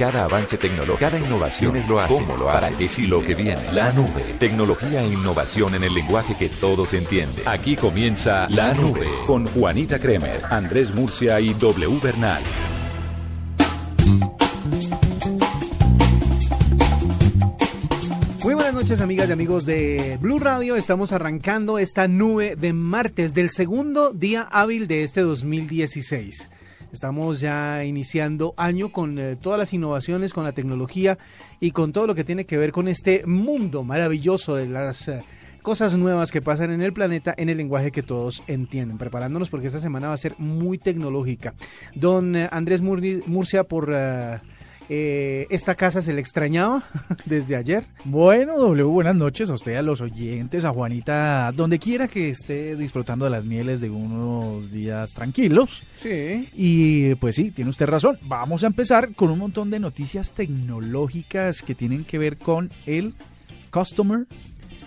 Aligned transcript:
Cada 0.00 0.24
avance 0.24 0.56
tecnológico, 0.56 0.98
cada 0.98 1.18
innovación 1.18 1.76
es 1.76 1.86
lo 1.86 2.00
hace, 2.00 2.14
cómo 2.14 2.34
lo 2.34 2.48
hace, 2.48 2.68
para 2.68 2.78
qué 2.78 2.88
sí 2.88 3.06
lo 3.06 3.22
que 3.22 3.34
viene. 3.34 3.70
La 3.70 3.92
nube. 3.92 4.34
Tecnología 4.40 5.02
e 5.02 5.08
innovación 5.08 5.74
en 5.74 5.84
el 5.84 5.92
lenguaje 5.92 6.34
que 6.38 6.48
todos 6.48 6.94
entienden. 6.94 7.46
Aquí 7.46 7.76
comienza 7.76 8.48
La 8.48 8.72
Nube 8.72 9.06
con 9.26 9.46
Juanita 9.46 9.98
Kremer, 9.98 10.40
Andrés 10.48 10.94
Murcia 10.94 11.38
y 11.38 11.52
W 11.52 12.00
Bernal. 12.02 12.42
Muy 18.42 18.54
buenas 18.54 18.72
noches 18.72 19.02
amigas 19.02 19.28
y 19.28 19.32
amigos 19.32 19.66
de 19.66 20.16
Blue 20.18 20.38
Radio. 20.38 20.76
Estamos 20.76 21.12
arrancando 21.12 21.78
esta 21.78 22.08
nube 22.08 22.56
de 22.56 22.72
martes 22.72 23.34
del 23.34 23.50
segundo 23.50 24.14
día 24.14 24.48
hábil 24.50 24.88
de 24.88 25.02
este 25.02 25.20
2016. 25.20 26.48
Estamos 26.92 27.40
ya 27.40 27.84
iniciando 27.84 28.52
año 28.56 28.90
con 28.90 29.18
eh, 29.18 29.36
todas 29.36 29.58
las 29.58 29.72
innovaciones, 29.72 30.34
con 30.34 30.44
la 30.44 30.52
tecnología 30.52 31.18
y 31.60 31.70
con 31.70 31.92
todo 31.92 32.08
lo 32.08 32.14
que 32.14 32.24
tiene 32.24 32.46
que 32.46 32.58
ver 32.58 32.72
con 32.72 32.88
este 32.88 33.24
mundo 33.26 33.84
maravilloso 33.84 34.56
de 34.56 34.66
las 34.66 35.06
eh, 35.06 35.22
cosas 35.62 35.96
nuevas 35.96 36.32
que 36.32 36.42
pasan 36.42 36.72
en 36.72 36.82
el 36.82 36.92
planeta 36.92 37.32
en 37.36 37.48
el 37.48 37.58
lenguaje 37.58 37.92
que 37.92 38.02
todos 38.02 38.42
entienden. 38.48 38.98
Preparándonos 38.98 39.50
porque 39.50 39.68
esta 39.68 39.78
semana 39.78 40.08
va 40.08 40.14
a 40.14 40.18
ser 40.18 40.34
muy 40.38 40.78
tecnológica. 40.78 41.54
Don 41.94 42.34
eh, 42.34 42.48
Andrés 42.50 42.82
Murcia 42.82 43.64
por... 43.64 43.94
esta 44.92 45.76
casa 45.76 46.02
se 46.02 46.12
le 46.12 46.20
extrañaba 46.20 46.82
desde 47.24 47.54
ayer. 47.56 47.84
Bueno, 48.04 48.58
W, 48.58 48.82
buenas 48.84 49.14
noches 49.14 49.48
a 49.50 49.54
usted, 49.54 49.76
a 49.76 49.82
los 49.82 50.00
oyentes, 50.00 50.64
a 50.64 50.72
Juanita, 50.72 51.52
donde 51.54 51.78
quiera 51.78 52.08
que 52.08 52.28
esté 52.30 52.74
disfrutando 52.76 53.24
de 53.24 53.30
las 53.30 53.44
mieles 53.44 53.80
de 53.80 53.88
unos 53.90 54.72
días 54.72 55.12
tranquilos. 55.14 55.84
Sí. 55.96 56.48
Y 56.56 57.14
pues 57.16 57.36
sí, 57.36 57.50
tiene 57.52 57.70
usted 57.70 57.86
razón. 57.86 58.18
Vamos 58.22 58.64
a 58.64 58.66
empezar 58.66 59.14
con 59.14 59.30
un 59.30 59.38
montón 59.38 59.70
de 59.70 59.78
noticias 59.78 60.32
tecnológicas 60.32 61.62
que 61.62 61.74
tienen 61.74 62.04
que 62.04 62.18
ver 62.18 62.36
con 62.36 62.70
el 62.86 63.14
customer. 63.70 64.26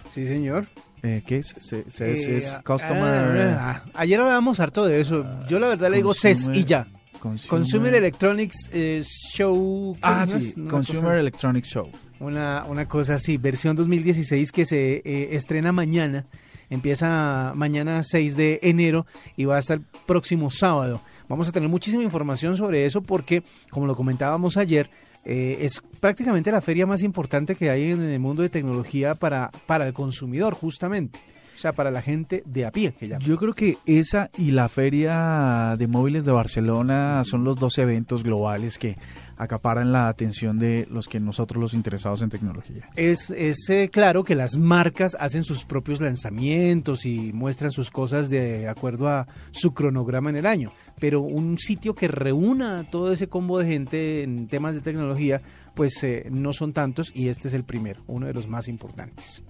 Sí, 0.09 0.27
señor. 0.27 0.67
Eh, 1.01 1.21
¿Qué 1.25 1.37
es? 1.37 1.55
Se, 1.59 1.89
se- 1.89 2.11
Eh, 2.13 2.37
es 2.37 2.57
customer. 2.65 3.55
ah, 3.59 3.83
ayer 3.93 4.19
hablábamos 4.19 4.59
harto 4.59 4.85
de 4.85 5.01
eso. 5.01 5.25
Yo 5.47 5.59
la 5.59 5.67
verdad 5.67 5.89
le 5.91 5.97
digo 5.97 6.13
CES 6.13 6.49
y 6.53 6.65
ya. 6.65 6.87
Consumer, 7.23 7.49
Consumer 7.49 7.95
Electronics 7.95 8.69
eh, 8.73 9.01
Show. 9.03 9.93
¿qué 9.95 9.99
Ah, 10.03 10.25
sí, 10.25 10.53
Una 10.57 10.69
Consumer 10.69 11.03
cosa- 11.03 11.19
Electronics 11.19 11.67
Show. 11.69 11.89
Una, 12.19 12.65
una 12.67 12.87
cosa 12.87 13.15
así, 13.15 13.37
versión 13.37 13.75
2016 13.77 14.51
que 14.51 14.65
se 14.65 15.01
eh, 15.05 15.29
estrena 15.35 15.71
mañana. 15.71 16.25
Empieza 16.69 17.53
mañana 17.55 18.03
6 18.03 18.35
de 18.35 18.59
enero 18.63 19.05
y 19.37 19.45
va 19.45 19.57
hasta 19.57 19.75
el 19.75 19.81
próximo 20.05 20.49
sábado. 20.49 21.01
Vamos 21.29 21.47
a 21.47 21.51
tener 21.51 21.69
muchísima 21.69 22.03
información 22.03 22.57
sobre 22.57 22.85
eso 22.85 23.01
porque, 23.01 23.43
como 23.69 23.85
lo 23.85 23.95
comentábamos 23.95 24.57
ayer, 24.57 24.89
eh, 25.25 25.57
es 25.61 25.81
prácticamente 25.99 26.51
la 26.51 26.61
feria 26.61 26.85
más 26.85 27.03
importante 27.03 27.55
que 27.55 27.69
hay 27.69 27.91
en 27.91 28.01
el 28.01 28.19
mundo 28.19 28.41
de 28.41 28.49
tecnología 28.49 29.15
para, 29.15 29.51
para 29.65 29.87
el 29.87 29.93
consumidor, 29.93 30.53
justamente. 30.55 31.19
Sea, 31.63 31.71
para 31.71 31.91
la 31.91 32.01
gente 32.01 32.43
de 32.45 32.65
a 32.65 32.73
pie, 32.73 32.91
que. 32.91 33.15
Yo 33.21 33.37
creo 33.37 33.53
que 33.53 33.77
esa 33.85 34.29
y 34.37 34.51
la 34.51 34.67
Feria 34.67 35.77
de 35.77 35.87
Móviles 35.87 36.25
de 36.25 36.33
Barcelona 36.33 37.21
son 37.23 37.45
los 37.45 37.55
dos 37.55 37.77
eventos 37.77 38.21
globales 38.21 38.77
que 38.77 38.97
acaparan 39.37 39.93
la 39.93 40.09
atención 40.09 40.59
de 40.59 40.85
los 40.91 41.07
que 41.07 41.21
nosotros 41.21 41.61
los 41.61 41.73
interesados 41.73 42.21
en 42.21 42.27
tecnología. 42.27 42.89
Es, 42.97 43.29
es 43.29 43.69
eh, 43.69 43.87
claro 43.89 44.25
que 44.25 44.35
las 44.35 44.57
marcas 44.57 45.15
hacen 45.17 45.45
sus 45.45 45.63
propios 45.63 46.01
lanzamientos 46.01 47.05
y 47.05 47.31
muestran 47.31 47.71
sus 47.71 47.91
cosas 47.91 48.29
de 48.29 48.67
acuerdo 48.67 49.07
a 49.07 49.25
su 49.51 49.73
cronograma 49.73 50.31
en 50.31 50.35
el 50.35 50.45
año, 50.45 50.73
pero 50.99 51.21
un 51.21 51.59
sitio 51.59 51.95
que 51.95 52.09
reúna 52.09 52.85
todo 52.91 53.13
ese 53.13 53.27
combo 53.27 53.57
de 53.59 53.67
gente 53.67 54.23
en 54.23 54.49
temas 54.49 54.73
de 54.73 54.81
tecnología, 54.81 55.41
pues 55.75 56.03
eh, 56.03 56.27
no 56.29 56.51
son 56.51 56.73
tantos 56.73 57.09
y 57.15 57.29
este 57.29 57.47
es 57.47 57.53
el 57.53 57.63
primero, 57.63 58.03
uno 58.07 58.27
de 58.27 58.33
los 58.33 58.49
más 58.49 58.67
importantes. 58.67 59.41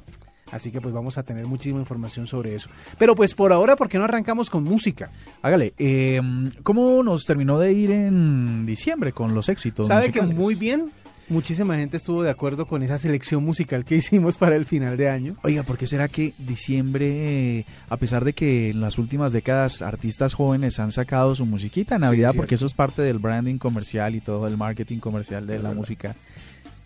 Así 0.53 0.71
que 0.71 0.79
pues 0.79 0.93
vamos 0.93 1.17
a 1.17 1.23
tener 1.23 1.47
muchísima 1.47 1.79
información 1.79 2.27
sobre 2.27 2.53
eso. 2.53 2.69
Pero 2.99 3.15
pues 3.15 3.33
por 3.33 3.51
ahora, 3.51 3.75
¿por 3.75 3.89
qué 3.89 3.97
no 3.97 4.03
arrancamos 4.03 4.51
con 4.51 4.63
música? 4.63 5.09
Hágale, 5.41 5.73
eh, 5.79 6.21
¿cómo 6.61 7.01
nos 7.01 7.25
terminó 7.25 7.57
de 7.57 7.73
ir 7.73 7.89
en 7.89 8.65
diciembre 8.65 9.13
con 9.13 9.33
los 9.33 9.49
éxitos? 9.49 9.87
¿Sabe 9.87 10.11
que 10.11 10.21
muy 10.21 10.53
bien? 10.53 10.91
Muchísima 11.29 11.77
gente 11.77 11.97
estuvo 11.97 12.21
de 12.21 12.29
acuerdo 12.29 12.67
con 12.67 12.83
esa 12.83 12.99
selección 12.99 13.43
musical 13.43 13.85
que 13.85 13.95
hicimos 13.97 14.37
para 14.37 14.55
el 14.55 14.65
final 14.65 14.95
de 14.95 15.09
año. 15.09 15.37
Oiga, 15.41 15.63
¿por 15.63 15.77
qué 15.77 15.87
será 15.87 16.07
que 16.07 16.33
diciembre, 16.37 17.65
a 17.89 17.97
pesar 17.97 18.23
de 18.23 18.33
que 18.33 18.69
en 18.69 18.81
las 18.81 18.99
últimas 18.99 19.33
décadas 19.33 19.81
artistas 19.81 20.35
jóvenes 20.35 20.79
han 20.79 20.91
sacado 20.91 21.33
su 21.33 21.47
musiquita 21.47 21.95
en 21.95 22.01
Navidad, 22.01 22.31
Sí, 22.31 22.37
porque 22.37 22.55
eso 22.55 22.67
es 22.67 22.73
parte 22.73 23.01
del 23.01 23.17
branding 23.17 23.57
comercial 23.57 24.15
y 24.15 24.21
todo 24.21 24.47
el 24.47 24.57
marketing 24.57 24.99
comercial 24.99 25.47
de 25.47 25.59
la 25.59 25.71
música, 25.71 26.15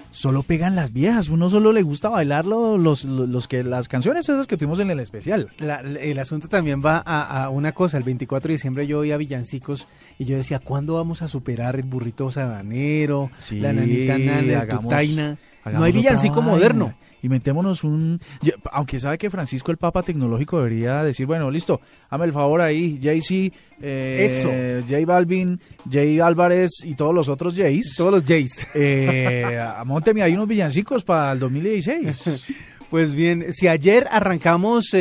solo 0.10 0.44
pegan 0.44 0.76
las 0.76 0.94
viejas? 0.94 1.30
Uno 1.30 1.50
solo 1.50 1.72
le 1.72 1.82
gusta 1.82 2.10
bailar 2.10 2.46
lo- 2.46 2.78
los, 2.78 3.06
los, 3.06 3.28
los 3.30 3.48
que 3.48 3.64
las 3.64 3.88
canciones 3.88 4.28
esas 4.30 4.48
que 4.48 4.58
tuvimos 4.58 4.80
en 4.80 4.90
el 4.92 5.00
especial. 5.00 5.50
La- 5.60 5.80
el 5.82 6.20
asunto 6.20 6.48
también 6.48 6.82
va 6.86 7.02
a, 7.06 7.44
a 7.46 7.50
una 7.50 7.72
cosa. 7.74 7.98
El 7.98 8.04
24 8.04 8.48
de 8.48 8.54
diciembre 8.54 8.88
yo 8.88 9.00
oía 9.00 9.18
villancicos 9.18 9.88
y 10.18 10.26
yo 10.26 10.36
decía, 10.38 10.60
¿cuándo 10.60 10.96
vamos 10.96 11.22
a 11.22 11.28
superar 11.28 11.76
el 11.76 11.84
burrito 11.84 12.32
sabanero, 12.32 13.30
Sí, 13.38 13.60
la 13.60 13.74
nanita 13.74 14.18
nana, 14.18 14.62
hagamos- 14.62 14.84
tutaina? 14.86 15.38
No 15.74 15.84
hay 15.84 15.92
villancico 15.92 16.42
moderno. 16.42 16.94
Inventémonos 17.24 17.84
un... 17.84 18.20
yo- 18.42 18.54
aunque 18.72 19.00
sabe 19.00 19.18
que 19.18 19.30
Francisco, 19.30 19.72
el 19.72 19.78
Papa 19.78 20.04
Tecnológico, 20.04 20.58
debería 20.58 21.02
decir, 21.04 21.26
bueno, 21.26 21.50
listo, 21.50 21.82
hazme 22.10 22.26
el 22.26 22.34
favor 22.34 22.62
ahí, 22.62 23.00
Jay-Z, 23.02 23.56
eh, 23.82 24.26
Eso. 24.30 24.50
J 24.88 25.04
Balvin, 25.06 25.60
Jay 25.92 26.20
Álvarez 26.20 26.70
y 26.84 26.94
todos 26.94 27.14
los 27.16 27.28
otros 27.28 27.56
Jays. 27.56 27.96
Todos 27.98 28.12
los 28.12 28.24
Jays. 28.24 28.68
Eh, 28.76 29.60
monteme 29.86 30.22
ahí 30.22 30.34
unos 30.36 30.48
villancicos 30.48 31.04
para 31.04 31.32
el 31.32 31.40
2016. 31.40 32.54
Pues 32.90 33.16
bien, 33.16 33.52
si 33.52 33.68
ayer 33.68 34.06
arrancamos 34.10 34.94
eh, 34.94 35.00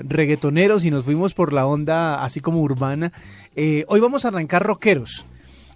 eh, 0.00 0.02
reggaetoneros 0.08 0.84
y 0.84 0.90
nos 0.90 1.04
fuimos 1.04 1.34
por 1.34 1.52
la 1.52 1.66
onda 1.66 2.24
así 2.24 2.40
como 2.40 2.60
urbana, 2.60 3.12
eh, 3.54 3.84
hoy 3.86 4.00
vamos 4.00 4.24
a 4.24 4.28
arrancar 4.28 4.64
rockeros. 4.66 5.24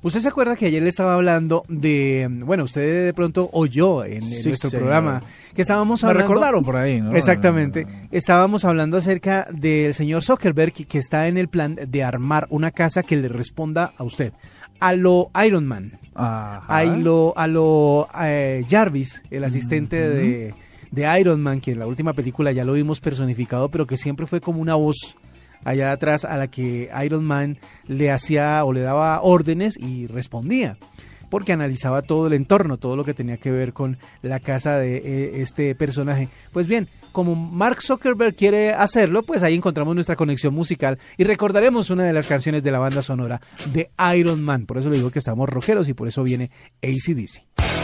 ¿Usted 0.06 0.20
se 0.20 0.28
acuerda 0.28 0.54
que 0.54 0.66
ayer 0.66 0.82
le 0.82 0.88
estaba 0.88 1.14
hablando 1.14 1.64
de, 1.68 2.28
bueno, 2.30 2.62
usted 2.64 3.06
de 3.06 3.12
pronto 3.12 3.50
oyó 3.52 4.04
en, 4.04 4.22
en 4.22 4.42
nuestro 4.44 4.70
señor. 4.70 4.82
programa 4.84 5.22
que 5.52 5.62
estábamos 5.62 6.02
Me 6.04 6.10
hablando... 6.10 6.28
recordaron 6.32 6.64
por 6.64 6.76
ahí, 6.76 7.00
¿no? 7.00 7.16
Exactamente. 7.16 7.86
Estábamos 8.12 8.64
hablando 8.64 8.96
acerca 8.98 9.48
del 9.52 9.94
señor 9.94 10.22
Zuckerberg 10.22 10.72
que- 10.72 10.84
que 10.84 10.98
está 10.98 11.26
en 11.26 11.36
el 11.38 11.48
plan 11.48 11.76
de 11.88 12.04
armar 12.04 12.46
una 12.50 12.70
casa 12.70 13.02
que 13.02 13.16
le 13.16 13.26
responda 13.28 13.92
a 13.96 14.04
usted. 14.04 14.32
A 14.78 14.92
lo 14.92 15.30
Iron 15.44 15.66
Man, 15.66 15.98
Ajá. 16.14 16.64
a 16.68 16.84
lo, 16.84 17.32
a 17.36 17.46
lo 17.48 18.06
eh, 18.22 18.64
Jarvis, 18.68 19.22
el 19.30 19.42
asistente 19.42 20.08
de, 20.08 20.54
de 20.92 21.20
Iron 21.20 21.40
Man, 21.42 21.60
que 21.60 21.72
en 21.72 21.80
la 21.80 21.86
última 21.86 22.12
película 22.12 22.52
ya 22.52 22.62
lo 22.64 22.74
vimos 22.74 23.00
personificado, 23.00 23.70
pero 23.70 23.86
que 23.86 23.96
siempre 23.96 24.26
fue 24.26 24.40
como 24.40 24.60
una 24.60 24.74
voz 24.76 25.16
allá 25.66 25.92
atrás 25.92 26.24
a 26.24 26.36
la 26.36 26.48
que 26.48 26.88
Iron 27.04 27.24
Man 27.24 27.58
le 27.86 28.10
hacía 28.10 28.64
o 28.64 28.72
le 28.72 28.80
daba 28.80 29.20
órdenes 29.20 29.76
y 29.76 30.06
respondía 30.06 30.78
porque 31.28 31.52
analizaba 31.52 32.02
todo 32.02 32.28
el 32.28 32.34
entorno, 32.34 32.76
todo 32.76 32.96
lo 32.96 33.04
que 33.04 33.12
tenía 33.12 33.36
que 33.36 33.50
ver 33.50 33.72
con 33.72 33.98
la 34.22 34.38
casa 34.38 34.78
de 34.78 34.98
eh, 34.98 35.42
este 35.42 35.74
personaje. 35.74 36.28
Pues 36.52 36.68
bien, 36.68 36.88
como 37.10 37.34
Mark 37.34 37.82
Zuckerberg 37.82 38.36
quiere 38.36 38.72
hacerlo, 38.72 39.24
pues 39.24 39.42
ahí 39.42 39.56
encontramos 39.56 39.94
nuestra 39.94 40.14
conexión 40.14 40.54
musical 40.54 40.98
y 41.16 41.24
recordaremos 41.24 41.90
una 41.90 42.04
de 42.04 42.12
las 42.12 42.28
canciones 42.28 42.62
de 42.62 42.70
la 42.70 42.78
banda 42.78 43.02
sonora 43.02 43.40
de 43.72 43.90
Iron 44.16 44.42
Man. 44.42 44.66
Por 44.66 44.78
eso 44.78 44.88
le 44.88 44.96
digo 44.96 45.10
que 45.10 45.18
estamos 45.18 45.48
rockeros 45.48 45.88
y 45.88 45.94
por 45.94 46.06
eso 46.06 46.22
viene 46.22 46.50
ACDC. 46.82 47.75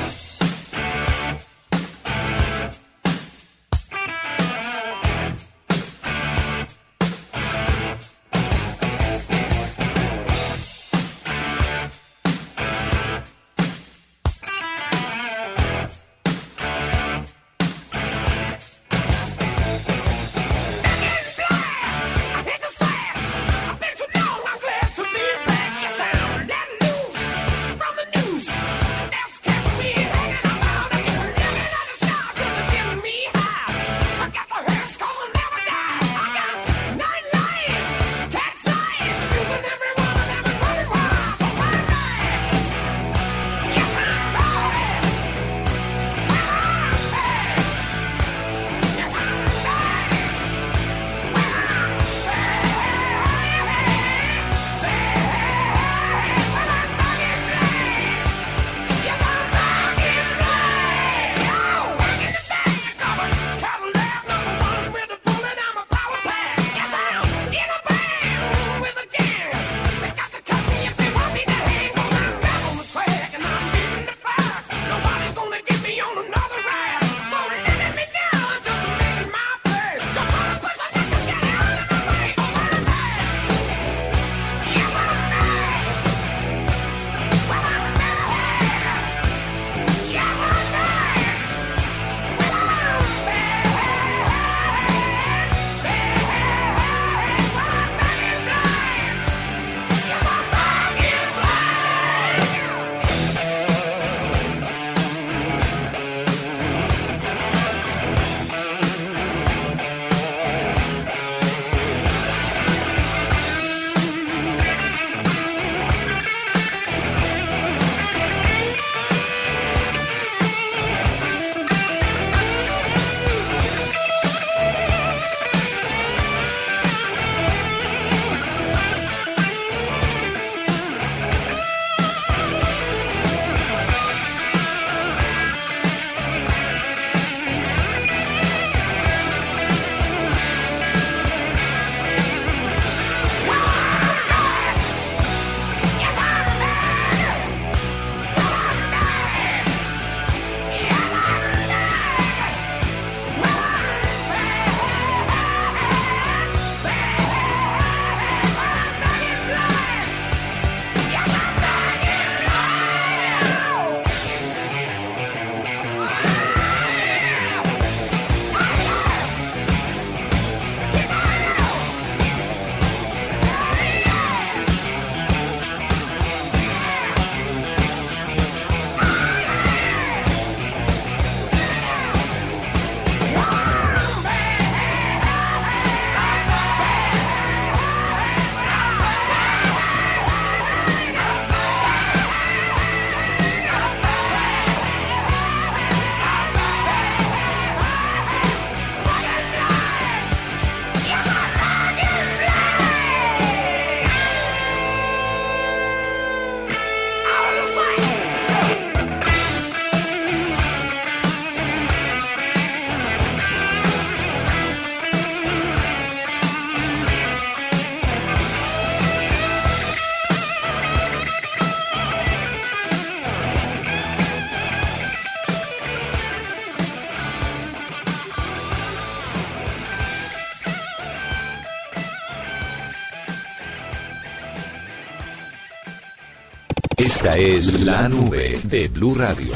Esta 237.25 237.39
es 237.39 237.85
la 237.85 238.09
nube 238.09 238.59
de 238.65 238.89
Blue 238.89 239.15
Radio. 239.15 239.53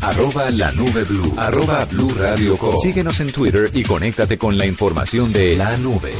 Arroba 0.00 0.50
la 0.50 0.72
nube 0.72 1.04
blue. 1.04 1.32
Arroba 1.36 1.84
blue 1.84 2.12
radio 2.18 2.56
com. 2.56 2.76
Síguenos 2.76 3.20
en 3.20 3.30
Twitter 3.30 3.70
y 3.72 3.84
conéctate 3.84 4.36
con 4.36 4.58
la 4.58 4.66
información 4.66 5.32
de 5.32 5.54
la 5.54 5.76
nube. 5.76 6.10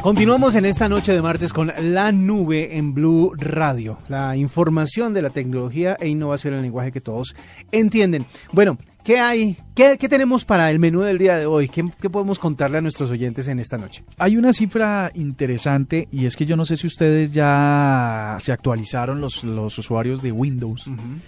Continuamos 0.00 0.54
en 0.54 0.64
esta 0.64 0.88
noche 0.88 1.12
de 1.12 1.20
martes 1.20 1.52
con 1.52 1.72
la 1.92 2.10
nube 2.10 2.78
en 2.78 2.94
Blue 2.94 3.32
Radio, 3.36 3.98
la 4.08 4.34
información 4.34 5.12
de 5.12 5.22
la 5.22 5.30
tecnología 5.30 5.96
e 6.00 6.08
innovación 6.08 6.54
en 6.54 6.60
el 6.60 6.64
lenguaje 6.66 6.90
que 6.90 7.00
todos 7.00 7.34
entienden. 7.70 8.24
Bueno, 8.52 8.78
¿qué 9.04 9.18
hay? 9.18 9.56
¿Qué, 9.74 9.96
qué 9.98 10.08
tenemos 10.08 10.44
para 10.44 10.70
el 10.70 10.78
menú 10.78 11.00
del 11.00 11.18
día 11.18 11.36
de 11.36 11.46
hoy? 11.46 11.68
¿Qué, 11.68 11.84
¿Qué, 12.00 12.10
podemos 12.10 12.38
contarle 12.38 12.78
a 12.78 12.80
nuestros 12.80 13.10
oyentes 13.10 13.48
en 13.48 13.58
esta 13.58 13.78
noche? 13.78 14.04
Hay 14.18 14.36
una 14.36 14.52
cifra 14.52 15.10
interesante 15.14 16.08
y 16.10 16.26
es 16.26 16.36
que 16.36 16.46
yo 16.46 16.56
no 16.56 16.64
sé 16.64 16.76
si 16.76 16.86
ustedes 16.86 17.32
ya 17.32 18.36
se 18.40 18.52
actualizaron 18.52 19.20
los, 19.20 19.44
los 19.44 19.78
usuarios 19.78 20.22
de 20.22 20.32
Windows. 20.32 20.86
Uh 20.86 20.90
-huh. 20.90 21.20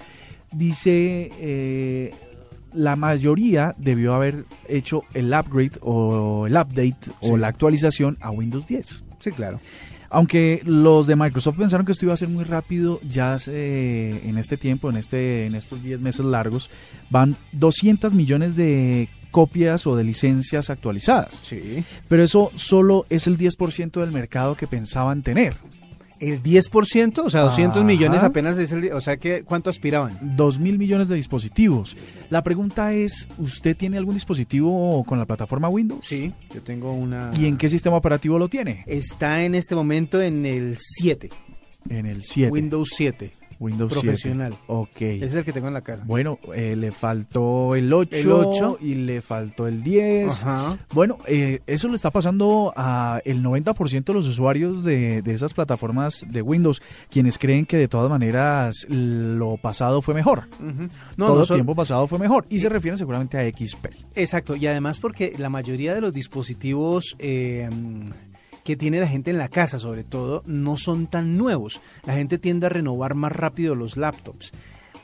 Dice... 0.52 1.30
Eh, 1.38 2.14
la 2.74 2.96
mayoría 2.96 3.74
debió 3.76 4.14
haber 4.14 4.46
hecho 4.66 5.02
el 5.14 5.26
upgrade 5.34 5.78
o 5.82 6.46
el 6.46 6.54
update 6.54 6.96
sí. 7.02 7.12
o 7.20 7.36
la 7.36 7.48
actualización 7.48 8.16
a 8.20 8.30
Windows 8.30 8.66
10. 8.66 9.04
Sí, 9.18 9.30
claro. 9.32 9.60
Aunque 10.12 10.60
los 10.64 11.06
de 11.06 11.16
Microsoft 11.16 11.56
pensaron 11.56 11.86
que 11.86 11.92
esto 11.92 12.04
iba 12.04 12.14
a 12.14 12.18
ser 12.18 12.28
muy 12.28 12.44
rápido, 12.44 13.00
ya 13.02 13.38
se, 13.38 14.28
en 14.28 14.38
este 14.38 14.56
tiempo, 14.56 14.90
en, 14.90 14.96
este, 14.96 15.46
en 15.46 15.54
estos 15.54 15.82
10 15.82 16.00
meses 16.00 16.24
largos, 16.24 16.70
van 17.10 17.36
200 17.52 18.12
millones 18.14 18.54
de 18.54 19.08
copias 19.30 19.86
o 19.86 19.96
de 19.96 20.04
licencias 20.04 20.70
actualizadas. 20.70 21.42
Sí. 21.44 21.82
Pero 22.08 22.22
eso 22.22 22.52
solo 22.54 23.06
es 23.08 23.26
el 23.26 23.38
10% 23.38 24.00
del 24.00 24.12
mercado 24.12 24.54
que 24.54 24.66
pensaban 24.66 25.22
tener. 25.22 25.54
El 26.22 26.40
10%, 26.40 27.18
o 27.18 27.30
sea, 27.30 27.40
200 27.40 27.78
Ajá. 27.78 27.84
millones 27.84 28.22
apenas 28.22 28.56
es 28.56 28.70
el, 28.70 28.92
o 28.92 29.00
sea, 29.00 29.16
que 29.16 29.42
¿cuánto 29.42 29.70
aspiraban? 29.70 30.16
2 30.22 30.60
mil 30.60 30.78
millones 30.78 31.08
de 31.08 31.16
dispositivos. 31.16 31.96
La 32.30 32.44
pregunta 32.44 32.92
es, 32.92 33.26
¿usted 33.38 33.76
tiene 33.76 33.98
algún 33.98 34.14
dispositivo 34.14 35.02
con 35.04 35.18
la 35.18 35.26
plataforma 35.26 35.68
Windows? 35.68 36.06
Sí, 36.06 36.32
yo 36.54 36.62
tengo 36.62 36.92
una. 36.92 37.32
¿Y 37.36 37.46
en 37.46 37.56
qué 37.56 37.68
sistema 37.68 37.96
operativo 37.96 38.38
lo 38.38 38.48
tiene? 38.48 38.84
Está 38.86 39.42
en 39.42 39.56
este 39.56 39.74
momento 39.74 40.22
en 40.22 40.46
el 40.46 40.76
7. 40.78 41.28
En 41.88 42.06
el 42.06 42.22
7. 42.22 42.52
Windows 42.52 42.90
7. 42.94 43.32
Windows 43.62 43.92
profesional. 43.92 44.50
7. 44.50 44.64
Ok. 44.66 45.00
Ese 45.00 45.24
es 45.24 45.34
el 45.34 45.44
que 45.44 45.52
tengo 45.52 45.68
en 45.68 45.74
la 45.74 45.82
casa. 45.82 46.02
Bueno, 46.04 46.38
eh, 46.54 46.74
le 46.76 46.90
faltó 46.90 47.74
el 47.76 47.92
8, 47.92 48.16
el 48.16 48.32
8 48.32 48.78
y 48.80 48.94
le 48.96 49.22
faltó 49.22 49.66
el 49.66 49.82
10. 49.82 50.44
Ajá. 50.44 50.78
Bueno, 50.92 51.18
eh, 51.26 51.60
eso 51.66 51.88
le 51.88 51.94
está 51.94 52.10
pasando 52.10 52.72
a 52.76 53.20
el 53.24 53.42
90% 53.42 54.04
de 54.04 54.12
los 54.14 54.26
usuarios 54.26 54.82
de, 54.82 55.22
de, 55.22 55.32
esas 55.32 55.54
plataformas 55.54 56.26
de 56.28 56.42
Windows, 56.42 56.82
quienes 57.08 57.38
creen 57.38 57.64
que 57.64 57.76
de 57.76 57.88
todas 57.88 58.10
maneras 58.10 58.86
lo 58.88 59.56
pasado 59.56 60.02
fue 60.02 60.14
mejor. 60.14 60.48
Uh 60.60 60.64
-huh. 60.64 60.90
no, 61.16 61.26
Todo 61.26 61.38
no 61.40 61.46
tiempo 61.46 61.74
pasado 61.74 62.08
fue 62.08 62.18
mejor. 62.18 62.46
Y 62.50 62.58
se 62.58 62.68
refieren 62.68 62.98
seguramente 62.98 63.38
a 63.38 63.48
XP. 63.48 63.86
Exacto. 64.16 64.56
Y 64.56 64.66
además 64.66 64.98
porque 64.98 65.34
la 65.38 65.48
mayoría 65.48 65.94
de 65.94 66.00
los 66.00 66.12
dispositivos... 66.12 67.16
Eh, 67.18 67.70
que 68.64 68.76
tiene 68.76 69.00
la 69.00 69.08
gente 69.08 69.30
en 69.30 69.38
la 69.38 69.48
casa, 69.48 69.78
sobre 69.78 70.04
todo, 70.04 70.42
no 70.46 70.76
son 70.76 71.06
tan 71.06 71.36
nuevos. 71.36 71.80
La 72.04 72.14
gente 72.14 72.38
tiende 72.38 72.66
a 72.66 72.70
renovar 72.70 73.14
más 73.14 73.32
rápido 73.32 73.74
los 73.74 73.96
laptops. 73.96 74.52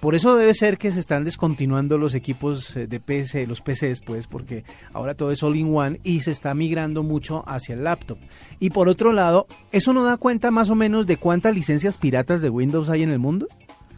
Por 0.01 0.15
eso 0.15 0.37
debe 0.37 0.55
ser 0.55 0.79
que 0.79 0.93
se 0.93 1.01
están 1.01 1.25
descontinuando 1.25 1.99
los 1.99 2.15
equipos 2.15 2.77
eh, 2.77 2.87
de 2.87 3.01
PC, 3.01 3.49
los 3.49 3.61
PCs, 3.61 4.01
pues, 4.01 4.29
porque 4.29 4.63
ahora 4.93 5.15
todo 5.15 5.33
es 5.33 5.43
all-in-one 5.43 6.01
y 6.05 6.21
se 6.21 6.31
está 6.31 6.55
migrando 6.55 7.03
mucho 7.03 7.43
hacia 7.49 7.75
el 7.75 7.83
laptop. 7.83 8.19
Y 8.61 8.71
por 8.71 8.89
otro 8.89 9.13
lado, 9.13 9.49
¿eso 9.73 9.93
no 9.93 10.05
da 10.05 10.17
cuenta 10.17 10.53
más 10.53 10.71
o 10.71 10.77
menos 10.77 11.09
de 11.09 11.17
cuántas 11.17 11.53
licencias 11.53 11.99
piratas 11.99 12.41
de 12.43 12.51
Windows 12.51 12.91
hay 12.91 13.03
en 13.03 13.11
el 13.11 13.19
mundo? 13.19 13.49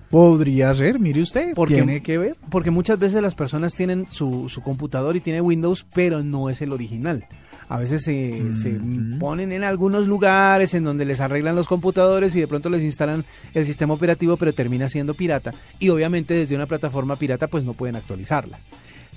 Podría 0.08 0.72
ser, 0.72 0.98
mire 0.98 1.20
usted, 1.20 1.54
porque, 1.54 1.74
tiene 1.74 2.02
que 2.02 2.16
ver. 2.16 2.36
Porque 2.50 2.70
muchas 2.70 2.98
veces 2.98 3.20
las 3.20 3.34
personas 3.34 3.74
tienen 3.74 4.06
su, 4.10 4.48
su 4.48 4.62
computador 4.62 5.16
y 5.16 5.20
tiene 5.20 5.42
Windows, 5.42 5.86
pero 5.92 6.24
no 6.24 6.48
es 6.48 6.62
el 6.62 6.72
original 6.72 7.26
a 7.70 7.78
veces 7.78 8.02
se, 8.02 8.12
mm 8.12 8.52
-hmm. 8.52 9.12
se, 9.12 9.18
ponen 9.18 9.52
en 9.52 9.62
algunos 9.62 10.08
lugares 10.08 10.74
en 10.74 10.82
donde 10.82 11.04
les 11.04 11.20
arreglan 11.20 11.54
los 11.54 11.68
computadores 11.68 12.34
y 12.34 12.40
de 12.40 12.48
pronto 12.48 12.68
les 12.68 12.82
instalan 12.82 13.24
el 13.54 13.64
sistema 13.64 13.94
operativo, 13.94 14.36
pero 14.36 14.52
termina 14.52 14.88
siendo 14.88 15.14
pirata. 15.14 15.54
Y 15.78 15.88
obviamente 15.88 16.34
desde 16.34 16.56
una 16.56 16.66
plataforma 16.66 17.14
pirata 17.14 17.46
pues 17.46 17.64
no 17.64 17.74
pueden 17.74 17.94
actualizarla. 17.94 18.58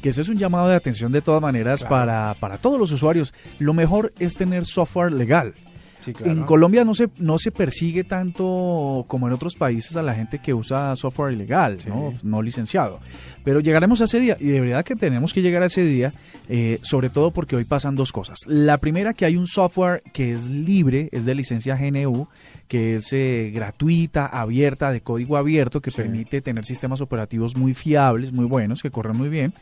Que 0.03 0.09
ese 0.09 0.21
es 0.21 0.29
un 0.29 0.37
llamado 0.37 0.67
de 0.67 0.75
atención 0.75 1.11
de 1.11 1.21
todas 1.21 1.41
maneras 1.41 1.79
claro. 1.79 1.95
para, 1.95 2.33
para 2.39 2.57
todos 2.59 2.77
los 2.77 2.91
usuarios. 2.91 3.33
Lo 3.57 3.73
mejor 3.73 4.13
es 4.19 4.35
tener 4.35 4.65
software 4.65 5.13
legal. 5.13 5.55
Sí, 6.03 6.13
claro. 6.13 6.31
En 6.31 6.43
Colombia 6.43 6.83
no 6.83 6.93
se, 6.93 7.09
no 7.17 7.37
se 7.37 7.51
persigue 7.51 8.03
tanto 8.03 9.05
como 9.07 9.27
en 9.27 9.33
otros 9.33 9.55
países 9.55 9.95
a 9.95 10.03
la 10.03 10.13
gente 10.13 10.39
que 10.39 10.53
usa 10.53 10.95
software 10.95 11.33
ilegal, 11.33 11.79
sí. 11.79 11.89
¿no? 11.89 12.13
no 12.23 12.41
licenciado. 12.41 12.99
Pero 13.43 13.59
llegaremos 13.59 14.01
a 14.01 14.05
ese 14.05 14.19
día 14.19 14.37
y 14.39 14.47
de 14.47 14.61
verdad 14.61 14.83
que 14.83 14.95
tenemos 14.95 15.33
que 15.33 15.41
llegar 15.41 15.63
a 15.63 15.67
ese 15.67 15.83
día, 15.83 16.13
eh, 16.49 16.79
sobre 16.81 17.09
todo 17.09 17.31
porque 17.31 17.55
hoy 17.55 17.63
pasan 17.63 17.95
dos 17.95 18.11
cosas. 18.11 18.39
La 18.47 18.77
primera, 18.77 19.13
que 19.13 19.25
hay 19.25 19.37
un 19.37 19.47
software 19.47 20.01
que 20.11 20.33
es 20.33 20.49
libre, 20.49 21.09
es 21.11 21.25
de 21.25 21.35
licencia 21.35 21.75
GNU, 21.75 22.27
que 22.67 22.95
es 22.95 23.13
eh, 23.13 23.51
gratuita, 23.53 24.25
abierta, 24.25 24.91
de 24.91 25.01
código 25.01 25.37
abierto, 25.37 25.81
que 25.81 25.91
sí. 25.91 25.97
permite 25.97 26.41
tener 26.41 26.65
sistemas 26.65 27.01
operativos 27.01 27.55
muy 27.55 27.73
fiables, 27.73 28.31
muy 28.31 28.45
buenos, 28.45 28.81
que 28.81 28.91
corren 28.91 29.17
muy 29.17 29.29
bien. 29.29 29.53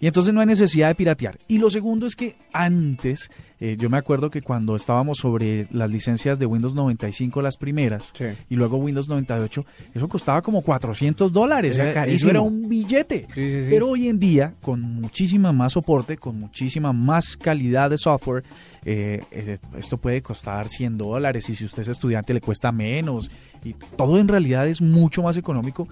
Y 0.00 0.06
entonces 0.06 0.32
no 0.32 0.40
hay 0.40 0.46
necesidad 0.46 0.88
de 0.88 0.94
piratear. 0.94 1.38
Y 1.48 1.58
lo 1.58 1.70
segundo 1.70 2.06
es 2.06 2.14
que 2.14 2.36
antes, 2.52 3.30
eh, 3.60 3.76
yo 3.78 3.90
me 3.90 3.98
acuerdo 3.98 4.30
que 4.30 4.42
cuando 4.42 4.76
estábamos 4.76 5.18
sobre 5.18 5.66
las 5.70 5.90
licencias 5.90 6.38
de 6.38 6.46
Windows 6.46 6.74
95, 6.74 7.42
las 7.42 7.56
primeras, 7.56 8.12
sí. 8.16 8.26
y 8.48 8.54
luego 8.54 8.76
Windows 8.76 9.08
98, 9.08 9.64
eso 9.94 10.08
costaba 10.08 10.42
como 10.42 10.62
400 10.62 11.32
dólares. 11.32 11.78
Era 11.78 12.06
eso 12.06 12.30
era 12.30 12.40
un 12.40 12.68
billete. 12.68 13.26
Sí, 13.34 13.62
sí, 13.62 13.70
Pero 13.70 13.88
hoy 13.88 14.08
en 14.08 14.18
día, 14.18 14.54
con 14.60 14.80
muchísima 14.80 15.52
más 15.52 15.72
soporte, 15.72 16.16
con 16.16 16.38
muchísima 16.38 16.92
más 16.92 17.36
calidad 17.36 17.90
de 17.90 17.98
software, 17.98 18.44
eh, 18.84 19.58
esto 19.76 19.98
puede 19.98 20.22
costar 20.22 20.68
100 20.68 20.98
dólares 20.98 21.50
y 21.50 21.54
si 21.54 21.64
usted 21.64 21.82
es 21.82 21.88
estudiante 21.88 22.32
le 22.32 22.40
cuesta 22.40 22.72
menos 22.72 23.30
y 23.64 23.74
todo 23.74 24.18
en 24.18 24.28
realidad 24.28 24.66
es 24.68 24.80
mucho 24.80 25.22
más 25.22 25.36
económico 25.36 25.88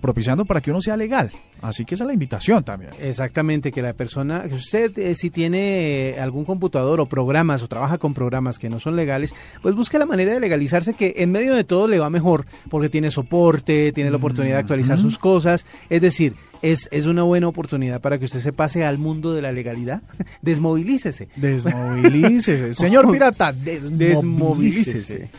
propiciando 0.00 0.44
para 0.44 0.60
que 0.60 0.70
uno 0.70 0.80
sea 0.80 0.96
legal 0.96 1.30
así 1.62 1.84
que 1.84 1.94
esa 1.94 2.04
es 2.04 2.08
la 2.08 2.12
invitación 2.12 2.62
también 2.62 2.92
exactamente 3.00 3.72
que 3.72 3.82
la 3.82 3.94
persona 3.94 4.42
que 4.42 4.54
usted 4.54 4.96
eh, 4.98 5.14
si 5.14 5.30
tiene 5.30 6.10
eh, 6.10 6.20
algún 6.20 6.44
computador 6.44 6.97
o 7.00 7.06
programas 7.06 7.62
o 7.62 7.68
trabaja 7.68 7.98
con 7.98 8.14
programas 8.14 8.58
que 8.58 8.68
no 8.68 8.80
son 8.80 8.96
legales 8.96 9.34
pues 9.62 9.74
busque 9.74 9.98
la 9.98 10.06
manera 10.06 10.32
de 10.32 10.40
legalizarse 10.40 10.94
que 10.94 11.14
en 11.16 11.32
medio 11.32 11.54
de 11.54 11.64
todo 11.64 11.86
le 11.88 11.98
va 11.98 12.10
mejor 12.10 12.46
porque 12.70 12.88
tiene 12.88 13.10
soporte 13.10 13.92
tiene 13.92 14.10
la 14.10 14.16
oportunidad 14.16 14.56
de 14.56 14.60
actualizar 14.60 14.96
mm 14.96 14.98
sus 14.98 15.18
cosas 15.18 15.64
es 15.90 16.00
decir 16.00 16.34
es, 16.62 16.88
es 16.90 17.06
una 17.06 17.22
buena 17.22 17.48
oportunidad 17.48 18.00
para 18.00 18.18
que 18.18 18.24
usted 18.24 18.40
se 18.40 18.52
pase 18.52 18.84
al 18.84 18.98
mundo 18.98 19.34
de 19.34 19.42
la 19.42 19.52
legalidad. 19.52 20.02
Desmovilícese. 20.42 21.28
Desmovilícese. 21.36 22.74
Señor 22.74 23.10
pirata, 23.10 23.52
desmovilícese. 23.52 24.14
desmovilícese. 24.14 25.30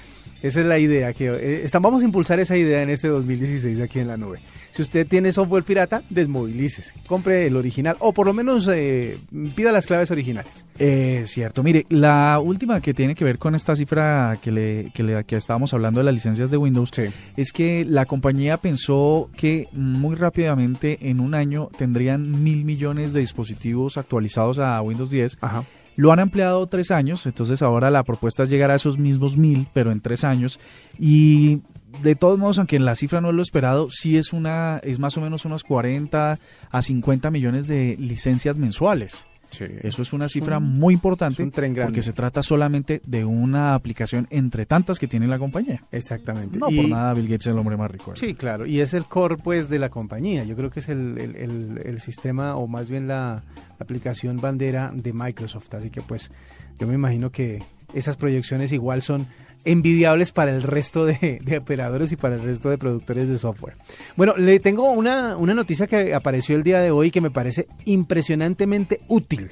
Esa 0.42 0.62
es 0.62 0.66
la 0.66 0.80
idea. 0.80 1.14
que 1.14 1.28
eh, 1.28 1.62
estamos, 1.64 1.90
Vamos 1.90 2.04
a 2.04 2.06
impulsar 2.06 2.40
esa 2.40 2.56
idea 2.56 2.82
en 2.82 2.90
este 2.90 3.08
2016 3.08 3.82
aquí 3.82 4.00
en 4.00 4.08
la 4.08 4.18
nube. 4.18 4.40
Si 4.72 4.82
usted 4.82 5.08
tiene 5.08 5.32
software 5.32 5.64
pirata, 5.64 6.04
desmovilícese. 6.10 6.96
Compre 7.08 7.48
el 7.48 7.56
original 7.56 7.98
o 8.00 8.14
por 8.14 8.26
lo 8.26 8.34
menos 8.34 8.68
eh, 8.72 9.18
pida 9.56 9.72
las 9.72 9.88
claves 9.88 10.12
originales. 10.12 10.66
Eh, 10.78 11.24
cierto. 11.26 11.64
Mire, 11.64 11.86
la 11.90 12.40
última 12.40 12.80
que 12.82 12.94
tiene 12.94 13.16
que 13.16 13.26
ver 13.26 13.40
con 13.40 13.56
esta 13.56 13.76
cifra 13.76 14.38
que, 14.42 14.52
le, 14.52 14.92
que, 14.94 15.04
le, 15.04 15.24
que 15.24 15.36
estábamos 15.36 15.74
hablando 15.74 16.00
de 16.00 16.06
las 16.06 16.14
licencias 16.14 16.52
de 16.52 16.58
Windows 16.58 16.92
sí. 16.94 17.04
es 17.36 17.52
que 17.52 17.86
la 17.86 18.06
compañía 18.06 18.58
pensó 18.58 19.30
que 19.36 19.68
muy 19.72 20.16
rápidamente 20.16 21.10
en 21.10 21.20
un 21.20 21.34
año 21.34 21.70
tendrían 21.78 22.44
mil 22.44 22.66
millones 22.66 23.14
de 23.14 23.22
dispositivos 23.22 23.98
actualizados 23.98 24.60
a 24.60 24.82
Windows 24.82 25.10
10. 25.10 25.38
Ajá. 25.42 25.66
Lo 25.96 26.14
han 26.14 26.20
ampliado 26.22 26.66
tres 26.68 26.92
años, 26.92 27.26
entonces 27.26 27.62
ahora 27.62 27.92
la 27.92 28.04
propuesta 28.04 28.44
es 28.44 28.50
llegar 28.50 28.72
a 28.72 28.76
esos 28.76 28.98
mismos 28.98 29.36
mil, 29.36 29.68
pero 29.74 29.92
en 29.92 30.00
tres 30.00 30.24
años. 30.24 30.58
Y 30.98 31.60
de 32.02 32.16
todos 32.16 32.40
modos, 32.40 32.58
aunque 32.60 32.80
la 32.80 32.96
cifra 32.96 33.22
no 33.22 33.30
es 33.30 33.36
lo 33.36 33.42
esperado, 33.42 33.90
sí 33.90 34.18
es 34.18 34.34
una, 34.34 34.80
es 34.84 35.00
más 35.00 35.18
o 35.18 35.22
menos 35.22 35.46
unos 35.46 35.64
40 35.64 36.40
a 36.70 36.82
50 36.82 37.32
millones 37.32 37.68
de 37.68 37.96
licencias 38.00 38.58
mensuales. 38.58 39.26
Sí. 39.52 39.66
Eso 39.82 40.04
es 40.04 40.14
una 40.14 40.30
cifra 40.30 40.60
un, 40.60 40.78
muy 40.78 40.94
importante 40.94 41.42
un 41.42 41.50
tren 41.50 41.74
porque 41.74 42.04
se 42.04 42.14
trata 42.14 42.44
solamente 42.44 43.02
de 43.06 43.26
una 43.26 43.74
aplicación 43.74 44.28
entre 44.30 44.68
tantas 44.68 45.00
que 45.00 45.08
tiene 45.08 45.28
la 45.28 45.40
compañía. 45.40 45.84
Exactamente. 45.92 46.60
No 46.60 46.70
y, 46.70 46.78
por 46.78 46.90
nada 46.90 47.14
Bill 47.16 47.26
Gates 47.26 47.48
es 47.48 47.54
el 47.54 47.58
hombre 47.58 47.76
más 47.76 47.90
rico. 47.90 48.16
Sí, 48.16 48.36
claro. 48.36 48.68
Y 48.68 48.80
es 48.80 48.94
el 48.94 49.06
core 49.06 49.38
pues 49.38 49.68
de 49.68 49.80
la 49.80 49.90
compañía. 49.90 50.44
Yo 50.44 50.56
creo 50.56 50.70
que 50.70 50.82
es 50.82 50.90
el, 50.90 51.18
el, 51.18 51.36
el, 51.36 51.82
el 51.84 52.00
sistema 52.00 52.56
o 52.58 52.68
más 52.68 52.92
bien 52.92 53.08
la 53.08 53.44
aplicación 53.80 54.38
bandera 54.38 54.92
de 54.94 55.14
Microsoft. 55.14 55.74
Así 55.74 55.90
que 55.90 56.04
pues 56.04 56.32
yo 56.78 56.86
me 56.88 56.94
imagino 56.94 57.32
que 57.32 57.64
esas 57.94 58.18
proyecciones 58.18 58.72
igual 58.72 59.02
son 59.02 59.26
envidiables 59.66 60.32
para 60.32 60.52
el 60.52 60.64
resto 60.64 61.06
de, 61.06 61.42
operadores 61.60 62.12
y 62.12 62.16
para 62.16 62.36
el 62.36 62.42
resto 62.42 62.70
de 62.70 62.78
productores 62.78 63.28
de 63.28 63.38
software. 63.38 63.76
Bueno, 64.16 64.36
le 64.38 64.60
tengo 64.60 64.92
una, 64.92 65.38
una 65.38 65.54
noticia 65.54 65.88
que 65.88 66.14
apareció 66.14 66.56
el 66.56 66.64
día 66.64 66.80
de 66.80 66.92
hoy 66.92 67.12
que 67.12 67.22
me 67.22 67.32
parece 67.32 67.68
impresionantemente 67.86 69.02
útil. 69.08 69.50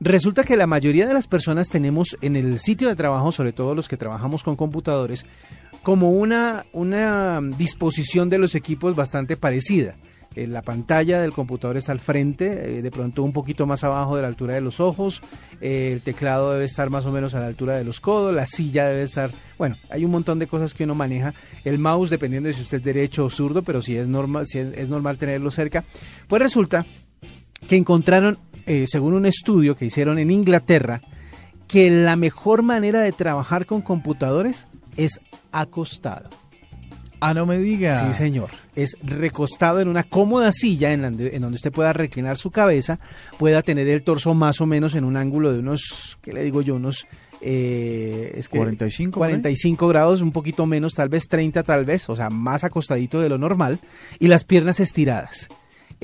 Resulta 0.00 0.42
que 0.42 0.56
la 0.56 0.66
mayoría 0.66 1.06
de 1.06 1.14
las 1.14 1.28
personas 1.28 1.68
tenemos 1.68 2.16
en 2.22 2.34
el 2.34 2.58
sitio 2.58 2.88
de 2.88 2.96
trabajo, 2.96 3.30
sobre 3.30 3.52
todo 3.52 3.74
los 3.74 3.88
que 3.88 3.96
trabajamos 3.96 4.42
con 4.42 4.56
computadores, 4.56 5.24
como 5.82 6.10
una, 6.10 6.66
una 6.72 7.40
disposición 7.56 8.28
de 8.28 8.38
los 8.38 8.54
equipos 8.54 8.96
bastante 8.96 9.36
parecida. 9.36 9.96
Eh, 10.34 10.46
la 10.46 10.62
pantalla 10.62 11.20
del 11.20 11.32
computador 11.32 11.76
está 11.76 11.92
al 11.92 12.00
frente, 12.00 12.78
eh, 12.78 12.82
de 12.82 12.90
pronto 12.90 13.22
un 13.22 13.32
poquito 13.32 13.66
más 13.66 13.84
abajo 13.84 14.16
de 14.16 14.22
la 14.22 14.28
altura 14.28 14.54
de 14.54 14.60
los 14.60 14.80
ojos, 14.80 15.22
eh, 15.60 15.90
el 15.92 16.00
teclado 16.00 16.52
debe 16.52 16.64
estar 16.64 16.90
más 16.90 17.04
o 17.06 17.12
menos 17.12 17.34
a 17.34 17.40
la 17.40 17.46
altura 17.46 17.76
de 17.76 17.84
los 17.84 18.00
codos, 18.00 18.34
la 18.34 18.46
silla 18.46 18.88
debe 18.88 19.02
estar, 19.02 19.30
bueno, 19.58 19.76
hay 19.90 20.04
un 20.04 20.10
montón 20.10 20.38
de 20.38 20.46
cosas 20.46 20.74
que 20.74 20.84
uno 20.84 20.94
maneja, 20.94 21.34
el 21.64 21.78
mouse 21.78 22.10
dependiendo 22.10 22.48
de 22.48 22.54
si 22.54 22.62
usted 22.62 22.78
es 22.78 22.84
derecho 22.84 23.26
o 23.26 23.30
zurdo, 23.30 23.62
pero 23.62 23.82
si 23.82 23.96
es 23.96 24.08
normal, 24.08 24.46
si 24.46 24.58
es 24.58 24.88
normal 24.88 25.18
tenerlo 25.18 25.50
cerca, 25.50 25.84
pues 26.28 26.40
resulta 26.40 26.86
que 27.68 27.76
encontraron 27.76 28.38
según 28.86 29.14
un 29.14 29.26
estudio 29.26 29.76
que 29.76 29.86
hicieron 29.86 30.18
en 30.18 30.30
Inglaterra, 30.30 31.02
que 31.66 31.90
la 31.90 32.16
mejor 32.16 32.62
manera 32.62 33.00
de 33.00 33.12
trabajar 33.12 33.66
con 33.66 33.82
computadores 33.82 34.68
es 34.96 35.20
acostado. 35.50 36.30
Ah, 37.20 37.34
no 37.34 37.46
me 37.46 37.56
diga. 37.58 38.06
Sí, 38.06 38.14
señor. 38.14 38.50
Es 38.74 38.96
recostado 39.02 39.80
en 39.80 39.88
una 39.88 40.02
cómoda 40.04 40.50
silla 40.52 40.92
en, 40.92 41.02
donde 41.02 41.54
usted 41.54 41.72
pueda 41.72 41.92
reclinar 41.92 42.38
su 42.38 42.50
cabeza, 42.50 42.98
pueda 43.38 43.62
tener 43.62 43.88
el 43.88 44.02
torso 44.02 44.32
más 44.34 44.60
o 44.60 44.66
menos 44.66 44.94
en 44.94 45.04
un 45.04 45.16
ángulo 45.16 45.52
de 45.52 45.58
unos, 45.58 46.18
¿qué 46.22 46.32
le 46.32 46.42
digo 46.42 46.62
yo? 46.62 46.76
Unos 46.76 47.06
eh, 47.42 48.32
es 48.34 48.48
que 48.48 48.56
45, 48.56 49.18
45 49.18 49.88
grados, 49.88 50.22
un 50.22 50.32
poquito 50.32 50.64
menos, 50.64 50.94
tal 50.94 51.08
vez 51.08 51.28
30 51.28 51.62
tal 51.64 51.84
vez, 51.84 52.08
o 52.08 52.16
sea, 52.16 52.30
más 52.30 52.64
acostadito 52.64 53.20
de 53.20 53.28
lo 53.28 53.36
normal, 53.36 53.78
y 54.18 54.28
las 54.28 54.44
piernas 54.44 54.80
estiradas. 54.80 55.48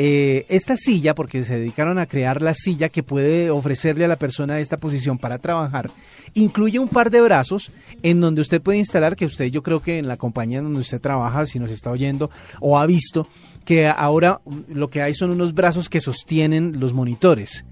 Eh, 0.00 0.46
esta 0.48 0.76
silla, 0.76 1.12
porque 1.16 1.42
se 1.42 1.58
dedicaron 1.58 1.98
a 1.98 2.06
crear 2.06 2.40
la 2.40 2.54
silla 2.54 2.88
que 2.88 3.02
puede 3.02 3.50
ofrecerle 3.50 4.04
a 4.04 4.08
la 4.08 4.14
persona 4.14 4.60
esta 4.60 4.76
posición 4.76 5.18
para 5.18 5.38
trabajar, 5.38 5.90
incluye 6.34 6.78
un 6.78 6.86
par 6.86 7.10
de 7.10 7.20
brazos 7.20 7.72
en 8.04 8.20
donde 8.20 8.40
usted 8.40 8.62
puede 8.62 8.78
instalar, 8.78 9.16
que 9.16 9.26
usted 9.26 9.46
yo 9.46 9.64
creo 9.64 9.82
que 9.82 9.98
en 9.98 10.06
la 10.06 10.16
compañía 10.16 10.62
donde 10.62 10.78
usted 10.78 11.00
trabaja, 11.00 11.46
si 11.46 11.58
nos 11.58 11.72
está 11.72 11.90
oyendo 11.90 12.30
o 12.60 12.78
ha 12.78 12.86
visto, 12.86 13.26
que 13.64 13.88
ahora 13.88 14.40
lo 14.68 14.88
que 14.88 15.02
hay 15.02 15.14
son 15.14 15.30
unos 15.30 15.52
brazos 15.52 15.88
que 15.88 16.00
sostienen 16.00 16.78
los 16.78 16.92
monitores. 16.92 17.64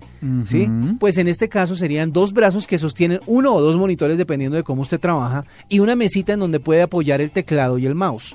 ¿Sí? 0.47 0.69
Pues 0.99 1.19
en 1.19 1.29
este 1.29 1.49
caso 1.49 1.77
serían 1.77 2.13
dos 2.13 2.33
brazos 2.33 2.67
que 2.67 2.79
sostienen 2.79 3.21
uno 3.27 3.55
o 3.55 3.61
dos 3.61 3.77
monitores 3.77 4.19
dependiendo 4.19 4.57
de 4.57 4.65
cómo 4.65 4.83
usted 4.83 4.99
trabaja 4.99 5.45
y 5.69 5.79
una 5.79 5.95
mesita 5.95 6.33
en 6.33 6.41
donde 6.41 6.59
puede 6.59 6.83
apoyar 6.83 7.21
el 7.21 7.31
teclado 7.31 7.79
y 7.79 7.87
el 7.87 7.95
mouse. 7.95 8.35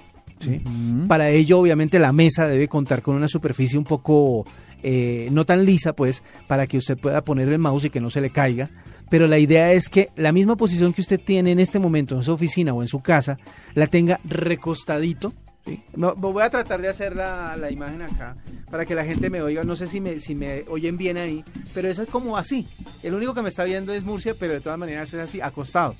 Para 1.07 1.29
ello, 1.29 1.59
obviamente, 1.59 1.99
la 1.99 2.11
mesa 2.11 2.47
debe 2.47 2.67
contar 2.67 3.01
con 3.01 3.15
una 3.15 3.27
superficie 3.27 3.77
un 3.77 3.85
poco 3.85 4.45
eh, 4.83 5.29
no 5.31 5.45
tan 5.45 5.65
lisa, 5.65 5.93
pues, 5.93 6.23
para 6.47 6.67
que 6.67 6.77
usted 6.77 6.97
pueda 6.97 7.23
poner 7.23 7.49
el 7.49 7.59
mouse 7.59 7.85
y 7.85 7.89
que 7.89 8.01
no 8.01 8.09
se 8.09 8.21
le 8.21 8.31
caiga. 8.31 8.69
Pero 9.09 9.27
la 9.27 9.39
idea 9.39 9.73
es 9.73 9.89
que 9.89 10.09
la 10.15 10.31
misma 10.31 10.55
posición 10.55 10.93
que 10.93 11.01
usted 11.01 11.19
tiene 11.19 11.51
en 11.51 11.59
este 11.59 11.79
momento 11.79 12.15
en 12.15 12.23
su 12.23 12.31
oficina 12.31 12.73
o 12.73 12.81
en 12.81 12.87
su 12.87 13.01
casa, 13.01 13.37
la 13.73 13.87
tenga 13.87 14.19
recostadito. 14.23 15.33
Voy 15.95 16.43
a 16.43 16.49
tratar 16.49 16.81
de 16.81 16.87
hacer 16.87 17.15
la, 17.15 17.69
imagen 17.71 18.01
acá 18.01 18.35
para 18.69 18.85
que 18.85 18.95
la 18.95 19.03
gente 19.03 19.29
me 19.29 19.41
oiga. 19.41 19.63
No 19.63 19.75
sé 19.75 19.87
si 19.87 20.01
me, 20.01 20.19
si 20.19 20.35
me 20.35 20.65
oyen 20.67 20.97
bien 20.97 21.17
ahí, 21.17 21.43
pero 21.73 21.87
eso 21.87 22.03
es 22.03 22.09
como 22.09 22.37
así. 22.37 22.67
El 23.03 23.13
único 23.13 23.33
que 23.33 23.41
me 23.41 23.49
está 23.49 23.63
viendo 23.63 23.93
es 23.93 24.03
Murcia, 24.03 24.35
pero 24.37 24.53
de 24.53 24.61
todas 24.61 24.79
maneras 24.79 25.13
es 25.13 25.19
así, 25.19 25.41
acostado 25.41 25.95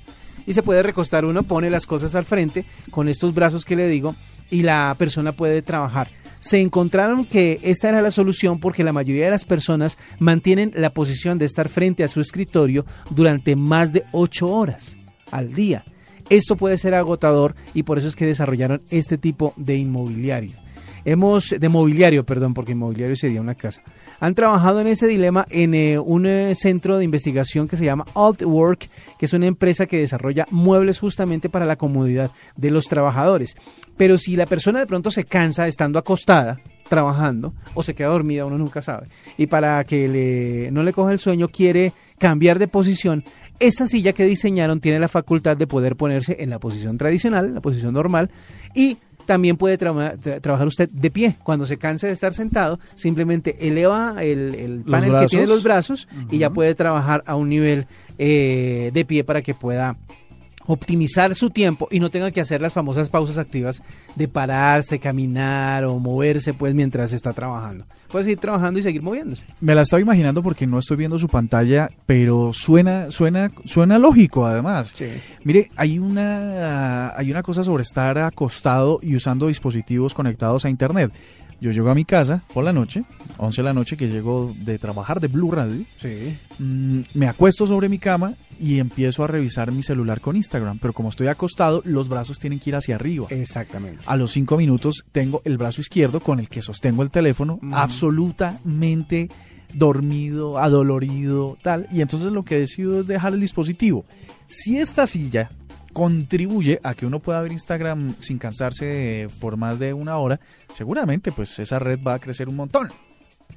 y 0.45 0.53
se 0.53 0.63
puede 0.63 0.83
recostar 0.83 1.25
uno, 1.25 1.43
pone 1.43 1.69
las 1.69 1.85
cosas 1.85 2.15
al 2.15 2.25
frente 2.25 2.65
con 2.89 3.07
estos 3.07 3.33
brazos 3.33 3.65
que 3.65 3.75
le 3.75 3.87
digo 3.87 4.15
y 4.49 4.63
la 4.63 4.95
persona 4.97 5.31
puede 5.31 5.61
trabajar. 5.61 6.07
Se 6.39 6.59
encontraron 6.59 7.25
que 7.25 7.59
esta 7.61 7.89
era 7.89 8.01
la 8.01 8.09
solución 8.09 8.59
porque 8.59 8.83
la 8.83 8.93
mayoría 8.93 9.25
de 9.25 9.31
las 9.31 9.45
personas 9.45 9.97
mantienen 10.17 10.71
la 10.75 10.89
posición 10.89 11.37
de 11.37 11.45
estar 11.45 11.69
frente 11.69 12.03
a 12.03 12.07
su 12.07 12.19
escritorio 12.19 12.85
durante 13.11 13.55
más 13.55 13.93
de 13.93 14.03
8 14.11 14.47
horas 14.47 14.97
al 15.29 15.53
día. 15.53 15.85
Esto 16.31 16.55
puede 16.55 16.77
ser 16.77 16.95
agotador 16.95 17.55
y 17.75 17.83
por 17.83 17.99
eso 17.99 18.07
es 18.07 18.15
que 18.15 18.25
desarrollaron 18.25 18.81
este 18.89 19.19
tipo 19.19 19.53
de 19.57 19.75
inmobiliario. 19.75 20.57
Hemos, 21.05 21.49
de 21.49 21.69
mobiliario, 21.69 22.25
perdón, 22.25 22.53
porque 22.55 22.71
inmobiliario 22.71 23.15
sería 23.15 23.41
una 23.41 23.55
casa 23.55 23.83
han 24.21 24.35
trabajado 24.35 24.79
en 24.79 24.87
ese 24.87 25.07
dilema 25.07 25.47
en 25.49 25.73
eh, 25.73 25.97
un 25.97 26.27
eh, 26.27 26.53
centro 26.53 26.99
de 26.99 27.03
investigación 27.03 27.67
que 27.67 27.75
se 27.75 27.85
llama 27.85 28.05
Altwork, 28.13 28.87
que 29.17 29.25
es 29.25 29.33
una 29.33 29.47
empresa 29.47 29.87
que 29.87 29.97
desarrolla 29.97 30.45
muebles 30.51 30.99
justamente 30.99 31.49
para 31.49 31.65
la 31.65 31.75
comodidad 31.75 32.29
de 32.55 32.69
los 32.69 32.85
trabajadores. 32.85 33.55
Pero 33.97 34.19
si 34.19 34.35
la 34.35 34.45
persona 34.45 34.79
de 34.79 34.85
pronto 34.85 35.09
se 35.09 35.25
cansa 35.25 35.67
estando 35.67 35.97
acostada, 35.97 36.61
trabajando 36.87 37.55
o 37.73 37.81
se 37.81 37.95
queda 37.95 38.09
dormida, 38.09 38.45
uno 38.45 38.59
nunca 38.59 38.83
sabe. 38.83 39.07
Y 39.37 39.47
para 39.47 39.83
que 39.85 40.69
no 40.71 40.83
le 40.83 40.93
coja 40.93 41.11
el 41.11 41.19
sueño, 41.19 41.47
quiere 41.47 41.93
cambiar 42.19 42.59
de 42.59 42.67
posición. 42.67 43.23
Esta 43.61 43.85
silla 43.85 44.11
que 44.13 44.25
diseñaron 44.25 44.81
tiene 44.81 44.99
la 44.99 45.07
facultad 45.07 45.55
de 45.55 45.67
poder 45.67 45.95
ponerse 45.95 46.37
en 46.39 46.49
la 46.49 46.57
posición 46.57 46.97
tradicional, 46.97 47.53
la 47.53 47.61
posición 47.61 47.93
normal, 47.93 48.31
y 48.73 48.97
también 49.27 49.55
puede 49.55 49.77
trabajar 49.77 50.65
usted 50.65 50.89
de 50.89 51.11
pie. 51.11 51.37
Cuando 51.43 51.67
se 51.67 51.77
canse 51.77 52.07
de 52.07 52.13
estar 52.13 52.33
sentado, 52.33 52.79
simplemente 52.95 53.67
eleva 53.67 54.15
el, 54.23 54.83
panel 54.89 55.15
que 55.19 55.27
tiene 55.27 55.45
los 55.45 55.61
brazos 55.61 56.07
y 56.31 56.39
ya 56.39 56.49
puede 56.49 56.73
trabajar 56.73 57.23
a 57.27 57.35
un 57.35 57.49
nivel 57.49 57.85
eh, 58.17 58.89
de 58.95 59.05
pie 59.05 59.23
para 59.23 59.43
que 59.43 59.53
pueda 59.53 59.95
optimizar 60.65 61.33
su 61.35 61.49
tiempo 61.49 61.87
y 61.91 61.99
no 61.99 62.09
tenga 62.09 62.31
que 62.31 62.41
hacer 62.41 62.61
las 62.61 62.73
famosas 62.73 63.09
pausas 63.09 63.37
activas 63.37 63.81
de 64.15 64.27
pararse, 64.27 64.99
caminar 64.99 65.85
o 65.85 65.99
moverse 65.99 66.53
pues 66.53 66.73
mientras 66.73 67.13
está 67.13 67.33
trabajando. 67.33 67.85
Puede 68.11 68.25
seguir 68.25 68.39
trabajando 68.39 68.79
y 68.79 68.83
seguir 68.83 69.01
moviéndose. 69.01 69.45
Me 69.59 69.75
la 69.75 69.81
estaba 69.81 70.01
imaginando 70.01 70.43
porque 70.43 70.67
no 70.67 70.79
estoy 70.79 70.97
viendo 70.97 71.17
su 71.17 71.27
pantalla, 71.27 71.89
pero 72.05 72.53
suena 72.53 73.09
suena 73.11 73.51
suena 73.65 73.97
lógico 73.97 74.45
además. 74.45 74.95
Mire, 75.43 75.69
hay 75.75 75.99
una 75.99 77.15
hay 77.15 77.31
una 77.31 77.43
cosa 77.43 77.63
sobre 77.63 77.83
estar 77.83 78.17
acostado 78.17 78.99
y 79.01 79.15
usando 79.15 79.47
dispositivos 79.47 80.13
conectados 80.13 80.65
a 80.65 80.69
internet. 80.69 81.11
Yo 81.61 81.69
llego 81.69 81.91
a 81.91 81.95
mi 81.95 82.05
casa 82.05 82.43
por 82.55 82.63
la 82.63 82.73
noche, 82.73 83.03
11 83.37 83.61
de 83.61 83.63
la 83.63 83.73
noche 83.73 83.95
que 83.95 84.07
llego 84.07 84.51
de 84.57 84.79
trabajar 84.79 85.19
de 85.19 85.27
Blue 85.27 85.51
Radio. 85.51 85.85
Sí. 85.99 86.35
Mm, 86.57 87.01
me 87.13 87.27
acuesto 87.27 87.67
sobre 87.67 87.87
mi 87.87 87.99
cama 87.99 88.33
y 88.59 88.79
empiezo 88.79 89.23
a 89.23 89.27
revisar 89.27 89.71
mi 89.71 89.83
celular 89.83 90.21
con 90.21 90.35
Instagram. 90.35 90.79
Pero 90.79 90.91
como 90.91 91.09
estoy 91.09 91.27
acostado, 91.27 91.83
los 91.85 92.09
brazos 92.09 92.39
tienen 92.39 92.59
que 92.59 92.71
ir 92.71 92.75
hacia 92.75 92.95
arriba. 92.95 93.27
Exactamente. 93.29 94.01
A 94.07 94.17
los 94.17 94.31
5 94.31 94.57
minutos 94.57 95.05
tengo 95.11 95.43
el 95.45 95.59
brazo 95.59 95.81
izquierdo 95.81 96.19
con 96.19 96.39
el 96.39 96.49
que 96.49 96.63
sostengo 96.63 97.03
el 97.03 97.11
teléfono 97.11 97.59
absolutamente 97.71 99.29
dormido, 99.71 100.57
adolorido, 100.57 101.59
tal. 101.61 101.85
Y 101.91 102.01
entonces 102.01 102.31
lo 102.31 102.43
que 102.43 102.57
decido 102.57 102.99
es 102.99 103.05
dejar 103.05 103.33
el 103.33 103.39
dispositivo. 103.39 104.03
Si 104.47 104.79
esta 104.79 105.05
silla 105.05 105.51
contribuye 105.93 106.79
a 106.83 106.93
que 106.93 107.05
uno 107.05 107.19
pueda 107.19 107.41
ver 107.41 107.51
Instagram 107.51 108.15
sin 108.19 108.37
cansarse 108.37 109.27
por 109.39 109.57
más 109.57 109.79
de 109.79 109.93
una 109.93 110.17
hora, 110.17 110.39
seguramente 110.73 111.31
pues 111.31 111.59
esa 111.59 111.79
red 111.79 111.99
va 112.05 112.15
a 112.15 112.19
crecer 112.19 112.49
un 112.49 112.55
montón. 112.55 112.89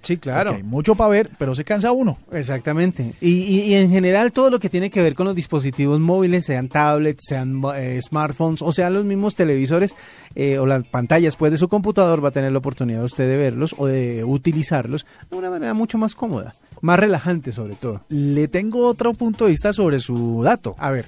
Sí, 0.03 0.19
claro. 0.19 0.53
hay 0.55 0.62
mucho 0.62 0.95
para 0.95 1.11
ver, 1.11 1.31
pero 1.38 1.55
se 1.55 1.64
cansa 1.64 1.93
uno. 1.93 2.19
Exactamente. 2.31 3.14
Y, 3.21 3.73
en 3.75 3.91
general 3.91 4.33
todo 4.33 4.50
lo 4.50 4.61
que 4.61 4.69
tiene 4.69 4.91
que 4.91 5.03
ver 5.03 5.14
con 5.14 5.26
los 5.26 5.35
dispositivos 5.35 5.99
móviles, 5.99 6.45
sean 6.45 6.69
tablets, 6.69 7.25
sean 7.26 7.62
eh, 7.76 7.99
smartphones 8.03 8.61
o 8.61 8.73
sean 8.73 8.93
los 8.93 9.05
mismos 9.05 9.35
televisores 9.35 9.95
eh, 10.35 10.59
o 10.59 10.67
las 10.67 10.85
pantallas 10.85 11.37
pues, 11.37 11.53
de 11.53 11.59
su 11.59 11.69
computador, 11.69 12.23
va 12.23 12.29
a 12.29 12.33
tener 12.33 12.53
la 12.53 12.59
oportunidad 12.59 13.03
usted 13.05 13.26
de 13.26 13.37
verlos 13.37 13.75
o 13.79 13.87
de 13.87 14.25
utilizarlos 14.25 15.07
de 15.31 15.37
una 15.37 15.50
manera 15.50 15.73
mucho 15.75 15.97
más 15.97 16.14
cómoda, 16.14 16.55
más 16.83 16.99
relajante 16.99 17.53
sobre 17.53 17.75
todo. 17.75 18.03
Le 18.09 18.49
tengo 18.49 18.87
otro 18.87 19.14
punto 19.14 19.45
de 19.45 19.53
vista 19.53 19.73
sobre 19.73 20.00
su 20.00 20.43
dato. 20.43 20.75
A 20.79 20.91
ver. 20.91 21.07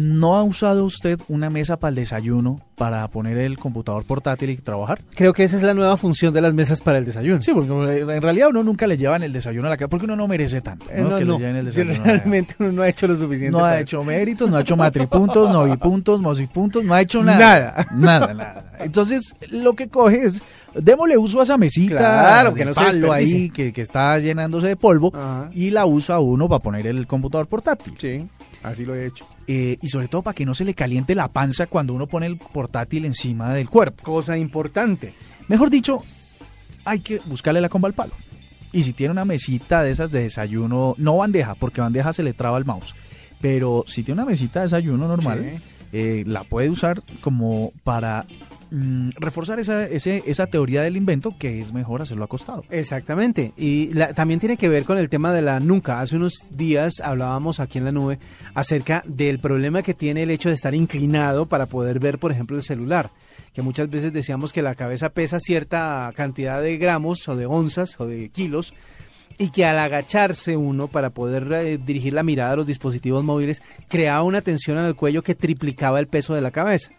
¿No 0.00 0.36
ha 0.36 0.44
usado 0.44 0.84
usted 0.84 1.18
una 1.26 1.50
mesa 1.50 1.76
para 1.76 1.88
el 1.88 1.96
desayuno 1.96 2.60
para 2.76 3.08
poner 3.08 3.36
el 3.36 3.58
computador 3.58 4.04
portátil 4.04 4.50
y 4.50 4.56
trabajar? 4.56 5.02
Creo 5.16 5.32
que 5.32 5.42
esa 5.42 5.56
es 5.56 5.62
la 5.64 5.74
nueva 5.74 5.96
función 5.96 6.32
de 6.32 6.40
las 6.40 6.54
mesas 6.54 6.80
para 6.80 6.98
el 6.98 7.04
desayuno. 7.04 7.40
Sí, 7.40 7.50
porque 7.52 7.98
en 7.98 8.22
realidad 8.22 8.50
uno 8.50 8.62
nunca 8.62 8.86
le 8.86 8.96
llevan 8.96 9.24
el 9.24 9.32
desayuno 9.32 9.66
a 9.66 9.70
la 9.70 9.76
casa, 9.76 9.88
porque 9.88 10.04
uno 10.04 10.14
no 10.14 10.28
merece 10.28 10.60
tanto. 10.60 10.86
Eh, 10.92 11.02
¿no? 11.02 11.18
que 11.18 11.24
Le 11.24 11.36
lleven 11.36 11.56
el 11.56 11.64
desayuno 11.64 12.04
Realmente 12.04 12.54
uno 12.60 12.70
no 12.70 12.82
ha 12.82 12.88
hecho 12.88 13.08
lo 13.08 13.16
suficiente. 13.16 13.50
No 13.50 13.64
ha 13.64 13.80
hecho 13.80 14.04
méritos, 14.04 14.48
no 14.48 14.56
ha 14.56 14.60
hecho 14.60 14.76
matripuntos, 14.76 15.50
novipuntos, 15.50 16.20
mosipuntos, 16.20 16.84
no 16.84 16.94
ha 16.94 17.00
hecho 17.00 17.24
nada. 17.24 17.38
Nada. 17.40 17.86
Nada, 17.90 18.34
nada. 18.34 18.72
Entonces, 18.78 19.34
lo 19.50 19.74
que 19.74 19.88
coge 19.88 20.26
es, 20.26 20.44
démosle 20.76 21.18
uso 21.18 21.40
a 21.40 21.42
esa 21.42 21.58
mesita 21.58 21.96
claro, 21.96 22.54
que 22.54 22.64
no 22.64 22.72
palo 22.72 23.12
ahí 23.12 23.50
que, 23.50 23.72
que, 23.72 23.82
está 23.82 24.16
llenándose 24.20 24.68
de 24.68 24.76
polvo 24.76 25.12
y 25.52 25.70
la 25.70 25.86
usa 25.86 26.20
uno 26.20 26.48
para 26.48 26.62
poner 26.62 26.86
el 26.86 27.08
computador 27.08 27.48
portátil. 27.48 27.94
Sí. 27.98 28.24
Así 28.62 28.84
lo 28.84 28.94
he 28.94 29.04
hecho. 29.04 29.26
Eh, 29.50 29.78
y 29.80 29.88
sobre 29.88 30.08
todo 30.08 30.20
para 30.22 30.34
que 30.34 30.44
no 30.44 30.54
se 30.54 30.66
le 30.66 30.74
caliente 30.74 31.14
la 31.14 31.28
panza 31.28 31.66
cuando 31.66 31.94
uno 31.94 32.06
pone 32.06 32.26
el 32.26 32.36
portátil 32.36 33.06
encima 33.06 33.54
del 33.54 33.70
cuerpo. 33.70 34.04
Cosa 34.04 34.36
importante. 34.36 35.14
Mejor 35.48 35.70
dicho, 35.70 36.04
hay 36.84 37.00
que 37.00 37.18
buscarle 37.24 37.62
la 37.62 37.70
comba 37.70 37.88
al 37.88 37.94
palo. 37.94 38.12
Y 38.72 38.82
si 38.82 38.92
tiene 38.92 39.12
una 39.12 39.24
mesita 39.24 39.82
de 39.82 39.90
esas 39.90 40.10
de 40.10 40.24
desayuno, 40.24 40.94
no 40.98 41.16
bandeja, 41.16 41.54
porque 41.54 41.80
bandeja 41.80 42.12
se 42.12 42.22
le 42.22 42.34
traba 42.34 42.58
el 42.58 42.66
mouse. 42.66 42.94
Pero 43.40 43.84
si 43.86 44.02
tiene 44.02 44.20
una 44.20 44.30
mesita 44.30 44.60
de 44.60 44.66
desayuno 44.66 45.08
normal, 45.08 45.60
eh, 45.92 46.24
la 46.26 46.44
puede 46.44 46.68
usar 46.68 47.02
como 47.22 47.72
para 47.84 48.26
mm, 48.70 49.10
reforzar 49.18 49.58
esa, 49.58 49.84
ese, 49.84 50.22
esa 50.26 50.46
teoría 50.46 50.82
del 50.82 50.96
invento 50.96 51.34
que 51.38 51.60
es 51.60 51.72
mejor 51.72 52.02
hacerlo 52.02 52.24
acostado. 52.24 52.64
Exactamente. 52.70 53.52
Y 53.56 53.88
también 54.14 54.40
tiene 54.40 54.56
que 54.56 54.68
ver 54.68 54.84
con 54.84 54.98
el 54.98 55.08
tema 55.08 55.32
de 55.32 55.42
la 55.42 55.60
nuca. 55.60 56.00
Hace 56.00 56.16
unos 56.16 56.34
días 56.52 57.00
hablábamos 57.02 57.60
aquí 57.60 57.78
en 57.78 57.84
la 57.84 57.92
nube 57.92 58.18
acerca 58.54 59.02
del 59.06 59.38
problema 59.40 59.82
que 59.82 59.94
tiene 59.94 60.22
el 60.22 60.30
hecho 60.30 60.48
de 60.48 60.54
estar 60.54 60.74
inclinado 60.74 61.46
para 61.46 61.66
poder 61.66 62.00
ver, 62.00 62.18
por 62.18 62.32
ejemplo, 62.32 62.56
el 62.56 62.62
celular 62.62 63.10
que 63.54 63.62
muchas 63.62 63.90
veces 63.90 64.12
decíamos 64.12 64.52
que 64.52 64.62
la 64.62 64.76
cabeza 64.76 65.08
pesa 65.08 65.40
cierta 65.40 66.12
cantidad 66.14 66.62
de 66.62 66.76
gramos 66.78 67.28
o 67.28 67.34
de 67.34 67.46
onzas 67.46 67.98
o 67.98 68.06
de 68.06 68.28
kilos 68.28 68.72
y 69.38 69.50
que 69.50 69.64
al 69.64 69.78
agacharse 69.78 70.56
uno 70.56 70.88
para 70.88 71.10
poder 71.10 71.52
eh, 71.52 71.78
dirigir 71.78 72.12
la 72.12 72.22
mirada 72.22 72.52
a 72.52 72.56
los 72.56 72.66
dispositivos 72.66 73.24
móviles 73.24 73.62
creaba 73.88 74.22
una 74.22 74.42
tensión 74.42 74.78
en 74.78 74.84
el 74.84 74.96
cuello 74.96 75.22
que 75.22 75.34
triplicaba 75.34 76.00
el 76.00 76.08
peso 76.08 76.34
de 76.34 76.40
la 76.40 76.50
cabeza. 76.50 76.90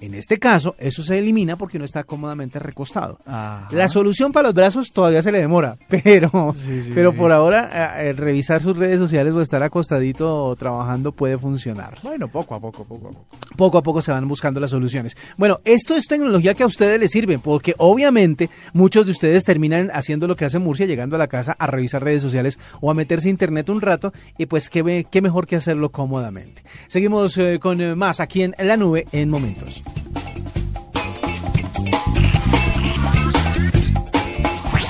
En 0.00 0.14
este 0.14 0.38
caso, 0.38 0.76
eso 0.78 1.02
se 1.02 1.18
elimina 1.18 1.56
porque 1.56 1.78
no 1.78 1.84
está 1.84 2.04
cómodamente 2.04 2.60
recostado. 2.60 3.18
La 3.26 3.88
solución 3.88 4.30
para 4.30 4.48
los 4.48 4.54
brazos 4.54 4.92
todavía 4.92 5.22
se 5.22 5.32
le 5.32 5.40
demora, 5.40 5.76
pero, 5.88 6.54
pero 6.94 7.12
por 7.12 7.32
ahora 7.32 8.00
eh, 8.00 8.12
revisar 8.12 8.62
sus 8.62 8.76
redes 8.76 9.00
sociales 9.00 9.32
o 9.32 9.42
estar 9.42 9.60
acostadito 9.62 10.54
trabajando 10.56 11.10
puede 11.10 11.36
funcionar. 11.36 11.98
Bueno, 12.02 12.28
poco 12.28 12.54
a 12.54 12.60
poco, 12.60 12.84
poco 12.84 13.08
a 13.08 13.10
poco. 13.10 13.26
Poco 13.56 13.78
a 13.78 13.82
poco 13.82 14.00
se 14.00 14.12
van 14.12 14.28
buscando 14.28 14.60
las 14.60 14.70
soluciones. 14.70 15.16
Bueno, 15.36 15.58
esto 15.64 15.96
es 15.96 16.06
tecnología 16.06 16.54
que 16.54 16.62
a 16.62 16.66
ustedes 16.66 17.00
les 17.00 17.10
sirve, 17.10 17.40
porque 17.40 17.74
obviamente 17.78 18.50
muchos 18.72 19.04
de 19.04 19.10
ustedes 19.10 19.42
terminan 19.42 19.90
haciendo 19.92 20.28
lo 20.28 20.36
que 20.36 20.44
hace 20.44 20.60
Murcia, 20.60 20.86
llegando 20.86 21.16
a 21.16 21.18
la 21.18 21.26
casa 21.26 21.56
a 21.58 21.66
revisar 21.66 22.04
redes 22.04 22.22
sociales 22.22 22.58
o 22.80 22.90
a 22.90 22.94
meterse 22.94 23.28
a 23.28 23.30
internet 23.30 23.68
un 23.68 23.80
rato, 23.80 24.12
y 24.38 24.46
pues 24.46 24.68
qué, 24.68 25.06
qué 25.10 25.22
mejor 25.22 25.48
que 25.48 25.56
hacerlo 25.56 25.90
cómodamente. 25.90 26.62
Seguimos 26.86 27.36
eh, 27.36 27.58
con 27.60 27.80
eh, 27.80 27.96
más 27.96 28.20
aquí 28.20 28.42
en 28.42 28.54
la 28.58 28.76
nube 28.76 29.06
en 29.10 29.28
momentos. 29.28 29.82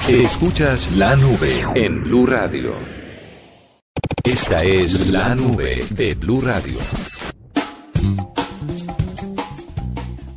Escuchas 0.08 0.96
la 0.96 1.14
nube 1.16 1.66
en 1.74 2.02
Blue 2.02 2.24
Radio. 2.24 2.72
Esta 4.24 4.64
es 4.64 5.10
la 5.10 5.34
nube 5.34 5.84
de 5.90 6.14
Blue 6.14 6.40
Radio. 6.40 6.78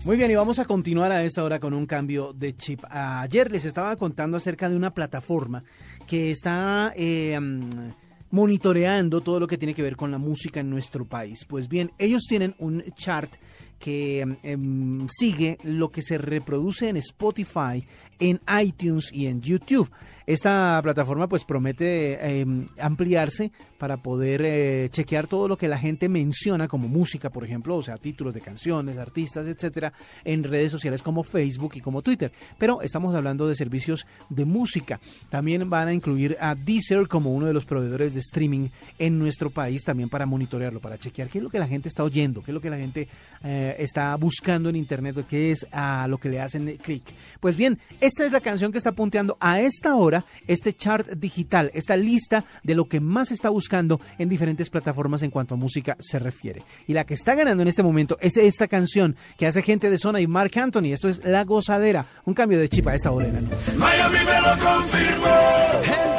Muy 0.03 0.17
bien, 0.17 0.29
y 0.29 0.35
vamos 0.35 0.59
a 0.59 0.65
continuar 0.65 1.13
a 1.13 1.23
esta 1.23 1.43
hora 1.43 1.59
con 1.59 1.73
un 1.73 1.85
cambio 1.85 2.33
de 2.33 2.53
chip. 2.53 2.83
Ayer 2.89 3.49
les 3.49 3.63
estaba 3.63 3.95
contando 3.95 4.35
acerca 4.35 4.67
de 4.67 4.75
una 4.75 4.93
plataforma 4.93 5.63
que 6.05 6.31
está 6.31 6.91
eh, 6.97 7.39
monitoreando 8.29 9.21
todo 9.21 9.39
lo 9.39 9.47
que 9.47 9.57
tiene 9.57 9.73
que 9.73 9.83
ver 9.83 9.95
con 9.95 10.11
la 10.11 10.17
música 10.17 10.59
en 10.59 10.69
nuestro 10.69 11.05
país. 11.05 11.45
Pues 11.45 11.69
bien, 11.69 11.91
ellos 11.97 12.23
tienen 12.27 12.55
un 12.59 12.83
chart 12.95 13.33
que 13.81 14.37
em, 14.43 15.07
sigue 15.09 15.57
lo 15.63 15.91
que 15.91 16.01
se 16.01 16.17
reproduce 16.17 16.87
en 16.87 16.97
Spotify, 16.97 17.85
en 18.19 18.39
iTunes 18.63 19.09
y 19.11 19.25
en 19.25 19.41
YouTube. 19.41 19.89
Esta 20.31 20.79
plataforma 20.81 21.27
pues 21.27 21.43
promete 21.43 22.39
em, 22.39 22.65
ampliarse 22.79 23.51
para 23.77 23.97
poder 23.97 24.41
eh, 24.45 24.87
chequear 24.89 25.27
todo 25.27 25.49
lo 25.49 25.57
que 25.57 25.67
la 25.67 25.77
gente 25.77 26.07
menciona 26.07 26.69
como 26.69 26.87
música, 26.87 27.29
por 27.29 27.43
ejemplo, 27.43 27.75
o 27.75 27.83
sea, 27.83 27.97
títulos 27.97 28.33
de 28.33 28.39
canciones, 28.39 28.97
artistas, 28.97 29.45
etcétera, 29.45 29.91
en 30.23 30.45
redes 30.45 30.71
sociales 30.71 31.01
como 31.01 31.25
Facebook 31.25 31.73
y 31.75 31.81
como 31.81 32.01
Twitter. 32.01 32.31
Pero 32.57 32.81
estamos 32.81 33.13
hablando 33.13 33.45
de 33.45 33.55
servicios 33.55 34.07
de 34.29 34.45
música. 34.45 35.01
También 35.29 35.69
van 35.69 35.89
a 35.89 35.93
incluir 35.93 36.37
a 36.39 36.55
Deezer 36.55 37.09
como 37.09 37.33
uno 37.33 37.47
de 37.47 37.53
los 37.53 37.65
proveedores 37.65 38.13
de 38.13 38.21
streaming 38.21 38.69
en 38.99 39.19
nuestro 39.19 39.49
país, 39.49 39.83
también 39.83 40.07
para 40.07 40.25
monitorearlo, 40.25 40.79
para 40.79 40.97
chequear 40.97 41.27
qué 41.27 41.39
es 41.39 41.43
lo 41.43 41.49
que 41.49 41.59
la 41.59 41.67
gente 41.67 41.89
está 41.89 42.05
oyendo, 42.05 42.41
qué 42.41 42.51
es 42.51 42.55
lo 42.55 42.61
que 42.61 42.69
la 42.69 42.77
gente 42.77 43.09
eh, 43.43 43.75
está 43.79 44.15
buscando 44.15 44.69
en 44.69 44.77
Internet, 44.77 45.25
qué 45.27 45.51
es 45.51 45.67
a 45.73 46.07
lo 46.07 46.19
que 46.19 46.29
le 46.29 46.39
hacen 46.39 46.77
clic. 46.77 47.03
Pues 47.41 47.57
bien, 47.57 47.77
esta 47.99 48.23
es 48.23 48.31
la 48.31 48.39
canción 48.39 48.71
que 48.71 48.77
está 48.77 48.93
punteando 48.93 49.35
a 49.41 49.59
esta 49.59 49.93
hora 49.95 50.20
este 50.47 50.73
chart 50.73 51.07
digital, 51.11 51.71
esta 51.73 51.97
lista 51.97 52.45
de 52.63 52.75
lo 52.75 52.85
que 52.85 52.99
más 52.99 53.31
está 53.31 53.49
buscando 53.49 53.99
en 54.17 54.29
diferentes 54.29 54.69
plataformas 54.69 55.23
en 55.23 55.31
cuanto 55.31 55.55
a 55.55 55.57
música 55.57 55.97
se 55.99 56.19
refiere. 56.19 56.63
Y 56.87 56.93
la 56.93 57.05
que 57.05 57.13
está 57.13 57.35
ganando 57.35 57.63
en 57.63 57.69
este 57.69 57.83
momento 57.83 58.17
es 58.21 58.37
esta 58.37 58.67
canción 58.67 59.15
que 59.37 59.47
hace 59.47 59.61
gente 59.61 59.89
de 59.89 59.97
zona 59.97 60.21
y 60.21 60.27
Mark 60.27 60.51
Anthony. 60.57 60.93
Esto 60.93 61.09
es 61.09 61.23
La 61.23 61.43
Gozadera. 61.43 62.05
Un 62.25 62.33
cambio 62.33 62.59
de 62.59 62.69
chip 62.69 62.87
a 62.87 62.95
esta 62.95 63.11
hora 63.11 63.21
Miami 63.77 64.17
me 64.25 64.41
lo 64.41 64.57
confirmó. 64.57 66.10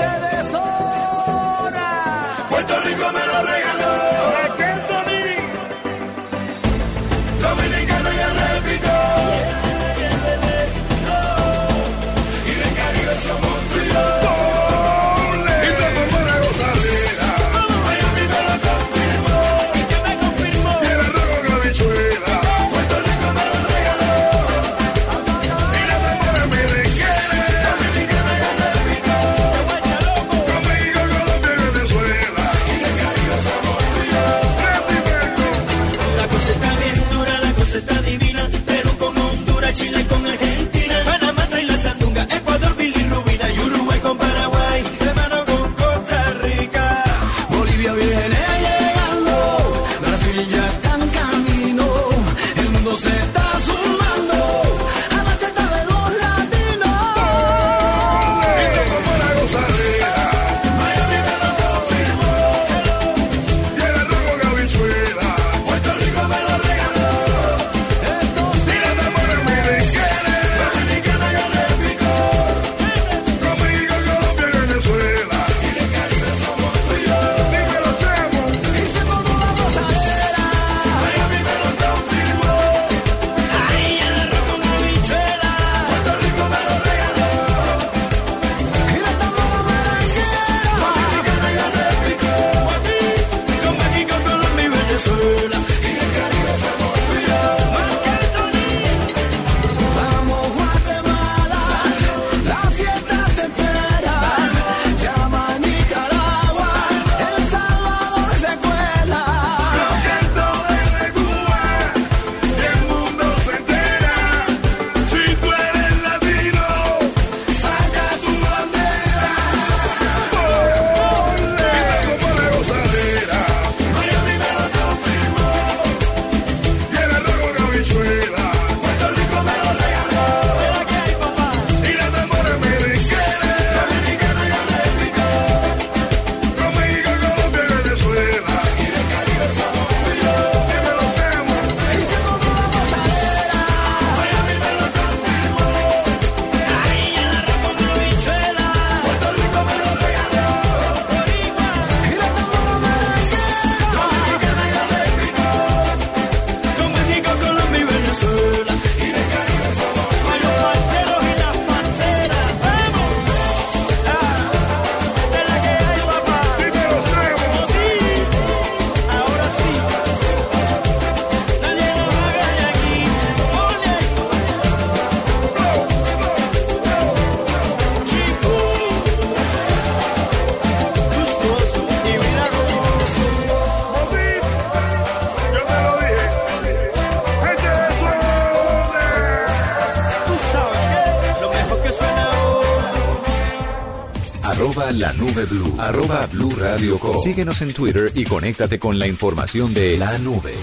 Nube 195.42 195.46
blue, 195.46 195.74
arroba 195.78 196.26
blue 196.26 196.50
radio 196.56 196.98
Síguenos 197.22 197.60
en 197.62 197.72
Twitter 197.72 198.10
y 198.14 198.24
conéctate 198.24 198.78
con 198.78 198.98
la 198.98 199.06
información 199.06 199.72
de 199.74 199.96
la 199.96 200.18
nube. 200.18 200.54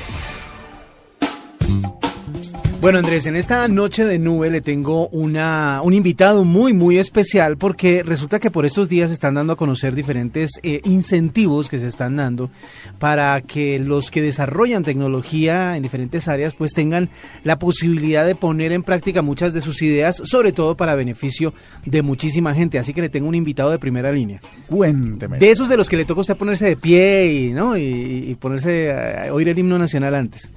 Bueno, 2.81 2.99
Andrés, 2.99 3.25
en 3.25 3.35
esta 3.35 3.67
noche 3.67 4.05
de 4.05 4.19
nube 4.19 4.49
le 4.49 4.61
tengo 4.61 5.09
una, 5.09 5.81
un 5.83 5.93
invitado 5.93 6.45
muy, 6.45 6.71
muy 6.71 6.97
especial 6.97 7.57
porque 7.57 8.03
resulta 8.03 8.39
que 8.39 8.51
por 8.51 8.65
estos 8.65 8.87
días 8.87 9.11
están 9.11 9.33
dando 9.33 9.51
a 9.51 9.57
conocer 9.57 9.95
diferentes 9.95 10.51
eh, 10.63 10.79
incentivos 10.85 11.67
que 11.67 11.77
se 11.77 11.87
están 11.87 12.15
dando 12.15 12.49
para 12.97 13.41
que 13.41 13.79
los 13.79 14.11
que 14.11 14.21
desarrollan 14.21 14.83
tecnología 14.83 15.75
en 15.75 15.83
diferentes 15.83 16.29
áreas 16.29 16.53
pues 16.53 16.71
tengan 16.71 17.09
la 17.43 17.59
posibilidad 17.59 18.25
de 18.25 18.35
poner 18.35 18.71
en 18.71 18.83
práctica 18.83 19.21
muchas 19.21 19.51
de 19.51 19.59
sus 19.59 19.81
ideas, 19.81 20.15
sobre 20.23 20.53
todo 20.53 20.77
para 20.77 20.95
beneficio 20.95 21.53
de 21.85 22.01
muchísima 22.01 22.55
gente. 22.55 22.79
Así 22.79 22.93
que 22.93 23.01
le 23.01 23.09
tengo 23.09 23.27
un 23.27 23.35
invitado 23.35 23.71
de 23.71 23.79
primera 23.79 24.13
línea. 24.13 24.39
Cuénteme. 24.67 25.37
De 25.37 25.51
esos 25.51 25.67
de 25.67 25.75
los 25.75 25.89
que 25.89 25.97
le 25.97 26.05
toca 26.05 26.19
a 26.19 26.21
usted 26.21 26.37
ponerse 26.37 26.65
de 26.65 26.77
pie 26.77 27.29
y, 27.29 27.51
¿no? 27.51 27.75
y, 27.75 28.37
ponerse 28.39 28.93
a 28.93 29.33
oír 29.33 29.49
el 29.49 29.59
himno 29.59 29.77
nacional 29.77 30.15
antes. 30.15 30.49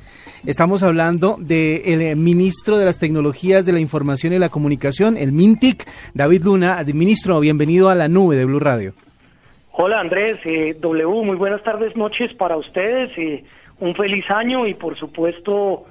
Estamos 0.44 0.82
hablando 0.82 1.36
del 1.38 2.02
eh, 2.02 2.16
ministro 2.16 2.76
de 2.76 2.84
las 2.84 2.98
Tecnologías 2.98 3.64
de 3.64 3.72
la 3.72 3.78
Información 3.78 4.32
y 4.32 4.40
la 4.40 4.48
Comunicación, 4.48 5.16
el 5.16 5.30
MINTIC, 5.30 5.88
David 6.14 6.42
Luna. 6.42 6.78
Ministro, 6.92 7.38
bienvenido 7.38 7.88
a 7.90 7.94
la 7.94 8.08
nube 8.08 8.34
de 8.34 8.44
Blue 8.44 8.58
Radio. 8.58 8.92
Hola 9.70 10.00
Andrés, 10.00 10.40
eh, 10.44 10.76
W, 10.80 11.24
muy 11.24 11.36
buenas 11.36 11.62
tardes, 11.62 11.94
noches 11.94 12.34
para 12.34 12.56
ustedes, 12.56 13.16
eh, 13.16 13.44
un 13.78 13.94
feliz 13.94 14.28
año 14.30 14.66
y 14.66 14.74
por 14.74 14.98
supuesto 14.98 15.84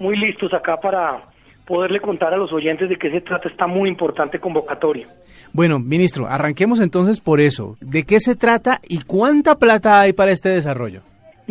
muy 0.00 0.16
listos 0.16 0.52
acá 0.52 0.80
para 0.80 1.22
poderle 1.64 2.00
contar 2.00 2.34
a 2.34 2.36
los 2.36 2.52
oyentes 2.52 2.88
de 2.88 2.98
qué 2.98 3.08
se 3.08 3.20
trata 3.20 3.48
esta 3.48 3.68
muy 3.68 3.88
importante 3.88 4.40
convocatoria. 4.40 5.06
Bueno, 5.52 5.78
ministro, 5.78 6.26
arranquemos 6.26 6.80
entonces 6.80 7.20
por 7.20 7.40
eso. 7.40 7.76
¿De 7.80 8.02
qué 8.02 8.18
se 8.18 8.34
trata 8.34 8.80
y 8.88 9.02
cuánta 9.02 9.60
plata 9.60 10.00
hay 10.00 10.12
para 10.12 10.32
este 10.32 10.48
desarrollo? 10.48 11.02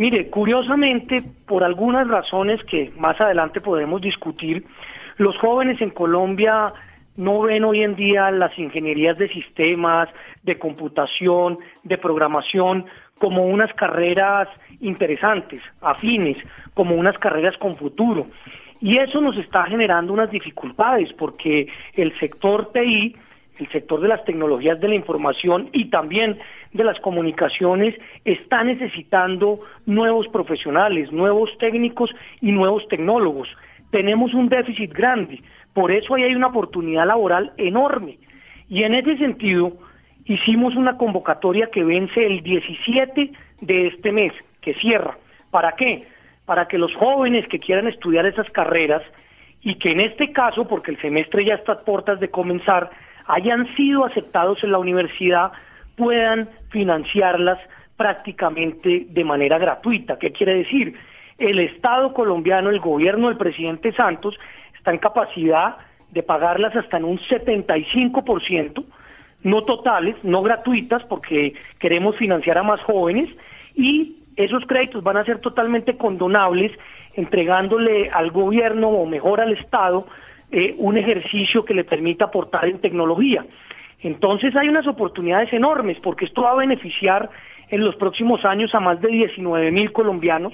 Mire, 0.02 0.30
curiosamente, 0.30 1.22
por 1.46 1.62
algunas 1.62 2.08
razones 2.08 2.60
que 2.64 2.90
más 2.96 3.20
adelante 3.20 3.60
podremos 3.60 4.00
discutir, 4.00 4.66
los 5.16 5.38
jóvenes 5.38 5.80
en 5.80 5.90
Colombia 5.90 6.72
no 7.14 7.42
ven 7.42 7.62
hoy 7.62 7.84
en 7.84 7.94
día 7.94 8.28
las 8.32 8.58
ingenierías 8.58 9.16
de 9.16 9.28
sistemas, 9.28 10.08
de 10.42 10.58
computación, 10.58 11.60
de 11.84 11.98
programación 11.98 12.86
como 13.20 13.46
unas 13.46 13.72
carreras 13.74 14.48
interesantes, 14.80 15.62
afines, 15.80 16.36
como 16.74 16.96
unas 16.96 17.16
carreras 17.18 17.56
con 17.58 17.76
futuro. 17.76 18.26
Y 18.80 18.98
eso 18.98 19.20
nos 19.20 19.38
está 19.38 19.66
generando 19.66 20.12
unas 20.12 20.32
dificultades 20.32 21.12
porque 21.12 21.68
el 21.94 22.18
sector 22.18 22.72
TI 22.72 23.14
el 23.58 23.68
sector 23.70 24.00
de 24.00 24.08
las 24.08 24.24
tecnologías 24.24 24.80
de 24.80 24.88
la 24.88 24.94
información 24.94 25.68
y 25.72 25.86
también 25.86 26.38
de 26.72 26.84
las 26.84 26.98
comunicaciones 27.00 27.94
está 28.24 28.64
necesitando 28.64 29.60
nuevos 29.86 30.28
profesionales, 30.28 31.12
nuevos 31.12 31.50
técnicos 31.58 32.10
y 32.40 32.52
nuevos 32.52 32.86
tecnólogos. 32.88 33.48
Tenemos 33.90 34.32
un 34.32 34.48
déficit 34.48 34.92
grande, 34.92 35.42
por 35.74 35.92
eso 35.92 36.14
ahí 36.14 36.24
hay 36.24 36.34
una 36.34 36.48
oportunidad 36.48 37.06
laboral 37.06 37.52
enorme. 37.56 38.18
Y 38.68 38.84
en 38.84 38.94
ese 38.94 39.18
sentido, 39.18 39.76
hicimos 40.24 40.76
una 40.76 40.96
convocatoria 40.96 41.68
que 41.70 41.84
vence 41.84 42.24
el 42.24 42.42
17 42.42 43.32
de 43.60 43.86
este 43.88 44.12
mes, 44.12 44.32
que 44.60 44.74
cierra. 44.74 45.18
¿Para 45.50 45.72
qué? 45.72 46.06
Para 46.46 46.68
que 46.68 46.78
los 46.78 46.94
jóvenes 46.94 47.46
que 47.48 47.58
quieran 47.58 47.86
estudiar 47.86 48.26
esas 48.26 48.50
carreras 48.50 49.02
y 49.60 49.74
que 49.76 49.92
en 49.92 50.00
este 50.00 50.32
caso, 50.32 50.66
porque 50.66 50.90
el 50.90 51.00
semestre 51.00 51.44
ya 51.44 51.54
está 51.54 51.72
a 51.72 51.84
puertas 51.84 52.18
de 52.18 52.30
comenzar, 52.30 52.90
hayan 53.26 53.66
sido 53.76 54.04
aceptados 54.04 54.62
en 54.64 54.72
la 54.72 54.78
universidad 54.78 55.52
puedan 55.96 56.48
financiarlas 56.70 57.58
prácticamente 57.96 59.06
de 59.08 59.24
manera 59.24 59.58
gratuita. 59.58 60.18
¿Qué 60.18 60.32
quiere 60.32 60.54
decir? 60.54 60.96
El 61.38 61.58
Estado 61.58 62.12
colombiano, 62.12 62.70
el 62.70 62.80
gobierno 62.80 63.28
del 63.28 63.36
presidente 63.36 63.92
Santos, 63.92 64.38
está 64.76 64.90
en 64.90 64.98
capacidad 64.98 65.76
de 66.10 66.22
pagarlas 66.22 66.74
hasta 66.76 66.96
en 66.96 67.04
un 67.04 67.18
75%, 67.18 68.84
no 69.44 69.62
totales, 69.62 70.16
no 70.24 70.42
gratuitas, 70.42 71.02
porque 71.04 71.54
queremos 71.78 72.16
financiar 72.16 72.58
a 72.58 72.62
más 72.62 72.80
jóvenes, 72.82 73.28
y 73.74 74.16
esos 74.36 74.64
créditos 74.66 75.02
van 75.02 75.16
a 75.16 75.24
ser 75.24 75.40
totalmente 75.40 75.96
condonables, 75.96 76.72
entregándole 77.14 78.10
al 78.10 78.30
gobierno 78.30 78.88
o 78.88 79.06
mejor 79.06 79.40
al 79.40 79.52
Estado 79.52 80.06
eh, 80.52 80.74
un 80.76 80.98
ejercicio 80.98 81.64
que 81.64 81.72
le 81.72 81.82
permita 81.84 82.26
aportar 82.26 82.66
en 82.66 82.78
tecnología. 82.78 83.44
Entonces 84.00 84.54
hay 84.54 84.68
unas 84.68 84.86
oportunidades 84.86 85.52
enormes 85.52 85.98
porque 86.00 86.26
esto 86.26 86.42
va 86.42 86.52
a 86.52 86.56
beneficiar 86.56 87.30
en 87.70 87.82
los 87.82 87.96
próximos 87.96 88.44
años 88.44 88.74
a 88.74 88.80
más 88.80 89.00
de 89.00 89.08
19 89.08 89.70
mil 89.70 89.92
colombianos. 89.92 90.52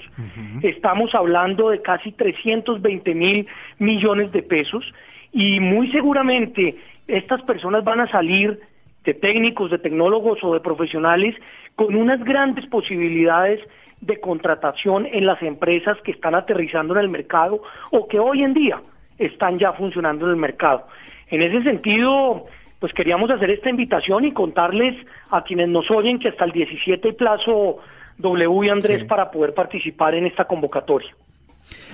Estamos 0.61 1.13
hablando 1.13 1.69
de 1.69 1.81
casi 1.81 2.13
320 2.13 3.13
mil 3.13 3.47
millones 3.77 4.31
de 4.31 4.41
pesos 4.41 4.85
y 5.33 5.59
muy 5.59 5.91
seguramente 5.91 6.77
estas 7.07 7.41
personas 7.41 7.83
van 7.83 7.99
a 7.99 8.09
salir 8.09 8.61
de 9.03 9.13
técnicos, 9.13 9.69
de 9.69 9.79
tecnólogos 9.79 10.39
o 10.43 10.53
de 10.53 10.61
profesionales 10.61 11.35
con 11.75 11.93
unas 11.93 12.23
grandes 12.23 12.65
posibilidades 12.67 13.59
de 13.99 14.19
contratación 14.21 15.05
en 15.11 15.25
las 15.25 15.41
empresas 15.41 15.97
que 16.05 16.11
están 16.11 16.35
aterrizando 16.35 16.93
en 16.93 17.01
el 17.01 17.09
mercado 17.09 17.61
o 17.91 18.07
que 18.07 18.17
hoy 18.17 18.43
en 18.43 18.53
día 18.53 18.81
están 19.19 19.59
ya 19.59 19.73
funcionando 19.73 20.25
en 20.25 20.31
el 20.31 20.37
mercado. 20.37 20.87
En 21.27 21.41
ese 21.41 21.61
sentido, 21.61 22.47
pues 22.79 22.93
queríamos 22.93 23.29
hacer 23.29 23.51
esta 23.51 23.69
invitación 23.69 24.25
y 24.25 24.31
contarles 24.31 24.95
a 25.29 25.43
quienes 25.43 25.69
nos 25.69 25.91
oyen 25.91 26.17
que 26.17 26.29
hasta 26.29 26.45
el 26.45 26.51
17 26.51 27.13
plazo 27.13 27.77
W 28.17 28.65
y 28.65 28.69
Andrés 28.69 29.03
para 29.05 29.29
poder 29.29 29.53
participar 29.53 30.15
en 30.15 30.25
esta 30.25 30.45
convocatoria. 30.45 31.13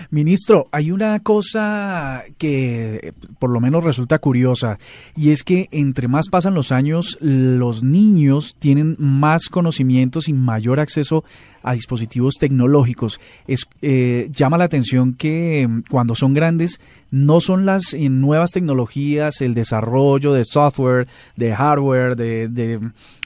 Ministro, 0.09 0.67
hay 0.71 0.91
una 0.91 1.19
cosa 1.21 2.23
que 2.37 3.13
por 3.39 3.49
lo 3.49 3.59
menos 3.59 3.83
resulta 3.83 4.19
curiosa 4.19 4.77
y 5.15 5.31
es 5.31 5.43
que 5.43 5.67
entre 5.71 6.07
más 6.07 6.29
pasan 6.29 6.53
los 6.53 6.71
años, 6.71 7.17
los 7.21 7.83
niños 7.83 8.55
tienen 8.59 8.95
más 8.99 9.49
conocimientos 9.49 10.27
y 10.29 10.33
mayor 10.33 10.79
acceso 10.79 11.23
a 11.63 11.73
dispositivos 11.73 12.35
tecnológicos. 12.35 13.19
Es, 13.47 13.67
eh, 13.81 14.29
llama 14.31 14.57
la 14.57 14.65
atención 14.65 15.13
que 15.13 15.67
mm, 15.67 15.83
cuando 15.89 16.15
son 16.15 16.33
grandes 16.33 16.79
no 17.11 17.41
son 17.41 17.65
las 17.65 17.93
eh, 17.93 18.09
nuevas 18.09 18.51
tecnologías, 18.51 19.41
el 19.41 19.53
desarrollo 19.53 20.33
de 20.33 20.45
software, 20.45 21.07
de 21.35 21.55
hardware, 21.55 22.15
de, 22.15 22.47
de 22.49 22.79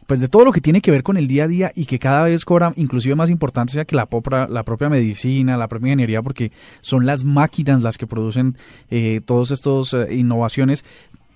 pues 0.10 0.22
de 0.22 0.28
todo 0.28 0.44
lo 0.44 0.52
que 0.52 0.60
tiene 0.60 0.82
que 0.82 0.90
ver 0.90 1.04
con 1.04 1.18
el 1.18 1.28
día 1.28 1.44
a 1.44 1.48
día 1.48 1.72
y 1.76 1.86
que 1.86 2.00
cada 2.00 2.24
vez 2.24 2.44
cobra 2.44 2.74
inclusive 2.78 3.14
más 3.14 3.30
importancia 3.30 3.86
que 3.86 3.96
la, 3.96 4.08
propia 4.08 4.90
medicina, 4.90 5.56
la 5.56 5.68
propia 5.68 5.90
ingeniería, 5.90 6.24
porque 6.24 6.52
son 6.82 7.06
las 7.06 7.24
máquinas 7.24 7.84
las 7.84 8.00
que 8.00 8.08
producen 8.08 8.56
eh, 8.90 9.22
todas 9.24 9.52
estas 9.52 9.94
eh, 9.94 10.16
innovaciones. 10.16 10.84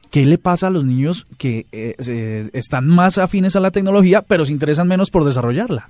¿Qué 0.09 0.25
le 0.25 0.39
pasa 0.39 0.67
a 0.67 0.69
los 0.71 0.85
niños 0.85 1.27
que 1.37 1.67
eh, 1.71 2.49
están 2.53 2.87
más 2.87 3.19
afines 3.19 3.55
a 3.55 3.59
la 3.59 3.69
tecnología, 3.69 4.23
pero 4.23 4.43
se 4.43 4.53
interesan 4.53 4.87
menos 4.87 5.11
por 5.11 5.23
desarrollarla? 5.23 5.89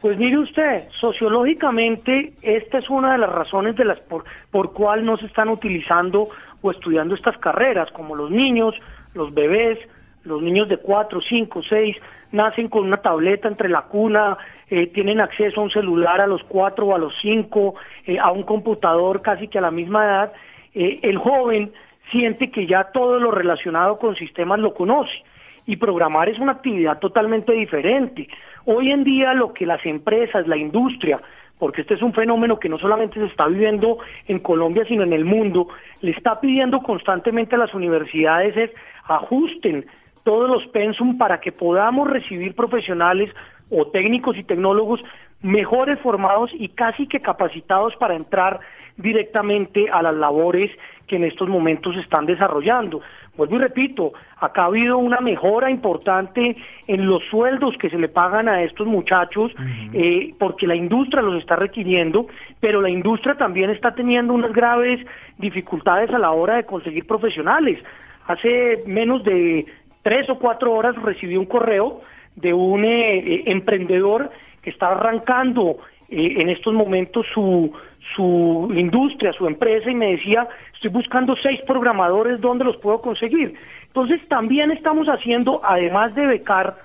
Pues 0.00 0.16
mire 0.16 0.38
usted, 0.38 0.84
sociológicamente 0.98 2.32
esta 2.40 2.78
es 2.78 2.88
una 2.88 3.12
de 3.12 3.18
las 3.18 3.30
razones 3.30 3.76
de 3.76 3.84
las 3.84 4.00
por, 4.00 4.24
por 4.50 4.72
cual 4.72 5.04
no 5.04 5.18
se 5.18 5.26
están 5.26 5.50
utilizando 5.50 6.30
o 6.62 6.70
estudiando 6.70 7.14
estas 7.14 7.36
carreras, 7.36 7.90
como 7.92 8.16
los 8.16 8.30
niños, 8.30 8.74
los 9.12 9.34
bebés, 9.34 9.78
los 10.26 10.42
niños 10.42 10.68
de 10.68 10.76
4, 10.78 11.20
5, 11.20 11.62
6 11.62 11.96
nacen 12.32 12.68
con 12.68 12.84
una 12.84 12.98
tableta 12.98 13.48
entre 13.48 13.68
la 13.68 13.82
cuna, 13.82 14.36
eh, 14.68 14.88
tienen 14.88 15.20
acceso 15.20 15.60
a 15.60 15.64
un 15.64 15.70
celular 15.70 16.20
a 16.20 16.26
los 16.26 16.42
4 16.44 16.86
o 16.86 16.94
a 16.94 16.98
los 16.98 17.14
5, 17.22 17.74
eh, 18.06 18.18
a 18.18 18.30
un 18.32 18.42
computador 18.42 19.22
casi 19.22 19.48
que 19.48 19.58
a 19.58 19.62
la 19.62 19.70
misma 19.70 20.04
edad. 20.04 20.32
Eh, 20.74 21.00
el 21.02 21.18
joven 21.18 21.72
siente 22.10 22.50
que 22.50 22.66
ya 22.66 22.84
todo 22.92 23.18
lo 23.18 23.30
relacionado 23.30 23.98
con 23.98 24.16
sistemas 24.16 24.58
lo 24.58 24.74
conoce 24.74 25.22
y 25.66 25.76
programar 25.76 26.28
es 26.28 26.38
una 26.38 26.52
actividad 26.52 26.98
totalmente 26.98 27.52
diferente. 27.52 28.28
Hoy 28.64 28.90
en 28.90 29.04
día 29.04 29.34
lo 29.34 29.52
que 29.52 29.66
las 29.66 29.84
empresas, 29.86 30.46
la 30.46 30.56
industria, 30.56 31.20
porque 31.58 31.80
este 31.80 31.94
es 31.94 32.02
un 32.02 32.12
fenómeno 32.12 32.58
que 32.58 32.68
no 32.68 32.78
solamente 32.78 33.18
se 33.18 33.26
está 33.26 33.46
viviendo 33.46 33.98
en 34.28 34.40
Colombia, 34.40 34.84
sino 34.86 35.02
en 35.02 35.12
el 35.12 35.24
mundo, 35.24 35.68
le 36.00 36.10
está 36.10 36.40
pidiendo 36.40 36.80
constantemente 36.80 37.54
a 37.54 37.58
las 37.58 37.74
universidades 37.74 38.56
es 38.56 38.70
ajusten 39.04 39.86
todos 40.26 40.50
los 40.50 40.66
pensum 40.72 41.18
para 41.18 41.38
que 41.38 41.52
podamos 41.52 42.10
recibir 42.10 42.56
profesionales 42.56 43.30
o 43.70 43.86
técnicos 43.86 44.36
y 44.36 44.42
tecnólogos 44.42 45.00
mejores 45.40 46.00
formados 46.00 46.50
y 46.52 46.70
casi 46.70 47.06
que 47.06 47.20
capacitados 47.20 47.94
para 47.94 48.16
entrar 48.16 48.58
directamente 48.96 49.88
a 49.88 50.02
las 50.02 50.16
labores 50.16 50.72
que 51.06 51.14
en 51.14 51.22
estos 51.22 51.48
momentos 51.48 51.94
se 51.94 52.00
están 52.00 52.26
desarrollando. 52.26 53.02
Vuelvo 53.36 53.54
y 53.54 53.58
repito, 53.60 54.14
acá 54.40 54.62
ha 54.62 54.66
habido 54.66 54.98
una 54.98 55.20
mejora 55.20 55.70
importante 55.70 56.56
en 56.88 57.06
los 57.06 57.22
sueldos 57.30 57.76
que 57.78 57.88
se 57.88 57.98
le 57.98 58.08
pagan 58.08 58.48
a 58.48 58.64
estos 58.64 58.88
muchachos, 58.88 59.52
eh, 59.92 60.34
porque 60.40 60.66
la 60.66 60.74
industria 60.74 61.22
los 61.22 61.38
está 61.38 61.54
requiriendo, 61.54 62.26
pero 62.58 62.80
la 62.82 62.90
industria 62.90 63.36
también 63.36 63.70
está 63.70 63.94
teniendo 63.94 64.34
unas 64.34 64.52
graves 64.52 65.06
dificultades 65.38 66.10
a 66.10 66.18
la 66.18 66.32
hora 66.32 66.56
de 66.56 66.64
conseguir 66.64 67.06
profesionales. 67.06 67.78
Hace 68.26 68.82
menos 68.86 69.22
de 69.22 69.66
tres 70.06 70.30
o 70.30 70.38
cuatro 70.38 70.72
horas 70.72 70.94
recibí 71.02 71.36
un 71.36 71.46
correo 71.46 72.00
de 72.36 72.54
un 72.54 72.84
eh, 72.84 73.18
eh, 73.18 73.42
emprendedor 73.46 74.30
que 74.62 74.70
está 74.70 74.92
arrancando 74.92 75.78
eh, 76.08 76.34
en 76.36 76.48
estos 76.48 76.72
momentos 76.74 77.26
su, 77.34 77.72
su 78.14 78.70
industria, 78.72 79.32
su 79.32 79.48
empresa, 79.48 79.90
y 79.90 79.96
me 79.96 80.12
decía, 80.12 80.46
estoy 80.72 80.90
buscando 80.90 81.34
seis 81.34 81.60
programadores, 81.62 82.40
¿dónde 82.40 82.64
los 82.64 82.76
puedo 82.76 83.00
conseguir? 83.00 83.54
Entonces 83.88 84.20
también 84.28 84.70
estamos 84.70 85.08
haciendo, 85.08 85.60
además 85.64 86.14
de 86.14 86.24
becar 86.24 86.76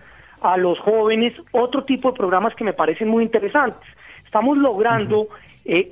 a 0.42 0.58
los 0.58 0.80
jóvenes, 0.80 1.32
otro 1.52 1.84
tipo 1.84 2.10
de 2.10 2.18
programas 2.18 2.56
que 2.56 2.64
me 2.64 2.74
parecen 2.74 3.08
muy 3.08 3.24
interesantes. 3.24 3.88
Estamos 4.26 4.58
logrando 4.58 5.28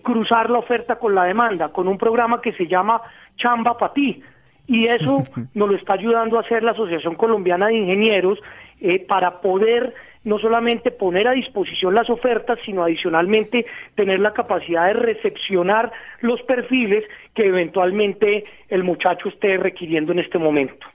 cruzar 0.02 0.50
la 0.50 0.58
oferta 0.58 0.96
con 0.96 1.14
la 1.14 1.26
demanda, 1.26 1.70
con 1.70 1.88
un 1.88 2.00
programa 2.00 2.42
que 2.42 2.54
se 2.54 2.66
llama 2.66 3.04
Chamba 3.38 3.78
para 3.78 3.94
ti, 3.94 4.24
y 4.70 4.86
eso 4.86 5.24
nos 5.54 5.70
lo 5.70 5.76
está 5.76 5.94
ayudando 5.94 6.38
a 6.38 6.42
hacer 6.42 6.64
la 6.64 6.72
Asociación 6.72 7.16
Colombiana 7.16 7.68
de 7.68 7.78
Ingenieros 7.78 8.40
eh, 8.80 9.00
para 9.06 9.42
poder 9.42 9.94
no 10.24 10.38
solamente 10.38 10.92
poner 10.92 11.28
a 11.28 11.32
disposición 11.32 11.96
las 11.96 12.10
ofertas, 12.10 12.60
sino 12.66 12.84
adicionalmente 12.84 13.66
tener 13.96 14.20
la 14.20 14.34
capacidad 14.34 14.88
de 14.88 14.94
recepcionar 14.94 15.92
los 16.22 16.42
perfiles 16.44 17.04
que 17.34 17.48
eventualmente 17.48 18.44
el 18.68 18.84
muchacho 18.84 19.30
esté 19.30 19.58
requiriendo 19.58 20.12
en 20.12 20.20
este 20.20 20.38
momento. 20.38 20.86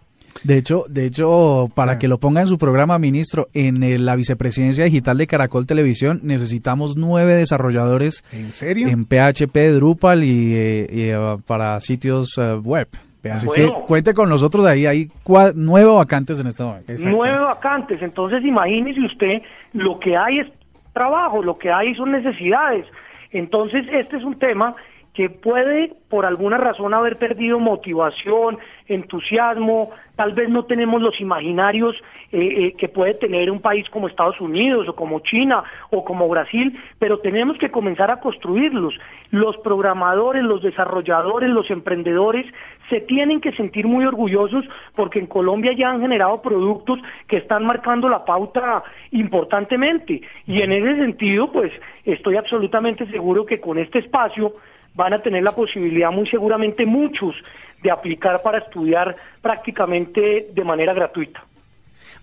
De 0.42 0.58
hecho, 0.58 0.84
de 0.88 1.06
hecho, 1.06 1.70
para 1.74 1.98
que 1.98 2.08
lo 2.08 2.18
ponga 2.18 2.42
en 2.42 2.46
su 2.46 2.58
programa, 2.58 2.98
ministro, 2.98 3.48
en 3.54 4.04
la 4.04 4.14
vicepresidencia 4.14 4.84
digital 4.84 5.16
de 5.16 5.26
Caracol 5.26 5.66
Televisión 5.66 6.20
necesitamos 6.22 6.96
nueve 6.96 7.34
desarrolladores 7.34 8.24
¿En 8.32 8.52
serio? 8.52 8.88
en 8.88 9.06
PHP, 9.06 9.56
Drupal 9.74 10.22
y, 10.24 10.54
eh, 10.54 10.86
eh, 10.90 11.36
para 11.46 11.80
sitios 11.80 12.36
web. 12.62 12.88
Así 13.32 13.48
que 13.48 13.72
cuente 13.86 14.12
con 14.14 14.28
nosotros 14.28 14.66
ahí, 14.66 14.86
hay 14.86 15.10
nueve 15.54 15.90
vacantes 15.90 16.40
en 16.40 16.46
este 16.46 16.62
momento. 16.62 16.92
Nueve 17.04 17.38
vacantes, 17.38 18.02
entonces 18.02 18.44
imagínese 18.44 19.00
usted, 19.04 19.42
lo 19.72 19.98
que 19.98 20.16
hay 20.16 20.40
es 20.40 20.48
trabajo, 20.92 21.42
lo 21.42 21.58
que 21.58 21.70
hay 21.70 21.94
son 21.94 22.12
necesidades. 22.12 22.86
Entonces 23.32 23.86
este 23.90 24.16
es 24.16 24.24
un 24.24 24.38
tema 24.38 24.74
que 25.14 25.30
puede 25.30 25.94
por 26.08 26.26
alguna 26.26 26.58
razón 26.58 26.92
haber 26.92 27.16
perdido 27.18 27.60
motivación, 27.60 28.58
entusiasmo, 28.88 29.90
tal 30.16 30.32
vez 30.32 30.48
no 30.48 30.64
tenemos 30.64 31.00
los 31.00 31.20
imaginarios 31.20 31.96
eh, 32.32 32.66
eh, 32.66 32.74
que 32.76 32.88
puede 32.88 33.14
tener 33.14 33.50
un 33.50 33.60
país 33.60 33.88
como 33.90 34.08
Estados 34.08 34.40
Unidos 34.40 34.88
o 34.88 34.96
como 34.96 35.20
China 35.20 35.62
o 35.90 36.04
como 36.04 36.28
Brasil, 36.28 36.76
pero 36.98 37.18
tenemos 37.18 37.56
que 37.58 37.70
comenzar 37.70 38.10
a 38.10 38.20
construirlos. 38.20 38.94
Los 39.30 39.56
programadores, 39.58 40.42
los 40.42 40.62
desarrolladores, 40.62 41.48
los 41.48 41.70
emprendedores 41.70 42.46
se 42.90 43.00
tienen 43.00 43.40
que 43.40 43.52
sentir 43.52 43.86
muy 43.86 44.04
orgullosos 44.04 44.64
porque 44.96 45.20
en 45.20 45.26
Colombia 45.26 45.72
ya 45.76 45.90
han 45.90 46.00
generado 46.00 46.42
productos 46.42 46.98
que 47.28 47.36
están 47.36 47.64
marcando 47.64 48.08
la 48.08 48.24
pauta 48.24 48.82
importantemente. 49.12 50.22
Y 50.46 50.62
en 50.62 50.72
ese 50.72 50.96
sentido, 50.96 51.52
pues 51.52 51.72
estoy 52.04 52.36
absolutamente 52.36 53.06
seguro 53.06 53.46
que 53.46 53.60
con 53.60 53.78
este 53.78 54.00
espacio 54.00 54.54
van 54.94 55.12
a 55.12 55.22
tener 55.22 55.42
la 55.42 55.52
posibilidad 55.52 56.10
muy 56.10 56.26
seguramente 56.28 56.86
muchos 56.86 57.34
de 57.82 57.90
aplicar 57.90 58.42
para 58.42 58.58
estudiar 58.58 59.16
prácticamente 59.42 60.48
de 60.52 60.64
manera 60.64 60.94
gratuita. 60.94 61.44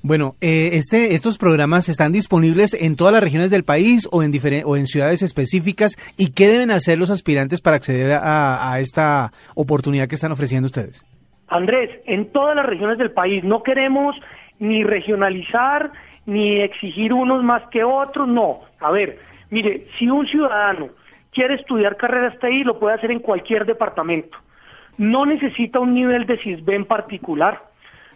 Bueno, 0.04 0.34
eh, 0.42 0.72
este, 0.74 1.14
estos 1.14 1.38
programas 1.38 1.88
están 1.88 2.12
disponibles 2.12 2.74
en 2.74 2.96
todas 2.96 3.14
las 3.14 3.24
regiones 3.24 3.52
del 3.52 3.64
país 3.64 4.08
o 4.12 4.24
en, 4.24 4.32
o 4.66 4.76
en 4.76 4.88
ciudades 4.88 5.22
específicas. 5.22 5.96
¿Y 6.18 6.32
qué 6.32 6.48
deben 6.48 6.72
hacer 6.72 6.98
los 6.98 7.12
aspirantes 7.12 7.62
para 7.62 7.76
acceder 7.76 8.14
a, 8.14 8.72
a 8.72 8.80
esta 8.80 9.32
oportunidad 9.56 10.08
que 10.08 10.16
están 10.16 10.32
ofreciendo 10.32 10.66
ustedes? 10.66 11.06
Andrés, 11.48 11.92
en 12.06 12.32
todas 12.32 12.56
las 12.56 12.66
regiones 12.66 12.98
del 12.98 13.12
país 13.12 13.44
no 13.44 13.62
queremos 13.62 14.16
ni 14.58 14.84
regionalizar 14.84 15.92
ni 16.26 16.62
exigir 16.62 17.14
unos 17.14 17.44
más 17.44 17.64
que 17.70 17.84
otros, 17.84 18.28
no. 18.28 18.62
A 18.80 18.90
ver, 18.92 19.20
mire, 19.50 19.88
si 20.00 20.08
un 20.08 20.26
ciudadano 20.26 20.90
quiere 21.32 21.56
estudiar 21.56 21.98
carreras 21.98 22.38
TI, 22.40 22.64
lo 22.64 22.80
puede 22.80 22.96
hacer 22.96 23.12
en 23.12 23.20
cualquier 23.20 23.66
departamento. 23.66 24.38
No 24.98 25.26
necesita 25.26 25.80
un 25.80 25.94
nivel 25.94 26.26
de 26.26 26.38
CISB 26.38 26.70
en 26.72 26.86
particular, 26.86 27.64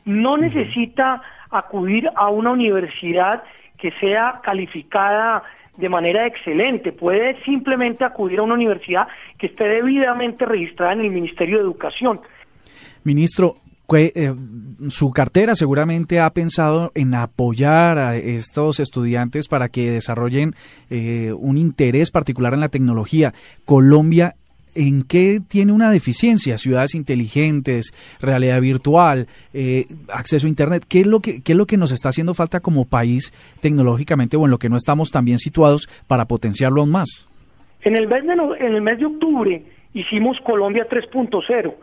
no 0.03 0.37
necesita 0.37 1.21
acudir 1.49 2.09
a 2.15 2.29
una 2.29 2.51
universidad 2.51 3.43
que 3.77 3.91
sea 3.99 4.39
calificada 4.43 5.43
de 5.77 5.89
manera 5.89 6.25
excelente, 6.25 6.91
puede 6.91 7.41
simplemente 7.43 8.05
acudir 8.05 8.39
a 8.39 8.43
una 8.43 8.53
universidad 8.53 9.07
que 9.37 9.47
esté 9.47 9.65
debidamente 9.65 10.45
registrada 10.45 10.93
en 10.93 11.01
el 11.01 11.11
Ministerio 11.11 11.57
de 11.57 11.63
Educación. 11.63 12.21
Ministro, 13.03 13.55
su 14.89 15.11
cartera 15.11 15.55
seguramente 15.55 16.19
ha 16.19 16.29
pensado 16.31 16.91
en 16.95 17.15
apoyar 17.15 17.97
a 17.97 18.15
estos 18.15 18.79
estudiantes 18.79 19.47
para 19.47 19.69
que 19.69 19.91
desarrollen 19.91 20.53
eh, 20.89 21.33
un 21.37 21.57
interés 21.57 22.11
particular 22.11 22.53
en 22.53 22.61
la 22.61 22.69
tecnología. 22.69 23.33
Colombia 23.65 24.35
¿en 24.75 25.03
qué 25.03 25.39
tiene 25.47 25.71
una 25.71 25.89
deficiencia? 25.89 26.57
Ciudades 26.57 26.95
inteligentes, 26.95 27.93
realidad 28.21 28.61
virtual, 28.61 29.27
eh, 29.53 29.85
acceso 30.13 30.45
a 30.45 30.49
Internet. 30.49 30.83
¿Qué 30.87 31.01
es, 31.01 31.07
lo 31.07 31.21
que, 31.21 31.41
¿Qué 31.41 31.53
es 31.53 31.57
lo 31.57 31.65
que 31.65 31.77
nos 31.77 31.91
está 31.91 32.09
haciendo 32.09 32.33
falta 32.33 32.59
como 32.59 32.85
país 32.85 33.33
tecnológicamente 33.61 34.37
o 34.37 34.45
en 34.45 34.51
lo 34.51 34.59
que 34.59 34.69
no 34.69 34.77
estamos 34.77 35.11
tan 35.11 35.25
bien 35.25 35.39
situados 35.39 35.87
para 36.07 36.25
potenciarlo 36.25 36.81
aún 36.81 36.91
más? 36.91 37.29
En 37.81 37.95
el 37.95 38.07
mes 38.07 38.23
de, 38.25 38.33
en 38.33 38.75
el 38.75 38.81
mes 38.81 38.99
de 38.99 39.05
octubre 39.05 39.63
hicimos 39.93 40.37
Colombia 40.41 40.87
3.0 40.89 41.73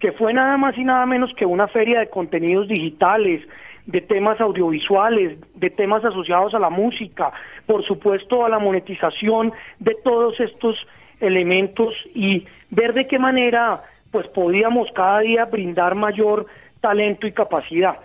que 0.00 0.12
fue 0.12 0.32
nada 0.32 0.56
más 0.56 0.76
y 0.76 0.84
nada 0.84 1.06
menos 1.06 1.32
que 1.34 1.46
una 1.46 1.68
feria 1.68 2.00
de 2.00 2.08
contenidos 2.08 2.66
digitales, 2.66 3.46
de 3.86 4.00
temas 4.00 4.40
audiovisuales, 4.40 5.38
de 5.54 5.70
temas 5.70 6.04
asociados 6.04 6.54
a 6.54 6.58
la 6.58 6.70
música, 6.70 7.32
por 7.66 7.84
supuesto 7.84 8.44
a 8.44 8.48
la 8.48 8.58
monetización 8.58 9.52
de 9.78 9.94
todos 10.02 10.40
estos 10.40 10.86
elementos 11.20 11.94
y 12.14 12.46
ver 12.70 12.94
de 12.94 13.06
qué 13.06 13.18
manera 13.18 13.82
pues 14.10 14.26
podíamos 14.28 14.90
cada 14.92 15.20
día 15.20 15.44
brindar 15.44 15.94
mayor 15.94 16.46
talento 16.80 17.26
y 17.26 17.32
capacidad. 17.32 17.98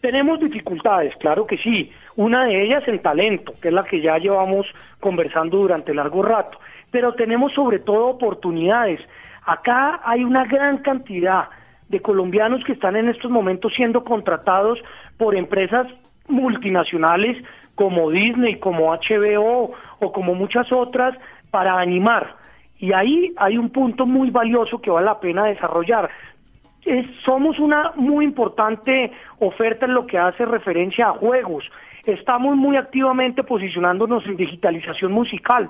Tenemos 0.00 0.40
dificultades, 0.40 1.14
claro 1.16 1.46
que 1.46 1.58
sí, 1.58 1.92
una 2.16 2.46
de 2.46 2.62
ellas 2.62 2.86
en 2.86 3.02
talento, 3.02 3.52
que 3.60 3.68
es 3.68 3.74
la 3.74 3.84
que 3.84 4.00
ya 4.00 4.16
llevamos 4.18 4.66
conversando 5.00 5.58
durante 5.58 5.92
largo 5.92 6.22
rato, 6.22 6.58
pero 6.90 7.12
tenemos 7.14 7.52
sobre 7.52 7.80
todo 7.80 8.06
oportunidades 8.06 9.00
Acá 9.44 10.00
hay 10.04 10.24
una 10.24 10.44
gran 10.44 10.78
cantidad 10.78 11.48
de 11.88 12.00
colombianos 12.00 12.62
que 12.64 12.72
están 12.72 12.96
en 12.96 13.08
estos 13.08 13.30
momentos 13.30 13.74
siendo 13.74 14.04
contratados 14.04 14.78
por 15.16 15.34
empresas 15.34 15.86
multinacionales 16.28 17.36
como 17.74 18.10
Disney, 18.10 18.56
como 18.56 18.92
HBO 18.92 19.72
o 19.98 20.12
como 20.12 20.34
muchas 20.34 20.70
otras 20.70 21.16
para 21.50 21.78
animar. 21.78 22.36
Y 22.78 22.92
ahí 22.92 23.32
hay 23.36 23.58
un 23.58 23.70
punto 23.70 24.06
muy 24.06 24.30
valioso 24.30 24.80
que 24.80 24.90
vale 24.90 25.06
la 25.06 25.20
pena 25.20 25.44
desarrollar. 25.44 26.10
somos 27.24 27.58
una 27.58 27.92
muy 27.96 28.24
importante 28.24 29.12
oferta 29.38 29.86
en 29.86 29.94
lo 29.94 30.06
que 30.06 30.18
hace 30.18 30.46
referencia 30.46 31.08
a 31.08 31.12
juegos. 31.12 31.64
Estamos 32.04 32.56
muy 32.56 32.76
activamente 32.76 33.42
posicionándonos 33.42 34.24
en 34.26 34.36
digitalización 34.36 35.12
musical. 35.12 35.68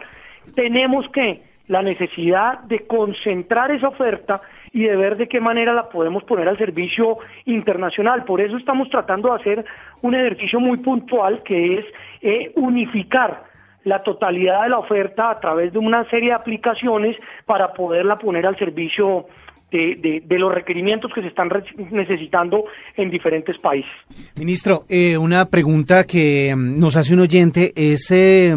Tenemos 0.54 1.09
que 1.09 1.49
la 1.70 1.83
necesidad 1.83 2.59
de 2.64 2.85
concentrar 2.88 3.70
esa 3.70 3.87
oferta 3.87 4.42
y 4.72 4.83
de 4.83 4.96
ver 4.96 5.16
de 5.16 5.28
qué 5.28 5.40
manera 5.40 5.72
la 5.72 5.88
podemos 5.88 6.24
poner 6.24 6.48
al 6.48 6.59
servicio 6.59 7.18
internacional. 7.44 8.24
Por 8.24 8.40
eso 8.40 8.56
estamos 8.56 8.90
tratando 8.90 9.28
de 9.28 9.37
hacer 9.37 9.64
un 10.02 10.16
ejercicio 10.16 10.59
muy 10.59 10.78
puntual 10.78 11.44
que 11.44 11.78
es 11.78 11.85
eh, 12.22 12.50
unificar 12.56 13.44
la 13.85 14.02
totalidad 14.02 14.64
de 14.64 14.70
la 14.70 14.78
oferta 14.78 15.30
a 15.30 15.38
través 15.38 15.72
de 15.72 15.78
una 15.78 16.04
serie 16.11 16.30
de 16.30 16.35
aplicaciones 16.35 17.16
para 17.46 17.72
poderla 17.72 18.18
poner 18.18 18.48
al 18.48 18.59
servicio 18.59 19.26
de, 19.70 20.22
de, 20.26 20.38
los 20.38 20.52
requerimientos 20.52 21.12
que 21.14 21.20
se 21.20 21.28
están 21.28 21.50
necesitando 21.90 22.64
en 22.96 23.11
diferentes 23.11 23.59
países. 23.59 23.90
Ministro, 24.38 24.85
eh, 24.88 25.16
una 25.16 25.44
pregunta 25.46 26.04
que 26.04 26.54
mm, 26.54 26.78
nos 26.78 26.96
hace 26.96 27.14
un 27.14 27.20
oyente 27.20 27.72
es 27.76 28.11
eh, 28.11 28.54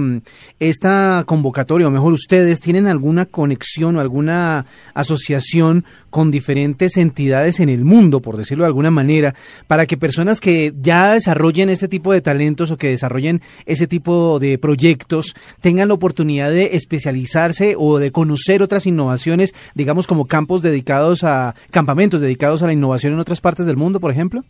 esta 0.60 1.24
convocatoria, 1.26 1.88
o 1.88 1.92
mejor 1.92 2.14
ustedes, 2.14 2.62
¿tienen 2.62 2.88
alguna 2.88 3.26
conexión 3.26 3.96
o 3.96 4.00
alguna 4.00 4.66
asociación 4.94 5.86
con 6.14 6.30
diferentes 6.30 6.96
entidades 6.98 7.60
en 7.60 7.70
el 7.70 7.86
mundo, 7.86 8.22
por 8.22 8.38
decirlo 8.38 8.66
de 8.66 8.68
alguna 8.68 8.92
manera, 8.92 9.34
para 9.66 9.88
que 9.88 9.98
personas 9.98 10.40
que 10.40 10.72
ya 10.80 11.14
desarrollen 11.14 11.72
ese 11.72 11.88
tipo 11.88 12.14
de 12.14 12.22
talentos 12.22 12.70
o 12.70 12.78
que 12.78 12.90
desarrollen 12.90 13.42
ese 13.66 13.88
tipo 13.88 14.38
de 14.38 14.60
proyectos 14.60 15.34
tengan 15.60 15.88
la 15.88 15.96
oportunidad 15.96 16.52
de 16.52 16.76
especializarse 16.76 17.74
o 17.80 17.98
de 17.98 18.12
conocer 18.12 18.62
otras 18.62 18.86
innovaciones, 18.86 19.56
digamos 19.74 20.06
como 20.06 20.28
campos 20.28 20.62
dedicados 20.62 21.24
a 21.24 21.56
campamentos 21.72 22.22
dedicados 22.22 22.62
a 22.62 22.68
la 22.68 22.74
innovación 22.74 23.14
en 23.14 23.20
otras 23.20 23.42
partes 23.42 23.66
del 23.66 23.78
mundo, 23.78 24.00
por 24.00 24.12
ejemplo? 24.12 24.44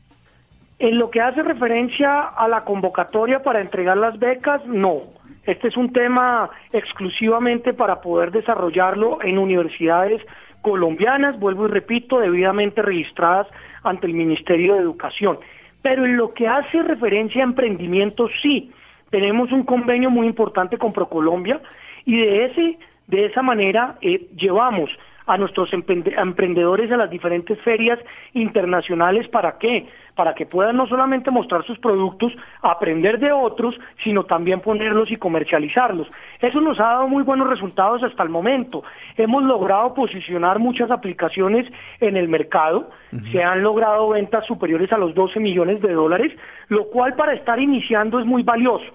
En 0.80 1.00
lo 1.00 1.12
que 1.12 1.22
hace 1.22 1.44
referencia 1.44 2.24
a 2.24 2.46
la 2.50 2.60
convocatoria 2.60 3.42
para 3.42 3.62
entregar 3.62 3.96
las 3.96 4.20
becas, 4.20 4.66
no. 4.66 5.04
Este 5.46 5.70
es 5.70 5.78
un 5.78 5.94
tema 5.94 6.50
exclusivamente 6.74 7.72
para 7.74 8.02
poder 8.02 8.32
desarrollarlo 8.32 9.24
en 9.24 9.38
universidades 9.38 10.22
colombianas, 10.64 11.40
vuelvo 11.40 11.68
y 11.68 11.70
repito, 11.70 12.20
debidamente 12.20 12.82
registradas 12.82 13.46
ante 13.84 14.08
el 14.08 14.14
Ministerio 14.16 14.74
de 14.74 14.80
Educación. 14.80 15.38
Pero 15.84 16.06
en 16.06 16.18
lo 16.18 16.34
que 16.34 16.48
hace 16.48 16.82
referencia 16.82 17.44
a 17.44 17.46
emprendimiento, 17.46 18.28
sí, 18.42 18.72
tenemos 19.12 19.52
un 19.52 19.64
convenio 19.64 20.10
muy 20.10 20.26
importante 20.26 20.80
con 20.80 20.92
Procolombia 20.92 21.62
y 22.06 22.18
de 22.18 22.46
ese 22.46 22.78
de 23.08 23.26
esa 23.26 23.42
manera 23.42 23.98
eh, 24.02 24.28
llevamos 24.36 24.90
a 25.26 25.38
nuestros 25.38 25.72
emprendedores 25.74 26.92
a 26.92 26.98
las 26.98 27.10
diferentes 27.10 27.60
ferias 27.62 28.00
internacionales. 28.34 29.28
¿Para 29.28 29.58
qué? 29.58 29.88
Para 30.16 30.36
que 30.36 30.46
puedan 30.46 30.78
no 30.78 30.86
solamente 30.88 31.32
mostrar 31.32 31.66
sus 31.66 31.80
productos, 31.80 32.32
aprender 32.62 33.20
de 33.20 33.32
otros, 33.32 33.80
sino 34.04 34.26
también 34.26 34.60
ponerlos 34.60 35.12
y 35.12 35.18
comercializarlos. 35.18 36.08
Eso 36.40 36.62
nos 36.62 36.80
ha 36.80 36.84
dado 36.84 37.08
muy 37.08 37.24
buenos 37.24 37.50
resultados 37.50 38.04
hasta 38.04 38.22
el 38.24 38.30
momento. 38.30 38.84
Hemos 39.18 39.44
logrado 39.44 39.94
posicionar 39.94 40.60
muchas 40.60 40.92
aplicaciones 40.92 41.66
en 42.00 42.18
el 42.18 42.28
mercado, 42.28 42.90
se 43.32 43.44
han 43.44 43.64
logrado 43.64 44.10
ventas 44.10 44.46
superiores 44.46 44.92
a 44.92 44.98
los 44.98 45.14
12 45.16 45.40
millones 45.40 45.82
de 45.82 45.94
dólares, 45.94 46.32
lo 46.68 46.90
cual 46.90 47.16
para 47.16 47.34
estar 47.34 47.60
iniciando 47.60 48.20
es 48.20 48.26
muy 48.26 48.44
valioso. 48.44 48.86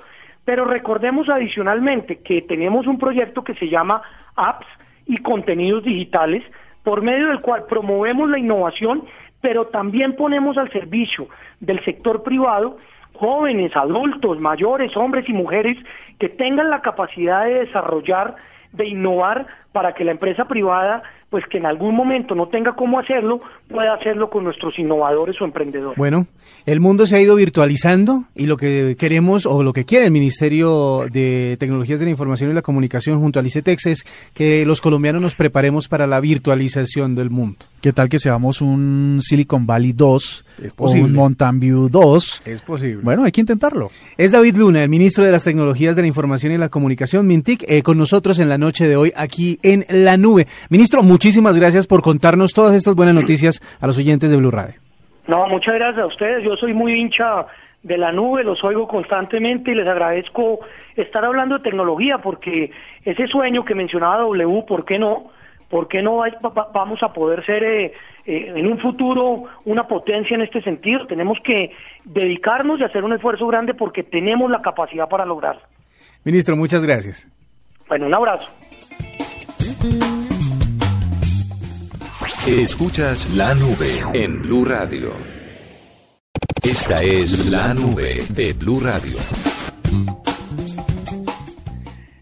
Pero 0.44 0.64
recordemos 0.64 1.28
adicionalmente 1.28 2.20
que 2.22 2.42
tenemos 2.42 2.86
un 2.86 2.98
proyecto 2.98 3.44
que 3.44 3.54
se 3.54 3.68
llama 3.68 4.02
Apps, 4.34 4.66
y 5.08 5.16
contenidos 5.16 5.82
digitales, 5.82 6.44
por 6.82 7.02
medio 7.02 7.28
del 7.28 7.40
cual 7.40 7.64
promovemos 7.68 8.28
la 8.30 8.38
innovación, 8.38 9.04
pero 9.40 9.66
también 9.66 10.16
ponemos 10.16 10.56
al 10.58 10.70
servicio 10.72 11.28
del 11.60 11.84
sector 11.84 12.22
privado 12.22 12.78
jóvenes, 13.18 13.74
adultos, 13.76 14.38
mayores, 14.38 14.96
hombres 14.96 15.28
y 15.28 15.32
mujeres 15.32 15.76
que 16.18 16.28
tengan 16.28 16.70
la 16.70 16.82
capacidad 16.82 17.44
de 17.44 17.66
desarrollar, 17.66 18.36
de 18.72 18.86
innovar 18.86 19.46
para 19.72 19.94
que 19.94 20.04
la 20.04 20.12
empresa 20.12 20.46
privada 20.46 21.02
pues 21.30 21.44
que 21.50 21.58
en 21.58 21.66
algún 21.66 21.94
momento 21.94 22.34
no 22.34 22.48
tenga 22.48 22.74
cómo 22.74 22.98
hacerlo, 22.98 23.40
pueda 23.68 23.94
hacerlo 23.94 24.30
con 24.30 24.44
nuestros 24.44 24.78
innovadores 24.78 25.40
o 25.40 25.44
emprendedores. 25.44 25.98
Bueno, 25.98 26.26
el 26.64 26.80
mundo 26.80 27.06
se 27.06 27.16
ha 27.16 27.20
ido 27.20 27.36
virtualizando 27.36 28.24
y 28.34 28.46
lo 28.46 28.56
que 28.56 28.96
queremos 28.98 29.44
o 29.44 29.62
lo 29.62 29.72
que 29.72 29.84
quiere 29.84 30.06
el 30.06 30.10
Ministerio 30.10 31.04
de 31.10 31.56
Tecnologías 31.60 31.98
de 31.98 32.06
la 32.06 32.10
Información 32.10 32.50
y 32.50 32.54
la 32.54 32.62
Comunicación 32.62 33.20
junto 33.20 33.38
al 33.38 33.46
ICETEX 33.46 33.86
es 33.86 34.06
que 34.32 34.64
los 34.64 34.80
colombianos 34.80 35.20
nos 35.20 35.34
preparemos 35.34 35.88
para 35.88 36.06
la 36.06 36.20
virtualización 36.20 37.14
del 37.14 37.28
mundo. 37.28 37.58
¿Qué 37.80 37.92
tal 37.92 38.08
que 38.08 38.18
seamos 38.18 38.60
un 38.60 39.20
Silicon 39.22 39.66
Valley 39.66 39.92
2 39.92 40.44
es 40.64 40.72
posible. 40.72 41.02
o 41.02 41.06
un 41.06 41.12
Mountain 41.12 41.60
View 41.60 41.88
2? 41.88 42.42
Es 42.44 42.62
posible. 42.62 43.02
Bueno, 43.04 43.24
hay 43.24 43.32
que 43.32 43.40
intentarlo. 43.40 43.90
Es 44.16 44.32
David 44.32 44.56
Luna, 44.56 44.82
el 44.82 44.88
ministro 44.88 45.24
de 45.24 45.30
las 45.30 45.44
Tecnologías 45.44 45.94
de 45.94 46.02
la 46.02 46.08
Información 46.08 46.52
y 46.52 46.58
la 46.58 46.70
Comunicación, 46.70 47.26
Mintic, 47.26 47.64
eh, 47.68 47.82
con 47.82 47.96
nosotros 47.96 48.38
en 48.40 48.48
la 48.48 48.58
noche 48.58 48.88
de 48.88 48.96
hoy 48.96 49.12
aquí 49.16 49.60
en 49.62 49.84
La 49.90 50.16
Nube. 50.16 50.48
Ministro, 50.70 51.02
muchísimas 51.18 51.58
gracias 51.58 51.88
por 51.88 52.00
contarnos 52.00 52.52
todas 52.52 52.74
estas 52.74 52.94
buenas 52.94 53.12
noticias 53.12 53.60
a 53.80 53.88
los 53.88 53.98
oyentes 53.98 54.30
de 54.30 54.36
Blue 54.36 54.52
Radio. 54.52 54.74
No, 55.26 55.48
muchas 55.48 55.74
gracias 55.74 56.04
a 56.04 56.06
ustedes. 56.06 56.44
Yo 56.44 56.56
soy 56.56 56.72
muy 56.72 56.92
hincha 56.92 57.44
de 57.82 57.98
la 57.98 58.12
nube, 58.12 58.44
los 58.44 58.62
oigo 58.62 58.86
constantemente 58.86 59.72
y 59.72 59.74
les 59.74 59.88
agradezco 59.88 60.60
estar 60.94 61.24
hablando 61.24 61.58
de 61.58 61.64
tecnología 61.64 62.18
porque 62.18 62.70
ese 63.04 63.26
sueño 63.26 63.64
que 63.64 63.74
mencionaba 63.74 64.18
W, 64.18 64.62
¿por 64.62 64.84
qué 64.84 65.00
no? 65.00 65.32
¿Por 65.68 65.88
qué 65.88 66.02
no 66.02 66.22
vamos 66.72 67.02
a 67.02 67.12
poder 67.12 67.44
ser 67.44 67.64
eh, 67.64 67.92
eh, 68.24 68.52
en 68.54 68.68
un 68.68 68.78
futuro 68.78 69.42
una 69.64 69.88
potencia 69.88 70.36
en 70.36 70.42
este 70.42 70.62
sentido? 70.62 71.04
Tenemos 71.08 71.38
que 71.42 71.72
dedicarnos 72.04 72.78
y 72.78 72.84
hacer 72.84 73.02
un 73.02 73.12
esfuerzo 73.12 73.44
grande 73.48 73.74
porque 73.74 74.04
tenemos 74.04 74.48
la 74.52 74.62
capacidad 74.62 75.08
para 75.08 75.26
lograrlo. 75.26 75.62
Ministro, 76.22 76.56
muchas 76.56 76.84
gracias. 76.84 77.28
Bueno, 77.88 78.06
un 78.06 78.14
abrazo. 78.14 78.48
Escuchas 82.48 83.28
la 83.34 83.54
nube 83.54 84.02
en 84.14 84.40
Blue 84.40 84.64
Radio. 84.64 85.12
Esta 86.62 87.02
es 87.02 87.46
la 87.50 87.74
nube 87.74 88.24
de 88.30 88.54
Blue 88.54 88.80
Radio. 88.80 89.18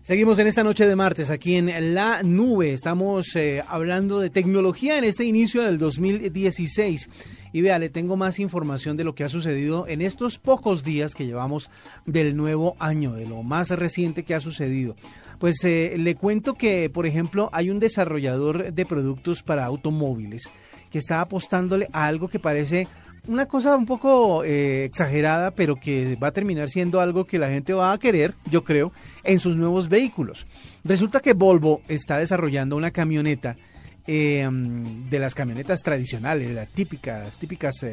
Seguimos 0.03 0.41
en 0.41 0.49
esta 0.49 0.65
noche 0.65 0.85
de 0.85 0.97
martes 0.97 1.31
aquí 1.31 1.55
en 1.55 1.95
La 1.95 2.25
Nube. 2.25 2.73
Estamos 2.73 3.37
eh, 3.37 3.63
hablando 3.69 4.19
de 4.19 4.31
tecnología 4.31 4.99
en 4.99 5.05
este 5.05 5.25
inicio 5.25 5.63
del 5.63 5.79
2016. 5.79 7.09
Y 7.53 7.61
vea, 7.61 7.79
le 7.79 7.89
tengo 7.89 8.17
más 8.17 8.41
información 8.41 8.97
de 8.97 9.05
lo 9.05 9.15
que 9.15 9.23
ha 9.23 9.29
sucedido 9.29 9.87
en 9.87 10.03
estos 10.03 10.41
pocos 10.41 10.83
días 10.83 11.15
que 11.15 11.27
llevamos 11.27 11.71
del 12.05 12.37
nuevo 12.37 12.75
año, 12.81 13.15
de 13.15 13.27
lo 13.27 13.45
más 13.45 13.71
reciente 13.71 14.25
que 14.25 14.35
ha 14.35 14.41
sucedido. 14.41 14.97
Pues 15.39 15.63
eh, 15.65 15.95
le 15.99 16.15
cuento 16.15 16.55
que, 16.55 16.91
por 16.91 17.07
ejemplo, 17.07 17.51
hay 17.53 17.71
un 17.71 17.79
desarrollador 17.79 18.73
de 18.73 18.87
productos 18.87 19.43
para 19.43 19.65
automóviles 19.65 20.49
que 20.91 20.99
está 20.99 21.21
apostándole 21.21 21.89
a 21.93 22.07
algo 22.07 22.29
que 22.29 22.39
parece 22.39 22.89
una 23.29 23.47
cosa 23.47 23.77
un 23.77 23.87
poco 23.87 24.45
eh, 24.45 24.85
exagerada, 24.85 25.51
pero 25.51 25.77
que 25.77 26.17
va 26.17 26.29
a 26.29 26.33
terminar 26.33 26.71
siendo 26.71 27.01
algo 27.01 27.25
que 27.25 27.39
la 27.39 27.49
gente 27.49 27.73
va 27.73 27.93
a 27.93 27.99
querer, 27.99 28.35
yo 28.51 28.63
creo, 28.63 28.93
en 29.25 29.41
sus 29.41 29.57
nuevos 29.57 29.89
vehículos. 29.89 30.47
Resulta 30.85 31.21
que 31.21 31.33
Volvo 31.33 31.83
está 31.89 32.19
desarrollando 32.19 32.77
una 32.77 32.93
camioneta 32.93 33.57
eh, 34.07 34.49
de 34.51 35.19
las 35.19 35.35
camionetas 35.35 35.83
tradicionales, 35.83 36.51
las 36.53 36.69
típicas, 36.69 37.39
típicas 37.39 37.85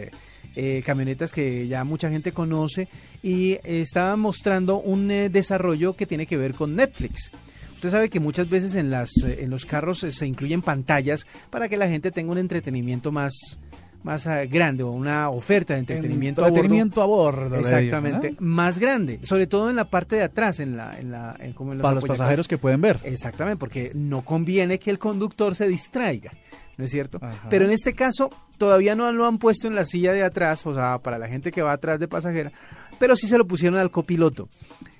eh, 0.55 0.83
camionetas 0.85 1.31
que 1.31 1.67
ya 1.67 1.83
mucha 1.83 2.11
gente 2.11 2.31
conoce 2.31 2.87
y 3.23 3.57
estaba 3.63 4.15
mostrando 4.17 4.79
un 4.79 5.09
eh, 5.09 5.29
desarrollo 5.29 5.93
que 5.93 6.05
tiene 6.05 6.27
que 6.27 6.37
ver 6.37 6.53
con 6.53 6.75
Netflix. 6.75 7.31
Usted 7.73 7.89
sabe 7.89 8.09
que 8.09 8.19
muchas 8.19 8.47
veces 8.49 8.75
en, 8.75 8.91
las, 8.91 9.09
eh, 9.25 9.39
en 9.41 9.49
los 9.49 9.65
carros 9.65 10.05
se 10.07 10.27
incluyen 10.27 10.61
pantallas 10.61 11.25
para 11.49 11.67
que 11.67 11.77
la 11.77 11.87
gente 11.87 12.11
tenga 12.11 12.31
un 12.31 12.37
entretenimiento 12.37 13.11
más, 13.11 13.57
más 14.03 14.27
grande 14.49 14.83
o 14.83 14.91
una 14.91 15.29
oferta 15.29 15.73
de 15.73 15.79
entretenimiento, 15.79 16.45
entretenimiento 16.45 17.01
a 17.01 17.05
bordo. 17.05 17.55
exactamente, 17.55 18.35
más 18.39 18.79
grande, 18.79 19.19
sobre 19.23 19.47
todo 19.47 19.69
en 19.69 19.75
la 19.75 19.89
parte 19.89 20.17
de 20.17 20.23
atrás, 20.23 20.59
en 20.59 20.77
la, 20.77 20.99
en 20.99 21.11
la 21.11 21.37
como 21.55 21.75
Para 21.77 21.95
los 21.95 22.05
pasajeros 22.05 22.47
que 22.47 22.57
pueden 22.57 22.81
ver. 22.81 22.99
Exactamente, 23.03 23.57
porque 23.57 23.91
no 23.95 24.23
conviene 24.23 24.79
que 24.79 24.91
el 24.91 24.99
conductor 24.99 25.55
se 25.55 25.67
distraiga. 25.67 26.31
¿no 26.77 26.85
es 26.85 26.91
cierto? 26.91 27.19
Pero 27.49 27.65
en 27.65 27.71
este 27.71 27.93
caso 27.93 28.29
todavía 28.57 28.95
no 28.95 29.11
lo 29.11 29.25
han 29.25 29.37
puesto 29.37 29.67
en 29.67 29.75
la 29.75 29.85
silla 29.85 30.11
de 30.11 30.23
atrás, 30.23 30.65
o 30.65 30.73
sea, 30.73 30.99
para 30.99 31.17
la 31.17 31.27
gente 31.27 31.51
que 31.51 31.61
va 31.61 31.73
atrás 31.73 31.99
de 31.99 32.07
pasajera, 32.07 32.51
pero 32.99 33.15
sí 33.15 33.27
se 33.27 33.37
lo 33.37 33.45
pusieron 33.45 33.79
al 33.79 33.91
copiloto. 33.91 34.49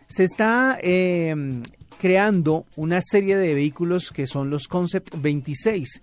Se 0.08 0.24
está 0.24 0.78
em, 0.82 1.64
creando 2.00 2.66
una 2.76 3.02
serie 3.02 3.38
de 3.38 3.54
vehículos 3.54 4.12
que 4.12 4.28
son 4.28 4.50
los 4.50 4.68
Concept 4.68 5.16
26. 5.18 6.02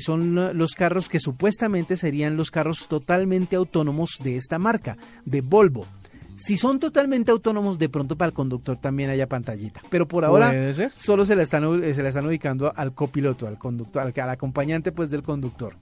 Son 0.00 0.34
los 0.56 0.72
carros 0.72 1.08
que 1.08 1.20
supuestamente 1.20 1.96
serían 1.96 2.36
los 2.36 2.50
carros 2.50 2.88
totalmente 2.88 3.56
autónomos 3.56 4.18
de 4.22 4.36
esta 4.36 4.58
marca, 4.58 4.96
de 5.24 5.40
Volvo. 5.40 5.86
Si 6.36 6.56
son 6.56 6.80
totalmente 6.80 7.30
autónomos, 7.30 7.78
de 7.78 7.88
pronto 7.88 8.16
para 8.16 8.28
el 8.28 8.32
conductor 8.32 8.76
también 8.76 9.10
haya 9.10 9.28
pantallita. 9.28 9.82
Pero 9.90 10.08
por 10.08 10.24
ahora 10.24 10.52
solo 10.96 11.24
se 11.24 11.36
la, 11.36 11.42
están, 11.42 11.84
eh, 11.84 11.94
se 11.94 12.02
la 12.02 12.08
están 12.08 12.26
ubicando 12.26 12.72
al 12.74 12.94
copiloto, 12.94 13.46
al 13.46 13.58
conductor, 13.58 14.02
al, 14.02 14.12
al 14.18 14.30
acompañante 14.30 14.92
pues 14.92 15.10
del 15.10 15.22
conductor. 15.22 15.76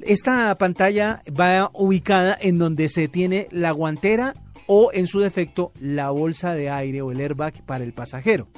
Esta 0.00 0.54
pantalla 0.56 1.22
va 1.28 1.70
ubicada 1.72 2.36
en 2.40 2.58
donde 2.58 2.88
se 2.88 3.08
tiene 3.08 3.46
la 3.52 3.70
guantera 3.70 4.34
o 4.66 4.90
en 4.92 5.06
su 5.06 5.20
defecto 5.20 5.72
la 5.78 6.10
bolsa 6.10 6.54
de 6.54 6.70
aire 6.70 7.02
o 7.02 7.12
el 7.12 7.20
airbag 7.20 7.62
para 7.64 7.84
el 7.84 7.92
pasajero. 7.92 8.48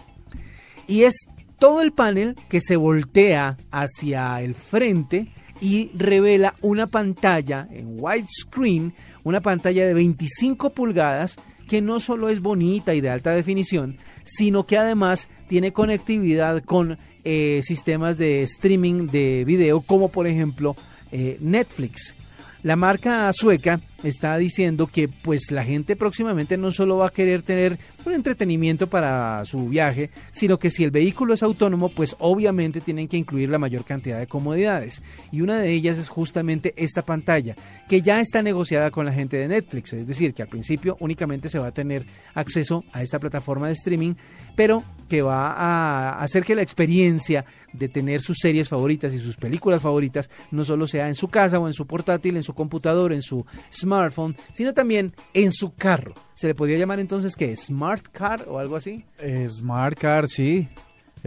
Y 0.87 1.03
es 1.03 1.27
todo 1.59 1.83
el 1.83 1.93
panel 1.93 2.37
que 2.49 2.61
se 2.61 2.77
voltea 2.77 3.57
hacia 3.71 4.41
el 4.43 4.55
frente 4.55 5.33
y 5.61 5.91
revela 5.95 6.55
una 6.61 6.87
pantalla 6.87 7.67
en 7.71 7.97
widescreen 7.99 8.95
una 9.25 9.41
pantalla 9.41 9.87
de 9.87 9.95
25 9.95 10.71
pulgadas 10.71 11.37
que 11.67 11.83
no 11.83 11.99
solo 11.99 12.29
es 12.29 12.41
bonita 12.41 12.95
y 12.95 13.01
de 13.01 13.11
alta 13.11 13.33
definición, 13.33 13.97
sino 14.25 14.67
que 14.67 14.79
además 14.79 15.29
tiene 15.49 15.73
conectividad 15.73 16.63
con 16.63 16.97
eh, 17.25 17.61
sistemas 17.65 18.19
de 18.19 18.43
streaming 18.43 19.09
de 19.09 19.45
video 19.45 19.81
como 19.81 20.09
por 20.11 20.29
ejemplo 20.29 20.77
eh, 21.11 21.39
Netflix. 21.41 22.15
La 22.63 22.77
marca 22.77 23.33
sueca 23.33 23.81
está 24.03 24.37
diciendo 24.37 24.87
que 24.87 25.09
pues 25.09 25.51
la 25.51 25.65
gente 25.65 25.97
próximamente 25.97 26.57
no 26.57 26.71
solo 26.71 26.99
va 26.99 27.07
a 27.07 27.11
querer 27.11 27.43
tener 27.43 27.79
un 28.05 28.13
entretenimiento 28.13 28.89
para 28.89 29.45
su 29.45 29.69
viaje, 29.69 30.11
sino 30.31 30.59
que 30.59 30.71
si 30.71 30.85
el 30.85 30.91
vehículo 30.91 31.35
es 31.35 31.43
autónomo, 31.43 31.89
pues 31.89 32.17
obviamente 32.19 32.81
tienen 32.81 33.09
que 33.09 33.17
incluir 33.17 33.49
la 33.49 33.59
mayor 33.59 33.85
cantidad 33.85 34.19
de 34.19 34.27
comodidades. 34.27 35.03
Y 35.33 35.41
una 35.41 35.59
de 35.59 35.73
ellas 35.73 35.99
es 35.99 36.09
justamente 36.09 36.75
esta 36.77 37.03
pantalla, 37.03 37.57
que 37.89 38.03
ya 38.03 38.21
está 38.21 38.43
negociada 38.43 38.91
con 38.91 39.07
la 39.07 39.13
gente 39.13 39.37
de 39.37 39.49
Netflix, 39.49 39.93
es 39.93 40.07
decir, 40.07 40.35
que 40.35 40.43
al 40.43 40.49
principio 40.49 40.97
únicamente 41.01 41.49
se 41.49 41.59
va 41.59 41.69
a 41.69 41.75
tener 41.75 42.07
acceso 42.35 42.85
a 42.93 43.03
esta 43.03 43.19
plataforma 43.19 43.67
de 43.67 43.75
streaming, 43.75 44.15
pero 44.55 44.85
que 45.09 45.23
va 45.23 45.53
a 45.53 46.23
hacer 46.23 46.45
que 46.45 46.55
la 46.55 46.63
experiencia 46.63 47.45
de 47.73 47.89
tener 47.89 48.21
sus 48.21 48.39
series 48.41 48.69
favoritas 48.69 49.13
y 49.13 49.19
sus 49.19 49.37
películas 49.37 49.83
favoritas 49.83 50.31
no 50.51 50.65
solo 50.65 50.87
sea 50.87 51.09
en 51.09 51.15
su 51.15 51.29
casa 51.29 51.59
o 51.59 51.67
en 51.67 51.75
su 51.75 51.87
portátil, 51.87 52.37
en 52.37 52.43
su 52.43 52.55
computador, 52.55 53.13
en 53.13 53.23
su 53.23 53.45
smartphone, 53.73 53.86
sino 54.53 54.75
también 54.75 55.15
en 55.33 55.53
su 55.53 55.75
carro. 55.75 56.15
¿Se 56.35 56.47
le 56.47 56.55
podría 56.55 56.79
llamar 56.79 57.01
entonces 57.01 57.35
que 57.37 57.55
Smart 57.57 58.07
Car 58.09 58.45
o 58.49 58.59
algo 58.59 58.77
así? 58.77 59.05
Smart 59.49 59.99
Car, 59.99 60.29
sí. 60.29 60.69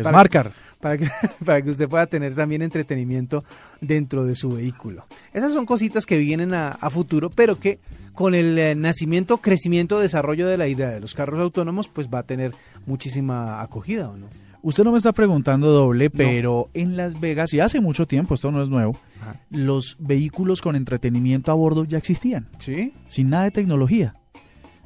Smart 0.02 0.32
Car. 0.32 0.52
para 0.80 0.98
que, 0.98 1.08
para 1.46 1.62
que 1.62 1.70
usted 1.70 1.90
pueda 1.90 2.06
tener 2.06 2.36
también 2.36 2.62
entretenimiento 2.62 3.44
dentro 3.82 4.26
de 4.26 4.36
su 4.36 4.50
vehículo. 4.50 5.06
Esas 5.34 5.54
son 5.54 5.66
cositas 5.66 6.06
que 6.06 6.18
vienen 6.18 6.54
a, 6.54 6.70
a 6.70 6.90
futuro, 6.90 7.30
pero 7.30 7.60
que 7.60 7.80
con 8.14 8.36
el 8.36 8.60
eh, 8.60 8.76
nacimiento, 8.76 9.38
crecimiento, 9.38 9.98
desarrollo 9.98 10.48
de 10.48 10.58
la 10.58 10.68
idea 10.68 10.90
de 10.90 11.00
los 11.00 11.16
carros 11.16 11.40
autónomos, 11.40 11.88
pues 11.88 12.10
va 12.10 12.20
a 12.20 12.24
tener 12.24 12.54
muchísima 12.86 13.62
acogida, 13.62 14.10
¿o 14.10 14.18
no? 14.18 14.28
Usted 14.62 14.84
no 14.84 14.92
me 14.92 14.98
está 14.98 15.14
preguntando 15.14 15.68
doble, 15.72 16.10
pero 16.10 16.70
en 16.74 16.98
Las 16.98 17.20
Vegas, 17.20 17.54
y 17.54 17.62
hace 17.62 17.80
mucho 17.80 18.06
tiempo, 18.06 18.34
esto 18.34 18.52
no 18.52 18.62
es 18.62 18.68
nuevo, 18.70 18.98
Ajá. 19.22 19.40
los 19.50 19.96
vehículos 20.00 20.62
con 20.62 20.76
entretenimiento 20.76 21.52
a 21.52 21.56
bordo 21.56 21.86
ya 21.86 21.98
existían, 21.98 22.50
Sí. 22.60 22.94
sin 23.08 23.30
nada 23.30 23.46
de 23.46 23.52
tecnología. 23.52 24.16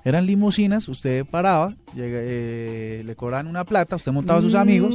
Eran 0.05 0.25
limusinas, 0.27 0.87
usted 0.89 1.25
paraba, 1.25 1.75
llega- 1.95 2.19
eh, 2.21 3.01
le 3.05 3.15
cobraban 3.15 3.47
una 3.47 3.63
plata, 3.63 3.95
usted 3.95 4.11
montaba 4.11 4.39
a 4.39 4.41
sus 4.43 4.53
amigos. 4.53 4.93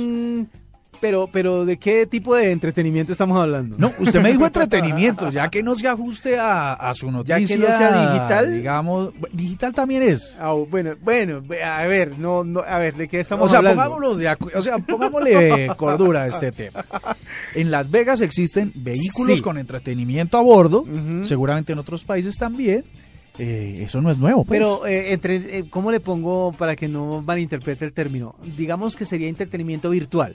Pero, 1.01 1.29
pero 1.31 1.65
¿de 1.65 1.77
qué 1.79 2.07
tipo 2.07 2.35
de 2.35 2.51
entretenimiento 2.51 3.13
estamos 3.13 3.39
hablando? 3.39 3.77
No, 3.79 3.93
usted 4.01 4.21
me 4.21 4.31
dijo 4.33 4.45
entretenimiento, 4.47 5.31
ya 5.31 5.49
que 5.49 5.63
no 5.63 5.77
se 5.77 5.87
ajuste 5.87 6.39
a, 6.39 6.73
a 6.73 6.93
su 6.93 7.07
Ya 7.07 7.13
noticia. 7.39 7.57
que 7.57 7.63
no 7.63 7.69
sea 7.69 8.13
digital. 8.13 8.53
Digamos, 8.53 9.11
digital 9.33 9.73
también 9.73 10.03
es. 10.03 10.37
Ah, 10.41 10.53
bueno, 10.53 10.93
bueno, 11.03 11.43
a 11.65 11.85
ver, 11.87 12.19
no, 12.19 12.43
no, 12.43 12.61
a 12.61 12.79
ver, 12.79 12.95
¿de 12.97 13.07
qué 13.07 13.21
estamos 13.21 13.45
O 13.45 13.49
sea, 13.49 13.59
hablando? 13.59 13.83
pongámonos 13.83 14.19
de 14.19 14.37
o 14.55 14.61
sea, 14.61 14.79
pongámosle 14.79 15.69
cordura 15.77 16.23
a 16.23 16.27
este 16.27 16.51
tema. 16.51 16.85
En 17.55 17.71
Las 17.71 17.91
Vegas 17.91 18.21
existen 18.21 18.73
vehículos 18.75 19.37
Sí. 19.39 19.43
con 19.43 19.57
entretenimiento 19.59 20.37
a 20.37 20.43
bordo, 20.43 20.85
seguramente 21.23 21.73
en 21.73 21.79
otros 21.79 22.05
países 22.05 22.37
también. 22.37 22.85
Eh, 23.39 23.85
eso 23.85 24.01
no 24.01 24.11
es 24.11 24.19
nuevo, 24.19 24.45
pues. 24.45 24.59
Pero, 24.59 24.85
eh, 24.85 25.13
entre, 25.13 25.37
eh, 25.37 25.65
¿cómo 25.71 25.93
le 25.93 26.01
pongo 26.01 26.53
para 26.59 26.75
que 26.75 26.89
no 26.89 27.23
malinterprete 27.25 27.85
el 27.85 27.93
término? 27.93 28.35
Digamos 28.57 28.97
que 28.97 29.05
sería 29.05 29.29
entretenimiento 29.29 29.91
virtual. 29.91 30.35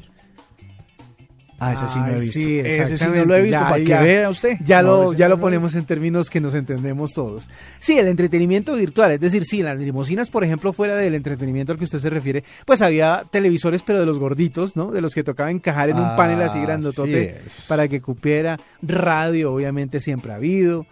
Ah, 1.67 1.73
ese 1.73 1.87
sí 1.87 1.99
no 1.99 2.07
he 2.07 2.19
visto. 2.19 2.41
sí, 2.41 2.59
ese 2.59 2.97
sí 2.97 3.05
no 3.13 3.25
lo 3.25 3.35
he 3.35 3.41
visto, 3.43 3.59
Ya, 3.59 3.69
para 3.69 3.77
ya. 3.83 3.99
que 3.99 4.05
vea 4.05 4.29
usted. 4.29 4.57
Ya 4.63 4.81
No, 4.81 5.03
lo, 5.03 5.13
ya 5.13 5.27
no 5.29 5.35
lo 5.35 5.41
ponemos 5.41 5.75
en 5.75 5.85
términos 5.85 6.29
que 6.29 6.39
nos 6.41 6.53
entendemos 6.55 7.11
todos. 7.13 7.49
Sí, 7.79 7.97
el 7.97 8.07
entretenimiento 8.07 8.75
virtual, 8.75 9.11
es 9.11 9.19
decir, 9.19 9.43
sí, 9.45 9.61
las 9.63 9.79
limusinas, 9.79 10.29
por 10.29 10.43
ejemplo, 10.43 10.73
fuera 10.73 10.95
del 10.95 11.15
entretenimiento 11.15 11.71
al 11.71 11.77
que 11.77 11.85
usted 11.85 11.99
se 11.99 12.09
refiere, 12.09 12.43
pues 12.65 12.81
había 12.81 13.23
televisores, 13.29 13.81
pero 13.83 13.99
de 13.99 14.05
los 14.05 14.19
gorditos, 14.19 14.75
¿no? 14.75 14.91
De 14.91 15.01
los 15.01 15.13
que 15.13 15.23
tocaba 15.23 15.51
encajar 15.51 15.89
en 15.89 15.97
un 15.97 16.05
Ah, 16.05 16.15
panel 16.15 16.41
así 16.41 16.59
grandotote 16.61 17.35
así 17.37 17.47
es. 17.47 17.65
para 17.67 17.87
que 17.87 18.01
cupiera. 18.01 18.59
Radio, 18.81 19.53
obviamente, 19.53 19.99
siempre 19.99 20.31
ha 20.31 20.35
habido. 20.35 20.85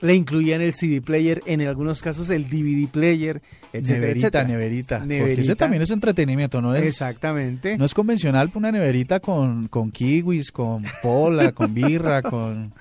Le 0.00 0.14
incluían 0.14 0.60
el 0.60 0.74
CD 0.74 1.00
player, 1.02 1.42
en 1.46 1.60
algunos 1.62 2.02
casos 2.02 2.30
el 2.30 2.48
DVD 2.48 2.88
player, 2.88 3.42
etcétera, 3.72 3.98
Neverita, 3.98 4.26
etcétera. 4.28 4.44
neverita, 4.44 4.98
Porque 4.98 5.14
Neverita. 5.14 5.40
ese 5.40 5.56
también 5.56 5.82
es 5.82 5.90
entretenimiento, 5.90 6.60
¿no 6.60 6.74
es? 6.74 6.86
Exactamente. 6.86 7.76
No 7.76 7.84
es 7.84 7.94
convencional 7.94 8.50
una 8.54 8.70
neverita 8.70 9.18
con, 9.20 9.66
con 9.68 9.90
kiwis, 9.90 10.52
con 10.52 10.84
pola, 11.02 11.50
con 11.52 11.74
birra, 11.74 12.22
con, 12.22 12.72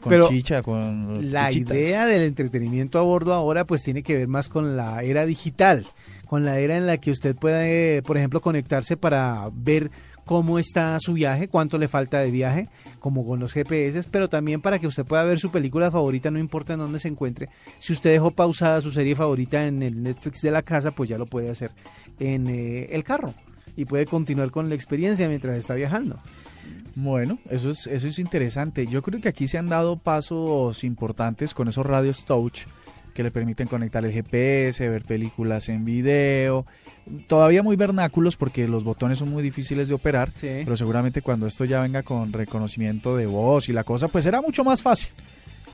con 0.00 0.10
Pero 0.10 0.28
chicha, 0.28 0.62
con 0.62 1.32
La 1.32 1.48
chichitas. 1.48 1.76
idea 1.76 2.04
del 2.06 2.22
entretenimiento 2.22 2.98
a 2.98 3.02
bordo 3.02 3.32
ahora 3.32 3.64
pues 3.64 3.82
tiene 3.82 4.02
que 4.02 4.14
ver 4.16 4.28
más 4.28 4.48
con 4.50 4.76
la 4.76 5.02
era 5.02 5.24
digital, 5.24 5.86
con 6.26 6.44
la 6.44 6.58
era 6.58 6.76
en 6.76 6.86
la 6.86 6.98
que 6.98 7.10
usted 7.10 7.34
puede, 7.36 8.02
por 8.02 8.16
ejemplo, 8.18 8.40
conectarse 8.42 8.96
para 8.98 9.48
ver 9.54 9.90
cómo 10.26 10.58
está 10.58 10.98
su 11.00 11.14
viaje, 11.14 11.48
cuánto 11.48 11.78
le 11.78 11.88
falta 11.88 12.18
de 12.18 12.32
viaje, 12.32 12.68
como 12.98 13.24
con 13.24 13.38
los 13.38 13.52
GPS, 13.54 14.02
pero 14.10 14.28
también 14.28 14.60
para 14.60 14.78
que 14.80 14.88
usted 14.88 15.06
pueda 15.06 15.24
ver 15.24 15.38
su 15.38 15.50
película 15.50 15.90
favorita, 15.90 16.30
no 16.32 16.40
importa 16.40 16.74
en 16.74 16.80
dónde 16.80 16.98
se 16.98 17.08
encuentre. 17.08 17.48
Si 17.78 17.92
usted 17.92 18.10
dejó 18.10 18.32
pausada 18.32 18.80
su 18.80 18.90
serie 18.90 19.14
favorita 19.14 19.64
en 19.66 19.82
el 19.84 20.02
Netflix 20.02 20.42
de 20.42 20.50
la 20.50 20.62
casa, 20.62 20.90
pues 20.90 21.08
ya 21.08 21.16
lo 21.16 21.26
puede 21.26 21.48
hacer 21.48 21.70
en 22.18 22.48
eh, 22.48 22.88
el 22.90 23.04
carro 23.04 23.32
y 23.76 23.84
puede 23.84 24.04
continuar 24.04 24.50
con 24.50 24.68
la 24.68 24.74
experiencia 24.74 25.28
mientras 25.28 25.56
está 25.56 25.74
viajando. 25.74 26.18
Bueno, 26.96 27.38
eso 27.48 27.70
es, 27.70 27.86
eso 27.86 28.08
es 28.08 28.18
interesante. 28.18 28.86
Yo 28.88 29.02
creo 29.02 29.20
que 29.20 29.28
aquí 29.28 29.46
se 29.46 29.58
han 29.58 29.68
dado 29.68 29.96
pasos 29.96 30.82
importantes 30.82 31.54
con 31.54 31.68
esos 31.68 31.86
radios 31.86 32.24
touch 32.24 32.62
que 33.16 33.22
le 33.24 33.30
permiten 33.32 33.66
conectar 33.66 34.04
el 34.04 34.12
GPS, 34.12 34.88
ver 34.88 35.04
películas 35.04 35.68
en 35.68 35.84
video. 35.84 36.64
Todavía 37.26 37.62
muy 37.62 37.74
vernáculos 37.76 38.36
porque 38.36 38.68
los 38.68 38.84
botones 38.84 39.18
son 39.18 39.30
muy 39.30 39.42
difíciles 39.42 39.88
de 39.88 39.94
operar, 39.94 40.28
Sí. 40.40 40.48
pero 40.64 40.76
seguramente 40.76 41.22
cuando 41.22 41.46
esto 41.46 41.64
ya 41.64 41.80
venga 41.80 42.02
con 42.02 42.32
reconocimiento 42.32 43.16
de 43.16 43.26
voz 43.26 43.68
y 43.68 43.72
la 43.72 43.84
cosa, 43.84 44.08
pues 44.08 44.24
será 44.24 44.40
mucho 44.42 44.62
más 44.62 44.82
fácil. 44.82 45.10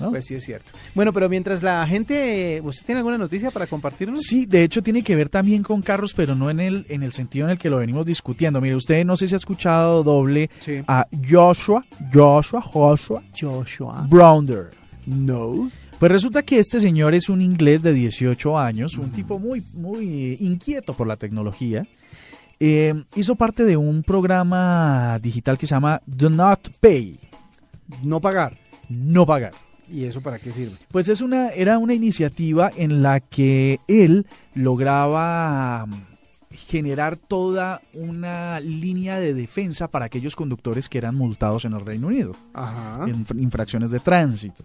¿no? 0.01 0.11
Pues 0.11 0.25
sí 0.25 0.35
es 0.35 0.45
cierto. 0.45 0.73
Bueno, 0.95 1.13
pero 1.13 1.29
mientras 1.29 1.63
la 1.63 1.87
gente, 1.87 2.61
¿usted 2.65 2.85
tiene 2.87 3.01
alguna 3.01 3.19
noticia 3.19 3.51
para 3.53 3.67
compartirnos? 3.69 4.21
Sí, 4.23 4.47
de 4.47 4.65
hecho 4.65 4.83
tiene 4.83 5.03
que 5.05 5.15
ver 5.15 5.29
también 5.29 5.63
con 5.63 5.81
carros, 5.83 6.13
pero 6.15 6.35
no 6.35 6.51
en 6.51 6.59
el, 6.61 6.87
en 6.89 7.03
el 7.05 7.13
sentido 7.13 7.45
en 7.47 7.53
el 7.53 7.59
que 7.59 7.71
lo 7.71 7.77
venimos 7.77 8.05
discutiendo. 8.07 8.61
Mire, 8.61 8.75
usted 8.75 9.05
no 9.05 9.17
sé 9.17 9.29
si 9.29 9.35
ha 9.35 9.37
escuchado 9.37 10.03
doble 10.03 10.51
Sí. 10.61 10.83
a 10.89 11.07
Joshua, 11.31 11.85
Joshua, 12.13 12.63
Joshua 12.63 13.23
Joshua. 13.39 14.07
Browder. 14.09 14.71
No. 15.07 15.71
Pues 16.03 16.11
resulta 16.11 16.43
que 16.43 16.59
este 16.59 16.81
señor 16.81 17.15
es 17.15 17.29
un 17.29 17.41
inglés 17.41 17.81
de 17.85 17.93
18 17.93 18.59
años, 18.59 18.99
un 18.99 19.13
tipo 19.13 19.39
muy, 19.39 19.63
muy 19.73 20.37
inquieto 20.41 20.95
por 20.95 21.07
la 21.07 21.17
tecnología. 21.17 21.87
Eh, 22.59 23.05
hizo 23.15 23.37
parte 23.37 23.65
de 23.65 23.77
un 23.77 24.03
programa 24.03 25.17
digital 25.23 25.57
que 25.57 25.69
se 25.69 25.77
llama 25.77 26.03
Do 26.05 26.29
Not 26.29 26.71
Pay, 26.81 27.21
No 28.03 28.21
pagar. 28.21 28.59
no 28.89 29.25
pagar. 29.25 29.53
¿Y 29.89 30.03
eso 30.07 30.21
para 30.21 30.41
qué 30.41 30.51
sirve? 30.51 30.75
Pues 30.91 31.07
es 31.07 31.21
una, 31.21 31.51
era 31.51 31.79
una 31.79 31.95
iniciativa 31.95 32.73
en 32.77 33.05
la 33.05 33.21
que 33.21 33.79
él 33.87 34.27
lograba 34.57 35.87
generar 36.53 37.17
toda 37.17 37.83
una 37.95 38.61
línea 38.61 39.19
de 39.19 39.35
defensa 39.35 39.89
para 39.89 40.05
aquellos 40.07 40.37
conductores 40.37 40.89
que 40.89 40.99
eran 40.99 41.17
multados 41.17 41.65
en 41.65 41.73
el 41.73 41.81
Reino 41.81 42.07
Unido, 42.09 42.37
Ajá. 42.55 43.05
en 43.09 43.25
infra- 43.25 43.41
infracciones 43.41 43.91
de 43.91 44.01
tránsito. 44.01 44.65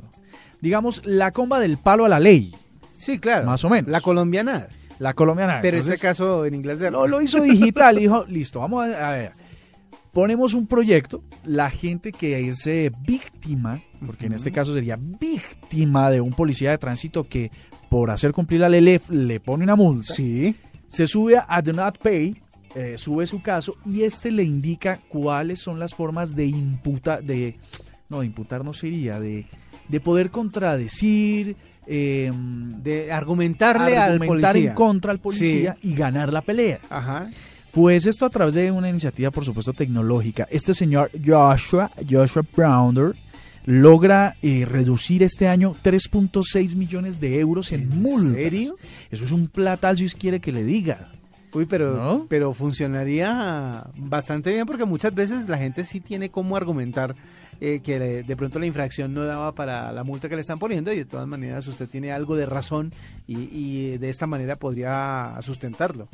Digamos, 0.62 1.02
la 1.06 1.32
comba 1.32 1.60
del 1.60 1.78
palo 1.78 2.06
a 2.06 2.10
la 2.10 2.20
ley, 2.20 2.54
Sí, 2.98 3.20
claro. 3.20 3.46
Más 3.46 3.64
o 3.64 3.70
menos. 3.70 3.92
La 3.92 4.02
colombiana. 4.02 4.68
la 4.98 5.14
colombiana. 5.14 5.60
Pero 5.62 5.78
en 5.78 5.82
este 5.84 6.00
caso 6.00 6.46
en 6.46 6.56
inglés 6.56 6.80
de... 6.80 6.90
No, 6.90 7.06
lo 7.06 7.22
hizo 7.22 7.40
digital. 7.40 7.96
Dijo, 8.00 8.26
listo, 8.28 8.60
vamos 8.62 8.88
a, 8.88 9.10
a 9.10 9.12
ver. 9.12 9.32
Ponemos 10.12 10.56
un 10.56 10.66
proyecto. 10.66 11.22
La 11.46 11.70
gente 11.70 12.12
que 12.12 12.48
es 12.48 12.66
eh, 12.66 12.92
víctima, 13.06 13.80
porque 14.04 14.26
en 14.26 14.34
este 14.34 14.52
caso 14.52 14.74
sería 14.74 14.98
víctima 15.00 16.10
de 16.10 16.22
un 16.22 16.32
policía 16.34 16.72
de 16.72 16.80
tránsito 16.80 17.28
que 17.28 17.52
por 17.88 18.10
hacer 18.10 18.32
cumplir 18.34 18.62
la 18.62 18.70
ley 18.70 18.82
le, 18.82 19.00
le 19.10 19.40
pone 19.40 19.64
una 19.64 19.76
multa, 19.76 20.14
Sí. 20.16 20.56
Se 20.88 21.08
sube 21.08 21.38
a 21.48 21.62
Do 21.62 21.74
Not 21.74 21.98
Pay, 22.00 22.42
eh, 22.76 22.96
sube 22.98 23.26
su 23.28 23.42
caso 23.42 23.76
y 23.86 24.04
este 24.04 24.32
le 24.32 24.44
indica 24.44 25.00
cuáles 25.10 25.60
son 25.60 25.80
las 25.80 25.94
formas 25.96 26.36
de 26.36 26.46
imputar, 26.46 27.24
de 27.24 27.56
no, 28.10 28.20
de 28.22 28.26
imputar 28.28 28.64
no 28.64 28.74
sería, 28.74 29.20
de, 29.20 29.46
de 29.88 30.00
poder 30.00 30.30
contradecir, 30.32 31.56
eh, 31.88 32.32
De 32.84 33.12
argumentarle 33.12 33.98
al 33.98 34.14
argumentar 34.14 34.52
policía. 34.52 34.70
en 34.72 34.76
contra 34.76 35.12
al 35.12 35.20
policía 35.20 35.78
y 35.82 35.94
ganar 35.94 36.34
la 36.34 36.42
pelea. 36.42 36.80
Ajá. 36.90 37.30
Pues 37.72 38.06
esto 38.06 38.26
a 38.26 38.30
través 38.30 38.56
de 38.56 38.72
una 38.72 38.90
iniciativa, 38.90 39.30
por 39.32 39.46
supuesto, 39.46 39.72
tecnológica. 39.72 40.48
Este 40.50 40.74
señor 40.74 41.12
Joshua, 41.26 41.92
Joshua 42.10 42.44
Browner, 42.56 43.14
logra 43.68 44.36
eh, 44.42 44.66
reducir 44.66 45.22
este 45.24 45.48
año 45.50 45.76
3.6 45.84 46.76
millones 46.76 47.20
de 47.20 47.40
euros 47.40 47.72
en, 47.74 47.82
¿En 47.82 48.02
multas. 48.02 48.34
serio? 48.36 48.76
Eso 49.12 49.26
es 49.26 49.32
un 49.34 49.48
platal 49.50 49.98
si 49.98 50.08
quiere 50.10 50.40
que 50.40 50.52
le 50.54 50.64
diga. 50.64 51.10
Uy, 51.54 51.66
pero, 51.66 51.96
¿No? 51.96 52.26
pero 52.30 52.54
funcionaría 52.54 53.86
bastante 53.98 54.54
bien 54.54 54.66
porque 54.66 54.86
muchas 54.86 55.14
veces 55.14 55.48
la 55.50 55.58
gente 55.58 55.84
sí 55.84 56.00
tiene 56.00 56.30
cómo 56.30 56.56
argumentar 56.56 57.16
eh, 57.60 57.80
que 57.84 58.00
le- 58.00 58.24
de 58.24 58.36
pronto 58.38 58.58
la 58.60 58.68
infracción 58.68 59.14
no 59.14 59.24
daba 59.26 59.54
para 59.54 59.92
la 59.92 60.04
multa 60.04 60.30
que 60.30 60.36
le 60.36 60.42
están 60.42 60.60
poniendo 60.60 60.94
y 60.94 60.98
de 60.98 61.06
todas 61.06 61.28
maneras 61.28 61.68
usted 61.68 61.90
tiene 61.90 62.12
algo 62.12 62.36
de 62.36 62.46
razón 62.46 62.94
y, 63.28 63.50
y 63.52 63.98
de 63.98 64.10
esta 64.10 64.28
manera 64.28 64.56
podría 64.58 65.36
sustentarlo. 65.42 66.08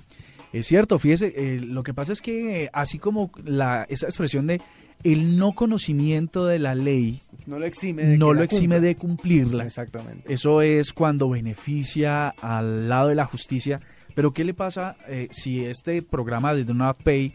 Es 0.53 0.67
cierto, 0.67 0.97
fíjese, 0.99 1.33
eh, 1.35 1.59
lo 1.59 1.83
que 1.83 1.93
pasa 1.93 2.13
es 2.13 2.21
que 2.21 2.63
eh, 2.65 2.69
así 2.73 2.97
como 2.99 3.31
la, 3.43 3.85
esa 3.89 4.05
expresión 4.07 4.47
de 4.47 4.61
el 5.03 5.37
no 5.37 5.51
conocimiento 5.53 6.45
de 6.45 6.59
la 6.59 6.75
ley 6.75 7.21
No 7.45 7.59
lo 7.59 7.65
exime 7.65 8.03
de 8.03 8.17
no 8.17 8.33
lo 8.33 8.41
exime 8.43 8.75
cumpla. 8.75 8.79
de 8.79 8.95
cumplirla, 8.95 9.65
Exactamente. 9.65 10.33
Eso 10.33 10.61
es 10.61 10.93
cuando 10.93 11.29
beneficia 11.29 12.29
al 12.29 12.89
lado 12.89 13.09
de 13.09 13.15
la 13.15 13.25
justicia. 13.25 13.81
Pero 14.15 14.31
¿qué 14.31 14.43
le 14.43 14.53
pasa 14.53 14.95
eh, 15.07 15.27
si 15.31 15.65
este 15.65 16.01
programa 16.01 16.53
de 16.53 16.65
Do 16.65 16.73
Not 16.73 17.01
Pay 17.03 17.33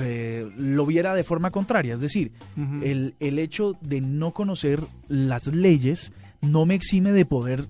eh, 0.00 0.48
lo 0.56 0.86
viera 0.86 1.14
de 1.14 1.24
forma 1.24 1.50
contraria? 1.50 1.94
Es 1.94 2.00
decir, 2.00 2.32
el, 2.82 3.14
el 3.20 3.38
hecho 3.38 3.76
de 3.80 4.00
no 4.00 4.32
conocer 4.32 4.80
las 5.08 5.48
leyes 5.48 6.12
no 6.40 6.66
me 6.66 6.74
exime 6.74 7.12
de 7.12 7.24
poder 7.26 7.66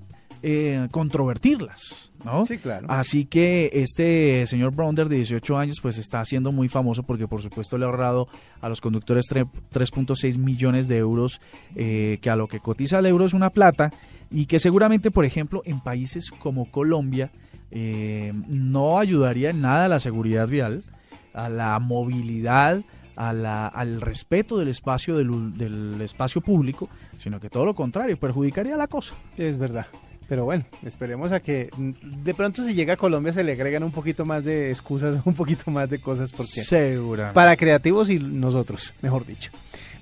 eh, 0.46 0.88
controvertirlas, 0.90 2.12
¿no? 2.22 2.44
Sí, 2.44 2.58
claro. 2.58 2.86
Así 2.90 3.24
que 3.24 3.70
este 3.72 4.46
señor 4.46 4.72
Browder 4.72 5.08
de 5.08 5.16
18 5.16 5.56
años 5.56 5.78
pues 5.80 5.96
está 5.96 6.22
siendo 6.26 6.52
muy 6.52 6.68
famoso 6.68 7.02
porque 7.02 7.26
por 7.26 7.40
supuesto 7.40 7.78
le 7.78 7.84
ha 7.84 7.88
ahorrado 7.88 8.28
a 8.60 8.68
los 8.68 8.82
conductores 8.82 9.24
tre- 9.30 9.48
3.6 9.72 10.36
millones 10.38 10.86
de 10.86 10.98
euros 10.98 11.40
eh, 11.76 12.18
que 12.20 12.28
a 12.28 12.36
lo 12.36 12.46
que 12.46 12.60
cotiza 12.60 12.98
el 12.98 13.06
euro 13.06 13.24
es 13.24 13.32
una 13.32 13.48
plata 13.48 13.90
y 14.30 14.44
que 14.44 14.58
seguramente 14.58 15.10
por 15.10 15.24
ejemplo 15.24 15.62
en 15.64 15.80
países 15.80 16.30
como 16.30 16.70
Colombia 16.70 17.30
eh, 17.70 18.32
no 18.46 18.98
ayudaría 18.98 19.48
en 19.48 19.62
nada 19.62 19.86
a 19.86 19.88
la 19.88 19.98
seguridad 19.98 20.46
vial, 20.46 20.84
a 21.32 21.48
la 21.48 21.78
movilidad, 21.78 22.82
al 23.16 24.00
respeto 24.00 24.58
del 24.58 24.68
espacio 24.68 25.16
del, 25.16 25.56
del 25.56 26.00
espacio 26.02 26.40
público, 26.40 26.88
sino 27.16 27.40
que 27.40 27.48
todo 27.48 27.64
lo 27.64 27.74
contrario, 27.74 28.18
perjudicaría 28.18 28.76
la 28.76 28.88
cosa. 28.88 29.14
Es 29.36 29.56
verdad. 29.58 29.86
Pero 30.28 30.44
bueno, 30.44 30.64
esperemos 30.84 31.32
a 31.32 31.40
que 31.40 31.70
de 31.76 32.34
pronto 32.34 32.64
si 32.64 32.74
llega 32.74 32.94
a 32.94 32.96
Colombia 32.96 33.32
se 33.32 33.44
le 33.44 33.52
agregan 33.52 33.82
un 33.82 33.92
poquito 33.92 34.24
más 34.24 34.44
de 34.44 34.70
excusas, 34.70 35.20
un 35.24 35.34
poquito 35.34 35.70
más 35.70 35.88
de 35.90 35.98
cosas 35.98 36.32
porque 36.32 36.62
Seguramente. 36.62 37.34
para 37.34 37.56
creativos 37.56 38.10
y 38.10 38.18
nosotros, 38.18 38.94
mejor 39.02 39.26
dicho. 39.26 39.50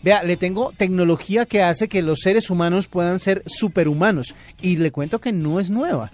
Vea, 0.02 0.22
le 0.24 0.36
tengo 0.36 0.72
tecnología 0.76 1.46
que 1.46 1.62
hace 1.62 1.88
que 1.88 2.02
los 2.02 2.20
seres 2.20 2.50
humanos 2.50 2.88
puedan 2.88 3.20
ser 3.20 3.42
superhumanos 3.46 4.34
y 4.60 4.76
le 4.76 4.90
cuento 4.90 5.20
que 5.20 5.32
no 5.32 5.60
es 5.60 5.70
nueva. 5.70 6.10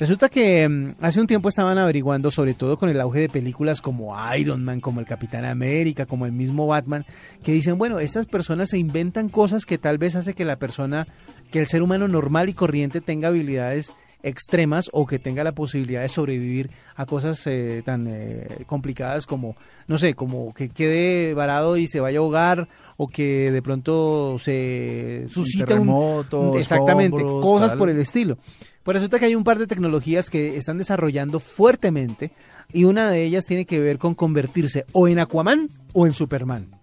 Resulta 0.00 0.30
que 0.30 0.66
mm, 0.66 0.94
hace 1.02 1.20
un 1.20 1.26
tiempo 1.26 1.50
estaban 1.50 1.76
averiguando, 1.76 2.30
sobre 2.30 2.54
todo 2.54 2.78
con 2.78 2.88
el 2.88 2.98
auge 3.02 3.20
de 3.20 3.28
películas 3.28 3.82
como 3.82 4.16
Iron 4.34 4.64
Man, 4.64 4.80
como 4.80 4.98
el 4.98 5.04
Capitán 5.06 5.44
América, 5.44 6.06
como 6.06 6.24
el 6.24 6.32
mismo 6.32 6.66
Batman, 6.66 7.04
que 7.42 7.52
dicen, 7.52 7.76
bueno, 7.76 7.98
estas 7.98 8.24
personas 8.24 8.70
se 8.70 8.78
inventan 8.78 9.28
cosas 9.28 9.66
que 9.66 9.76
tal 9.76 9.98
vez 9.98 10.16
hace 10.16 10.32
que 10.32 10.46
la 10.46 10.58
persona, 10.58 11.06
que 11.50 11.58
el 11.58 11.66
ser 11.66 11.82
humano 11.82 12.08
normal 12.08 12.48
y 12.48 12.54
corriente 12.54 13.02
tenga 13.02 13.28
habilidades 13.28 13.92
extremas 14.22 14.90
o 14.92 15.06
que 15.06 15.18
tenga 15.18 15.44
la 15.44 15.52
posibilidad 15.52 16.02
de 16.02 16.08
sobrevivir 16.08 16.70
a 16.96 17.06
cosas 17.06 17.46
eh, 17.46 17.82
tan 17.84 18.06
eh, 18.08 18.64
complicadas 18.66 19.26
como, 19.26 19.56
no 19.86 19.98
sé, 19.98 20.14
como 20.14 20.52
que 20.54 20.68
quede 20.68 21.34
varado 21.34 21.76
y 21.76 21.86
se 21.86 22.00
vaya 22.00 22.18
a 22.18 22.22
ahogar 22.22 22.68
o 22.96 23.08
que 23.08 23.50
de 23.50 23.62
pronto 23.62 24.38
se 24.38 25.26
suscita 25.30 25.80
un, 25.80 26.56
exactamente 26.56 27.22
cosas 27.22 27.72
por 27.74 27.88
el 27.88 27.98
estilo. 27.98 28.38
Pues 28.82 28.94
resulta 28.94 29.18
que 29.18 29.26
hay 29.26 29.34
un 29.34 29.44
par 29.44 29.58
de 29.58 29.66
tecnologías 29.66 30.30
que 30.30 30.56
están 30.56 30.78
desarrollando 30.78 31.40
fuertemente 31.40 32.32
y 32.72 32.84
una 32.84 33.10
de 33.10 33.24
ellas 33.24 33.46
tiene 33.46 33.66
que 33.66 33.80
ver 33.80 33.98
con 33.98 34.14
convertirse 34.14 34.84
o 34.92 35.08
en 35.08 35.18
Aquaman 35.18 35.70
o 35.92 36.06
en 36.06 36.12
Superman. 36.12 36.79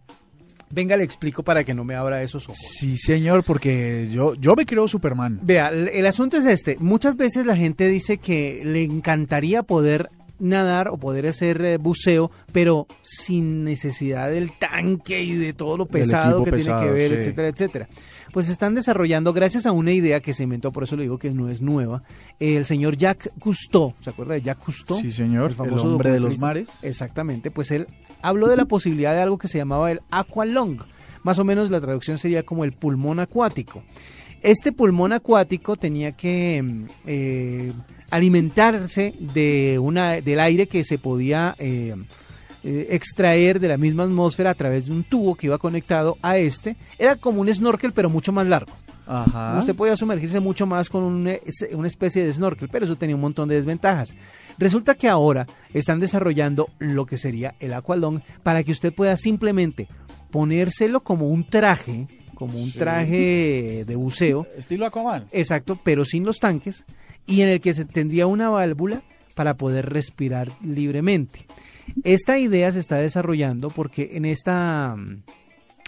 Venga, 0.69 0.97
le 0.97 1.03
explico 1.03 1.43
para 1.43 1.63
que 1.63 1.73
no 1.73 1.83
me 1.83 1.95
abra 1.95 2.21
esos 2.21 2.45
ojos. 2.45 2.59
Sí, 2.59 2.97
señor, 2.97 3.43
porque 3.43 4.07
yo, 4.11 4.35
yo 4.35 4.55
me 4.55 4.65
creo 4.65 4.87
Superman. 4.87 5.39
Vea, 5.41 5.69
el 5.69 6.05
asunto 6.05 6.37
es 6.37 6.45
este. 6.45 6.77
Muchas 6.79 7.15
veces 7.15 7.45
la 7.45 7.55
gente 7.55 7.87
dice 7.87 8.17
que 8.17 8.61
le 8.63 8.83
encantaría 8.83 9.63
poder 9.63 10.09
nadar 10.39 10.89
o 10.89 10.97
poder 10.97 11.27
hacer 11.27 11.63
eh, 11.63 11.77
buceo, 11.77 12.31
pero 12.51 12.87
sin 13.01 13.63
necesidad 13.63 14.29
del 14.29 14.51
tanque 14.57 15.21
y 15.21 15.35
de 15.35 15.53
todo 15.53 15.77
lo 15.77 15.85
pesado 15.87 16.43
que 16.43 16.51
tiene 16.51 16.79
que 16.79 16.91
ver, 16.91 17.13
etcétera, 17.13 17.47
etcétera 17.47 17.89
pues 18.37 18.49
están 18.49 18.75
desarrollando, 18.75 19.33
gracias 19.33 19.65
a 19.65 19.71
una 19.71 19.91
idea 19.91 20.19
que 20.19 20.31
se 20.31 20.43
inventó, 20.43 20.71
por 20.71 20.83
eso 20.83 20.95
le 20.95 21.01
digo 21.01 21.17
que 21.17 21.31
no 21.31 21.49
es 21.49 21.59
nueva, 21.59 22.03
el 22.39 22.65
señor 22.65 22.95
Jacques 22.95 23.33
Cousteau, 23.39 23.95
¿se 23.99 24.11
acuerda 24.11 24.35
de 24.35 24.43
Jacques 24.43 24.63
Cousteau? 24.63 24.99
Sí, 24.99 25.11
señor, 25.11 25.49
el, 25.49 25.55
famoso 25.55 25.87
hombre 25.87 26.11
de 26.11 26.19
los 26.19 26.37
mares. 26.37 26.83
Exactamente, 26.83 27.49
pues 27.49 27.71
él 27.71 27.87
habló 28.21 28.47
de 28.47 28.55
la 28.55 28.65
posibilidad 28.65 29.15
de 29.15 29.21
algo 29.21 29.39
que 29.39 29.47
se 29.47 29.57
llamaba 29.57 29.91
el 29.91 30.01
aqualong, 30.11 30.83
más 31.23 31.39
o 31.39 31.45
menos 31.45 31.71
la 31.71 31.81
traducción 31.81 32.19
sería 32.19 32.43
como 32.43 32.63
el 32.63 32.73
pulmón 32.73 33.19
acuático. 33.19 33.81
Este 34.43 34.71
pulmón 34.71 35.13
acuático 35.13 35.75
tenía 35.75 36.11
que 36.11 36.61
mm, 36.61 36.85
eh, 37.07 37.73
alimentarse 38.11 39.15
de 39.19 39.79
una, 39.81 40.21
del 40.21 40.39
aire 40.41 40.67
que 40.67 40.83
se 40.83 40.99
podía... 40.99 41.55
Eh, 41.57 41.95
eh, 42.69 42.87
extraer 42.89 43.61
de 43.61 43.69
la 43.69 43.77
misma 43.77 44.03
atmósfera 44.03 44.49
a 44.49 44.53
través 44.53 44.87
de 44.87 44.91
un 44.91 45.05
tubo 45.05 45.35
que 45.35 45.47
iba 45.47 45.57
conectado 45.57 46.17
a 46.21 46.37
este. 46.37 46.75
Era 46.99 47.15
como 47.15 47.39
un 47.39 47.47
snorkel, 47.47 47.93
pero 47.93 48.09
mucho 48.09 48.33
más 48.33 48.45
largo. 48.45 48.73
Usted 49.57 49.73
podía 49.73 49.95
sumergirse 49.95 50.41
mucho 50.41 50.65
más 50.65 50.89
con 50.89 51.01
una 51.03 51.87
especie 51.87 52.25
de 52.25 52.33
snorkel, 52.33 52.67
pero 52.67 52.83
eso 52.83 52.97
tenía 52.97 53.15
un 53.15 53.21
montón 53.21 53.47
de 53.47 53.55
desventajas. 53.55 54.13
Resulta 54.57 54.95
que 54.95 55.07
ahora 55.07 55.47
están 55.73 56.01
desarrollando 56.01 56.67
lo 56.77 57.05
que 57.05 57.15
sería 57.15 57.55
el 57.61 57.73
aqualong 57.73 58.19
para 58.43 58.63
que 58.63 58.73
usted 58.73 58.93
pueda 58.93 59.15
simplemente 59.15 59.87
ponérselo 60.29 60.99
como 60.99 61.29
un 61.29 61.47
traje, 61.47 62.05
como 62.35 62.59
un 62.59 62.69
traje 62.73 63.85
de 63.87 63.95
buceo. 63.95 64.45
Estilo 64.57 64.85
Aquaman. 64.85 65.29
Exacto, 65.31 65.79
pero 65.81 66.03
sin 66.03 66.25
los 66.25 66.39
tanques 66.39 66.83
y 67.25 67.43
en 67.43 67.47
el 67.47 67.61
que 67.61 67.73
se 67.73 67.85
tendría 67.85 68.27
una 68.27 68.49
válvula 68.49 69.03
para 69.35 69.55
poder 69.55 69.89
respirar 69.89 70.51
libremente. 70.61 71.45
Esta 72.03 72.37
idea 72.39 72.71
se 72.71 72.79
está 72.79 72.97
desarrollando 72.97 73.69
porque 73.69 74.11
en 74.13 74.25
esta 74.25 74.95
mm, 74.95 75.23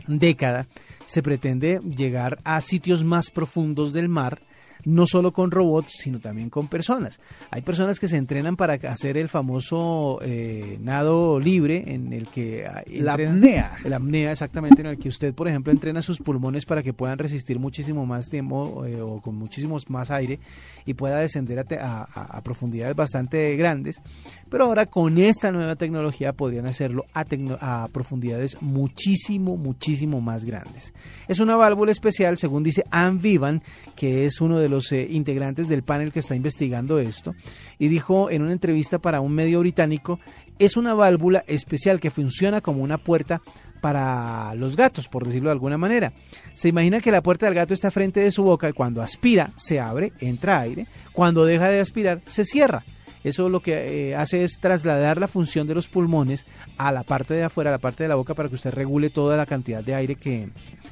década 0.08 0.68
se 1.06 1.22
pretende 1.22 1.80
llegar 1.80 2.40
a 2.44 2.62
sitios 2.62 3.04
más 3.04 3.30
profundos 3.32 3.94
del 3.94 4.10
mar 4.10 4.42
no 4.86 5.06
solo 5.06 5.34
con 5.34 5.52
robots, 5.52 5.94
sino 6.02 6.20
también 6.20 6.50
con 6.50 6.68
personas. 6.68 7.20
Hay 7.52 7.62
personas 7.62 8.00
que 8.00 8.08
se 8.08 8.18
entrenan 8.18 8.56
para 8.56 8.74
hacer 8.74 9.18
el 9.18 9.30
famoso 9.30 10.20
eh, 10.22 10.78
nado 10.82 11.40
libre 11.40 11.94
en 11.94 12.14
el 12.14 12.28
que... 12.28 12.66
Ah, 12.66 12.84
la 12.88 13.14
apnea. 13.14 13.78
La 13.86 13.98
apnea, 13.98 14.32
exactamente, 14.32 14.82
en 14.82 14.88
el 14.88 14.98
que 14.98 15.10
usted, 15.10 15.34
por 15.34 15.48
ejemplo, 15.48 15.72
entrena 15.72 16.02
sus 16.02 16.20
pulmones 16.20 16.66
para 16.66 16.84
que 16.84 16.94
puedan 16.94 17.18
resistir 17.18 17.60
muchísimo 17.60 18.06
más 18.06 18.30
tiempo 18.30 18.86
eh, 18.86 19.02
o 19.02 19.22
con 19.22 19.36
muchísimos 19.36 19.90
más 19.90 20.12
aire 20.12 20.40
y 20.86 20.94
pueda 20.94 21.18
descender 21.18 21.60
a, 21.60 22.42
profundidades 22.44 22.96
bastante 22.96 23.56
grandes. 23.56 24.02
Pero 24.50 24.66
ahora 24.66 24.86
con 24.86 25.18
esta 25.18 25.52
nueva 25.52 25.76
tecnología 25.76 26.34
podrían 26.34 26.66
hacerlo 26.66 27.06
a, 27.14 27.26
a 27.60 27.88
profundidades 27.90 28.62
muchísimo, 28.62 29.58
muchísimo 29.58 30.22
más 30.22 30.46
grandes. 30.46 30.94
Es 31.28 31.40
una 31.40 31.56
válvula 31.56 31.92
especial, 31.92 32.38
según 32.38 32.64
dice 32.64 32.84
Anne 32.92 33.20
Vivan, 33.22 33.62
que 33.96 34.26
es 34.26 34.42
uno 34.42 34.60
de 34.60 34.69
los 34.70 34.92
eh, 34.92 35.08
integrantes 35.10 35.68
del 35.68 35.84
panel 35.84 36.12
que 36.12 36.20
está 36.20 36.36
investigando 36.36 37.00
esto, 37.00 37.36
y 37.78 37.88
dijo 37.88 38.30
en 38.30 38.42
una 38.42 38.54
entrevista 38.54 39.00
para 39.00 39.22
un 39.22 39.34
medio 39.34 39.60
británico, 39.60 40.20
es 40.60 40.78
una 40.78 40.94
válvula 40.94 41.44
especial 41.48 42.00
que 42.00 42.12
funciona 42.12 42.62
como 42.62 42.84
una 42.84 42.98
puerta 42.98 43.42
para 43.82 44.54
los 44.56 44.76
gatos, 44.76 45.08
por 45.08 45.26
decirlo 45.26 45.50
de 45.50 45.54
alguna 45.54 45.78
manera. 45.78 46.14
Se 46.54 46.68
imagina 46.68 47.00
que 47.00 47.12
la 47.12 47.24
puerta 47.24 47.46
del 47.46 47.56
gato 47.56 47.74
está 47.74 47.92
frente 47.92 48.20
de 48.20 48.32
su 48.32 48.44
boca 48.44 48.70
y 48.70 48.74
cuando 48.74 49.02
aspira 49.02 49.52
se 49.56 49.80
abre, 49.80 50.14
entra 50.20 50.60
aire, 50.60 50.88
cuando 51.14 51.46
deja 51.46 51.70
de 51.70 51.80
aspirar 51.80 52.22
se 52.28 52.46
cierra. 52.46 52.84
Eso 53.24 53.50
lo 53.50 53.62
que 53.62 54.10
eh, 54.10 54.16
hace 54.16 54.44
es 54.44 54.60
trasladar 54.60 55.20
la 55.20 55.28
función 55.28 55.68
de 55.68 55.76
los 55.76 55.90
pulmones 55.90 56.46
a 56.78 56.92
la 56.92 57.04
parte 57.04 57.34
de 57.34 57.44
afuera, 57.44 57.70
a 57.70 57.74
la 57.74 57.80
parte 57.80 58.04
de 58.04 58.10
la 58.10 58.16
boca, 58.16 58.34
para 58.34 58.48
que 58.48 58.56
usted 58.56 58.74
regule 58.74 59.10
toda 59.10 59.36
la 59.36 59.46
cantidad 59.46 59.84
de 59.84 59.94
aire 59.94 60.16
que 60.16 60.50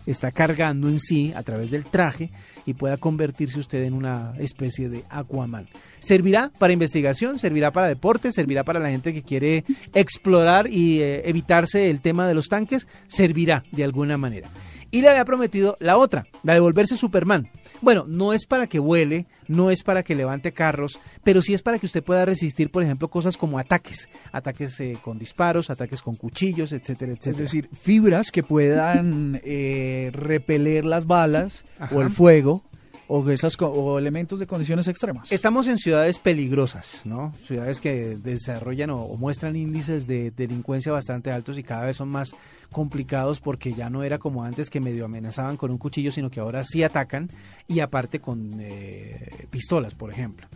está 0.08 0.32
cargando 0.32 0.90
en 0.90 1.00
sí 1.00 1.34
a 1.36 1.44
través 1.44 1.70
del 1.70 1.84
traje 1.84 2.32
y 2.66 2.74
pueda 2.74 2.98
convertirse 2.98 3.60
usted 3.60 3.84
en 3.84 3.94
una 3.94 4.34
especie 4.40 4.90
de 4.90 5.04
Aquaman. 5.10 5.68
Servirá 6.00 6.52
para 6.58 6.74
investigación, 6.74 7.38
servirá 7.38 7.72
para 7.72 7.88
deporte, 7.88 8.32
servirá 8.32 8.64
para 8.64 8.80
la 8.80 8.90
gente 8.90 9.14
que 9.14 9.22
quiere 9.22 9.66
explorar 9.94 10.68
y 10.68 11.02
eh, 11.02 11.30
evitarse 11.30 11.90
el 11.90 12.02
tema 12.02 12.28
de 12.28 12.34
los 12.34 12.48
tanques, 12.48 12.88
servirá 13.08 13.64
de 13.72 13.84
alguna 13.84 14.18
manera. 14.18 14.50
Y 14.92 15.02
le 15.02 15.10
había 15.10 15.26
prometido 15.26 15.76
la 15.80 15.98
otra, 15.98 16.28
la 16.44 16.54
de 16.54 16.60
volverse 16.60 16.96
Superman. 16.96 17.50
Bueno, 17.82 18.06
no 18.08 18.34
es 18.34 18.46
para 18.46 18.68
que 18.68 18.80
vuele, 18.80 19.28
no 19.48 19.70
es 19.70 19.84
para 19.84 20.04
que 20.04 20.16
levante 20.16 20.54
carros, 20.54 21.00
pero 21.24 21.42
sí 21.42 21.54
es 21.54 21.62
para 21.62 21.78
que 21.78 21.86
usted 21.86 22.04
pueda 22.04 22.26
resistir, 22.26 22.72
por 22.72 22.84
ejemplo, 22.84 23.10
cosas 23.10 23.38
como 23.38 23.60
ataques, 23.60 24.10
ataques 24.32 24.80
eh, 24.80 24.98
con 25.04 25.20
disparos, 25.20 25.70
ataques 25.70 26.02
con 26.02 26.16
cuchillos, 26.16 26.72
etcétera, 26.72 27.12
etcétera. 27.14 27.44
Es 27.44 27.52
decir, 27.52 27.70
fibras 27.74 28.32
que 28.32 28.44
puedan 28.44 29.42
eh, 29.44 30.10
repeler 30.14 30.86
las 30.86 31.06
balas 31.06 31.66
o 31.92 32.02
el 32.02 32.10
fuego 32.10 32.64
o, 33.08 33.30
esas, 33.30 33.56
o 33.60 34.00
elementos 34.00 34.40
de 34.40 34.48
condiciones 34.48 34.88
extremas. 34.88 35.32
Estamos 35.32 35.68
en 35.68 35.78
ciudades 35.78 36.20
peligrosas, 36.20 37.04
¿no? 37.06 37.34
Ciudades 37.46 37.80
que 37.80 38.18
desarrollan 38.18 38.90
o, 38.90 39.08
muestran 39.18 39.56
índices 39.56 40.08
de 40.08 40.32
delincuencia 40.32 40.92
bastante 40.92 41.32
altos 41.32 41.58
y 41.58 41.64
cada 41.64 41.86
vez 41.86 41.98
son 41.98 42.10
más 42.10 42.36
complicados 42.72 43.40
porque 43.40 43.74
ya 43.74 43.90
no 43.90 44.04
era 44.04 44.18
como 44.18 44.44
antes 44.44 44.70
que 44.70 44.82
medio 44.82 45.06
amenazaban 45.06 45.58
con 45.58 45.72
un 45.72 45.78
cuchillo, 45.78 46.12
sino 46.12 46.30
que 46.30 46.40
ahora 46.40 46.64
sí 46.64 46.84
atacan 46.84 47.30
y 47.68 47.80
aparte 47.80 48.20
con 48.20 48.60
eh, 48.60 49.48
pistolas, 49.50 49.96
por 49.96 50.12
ejemplo. 50.12 50.48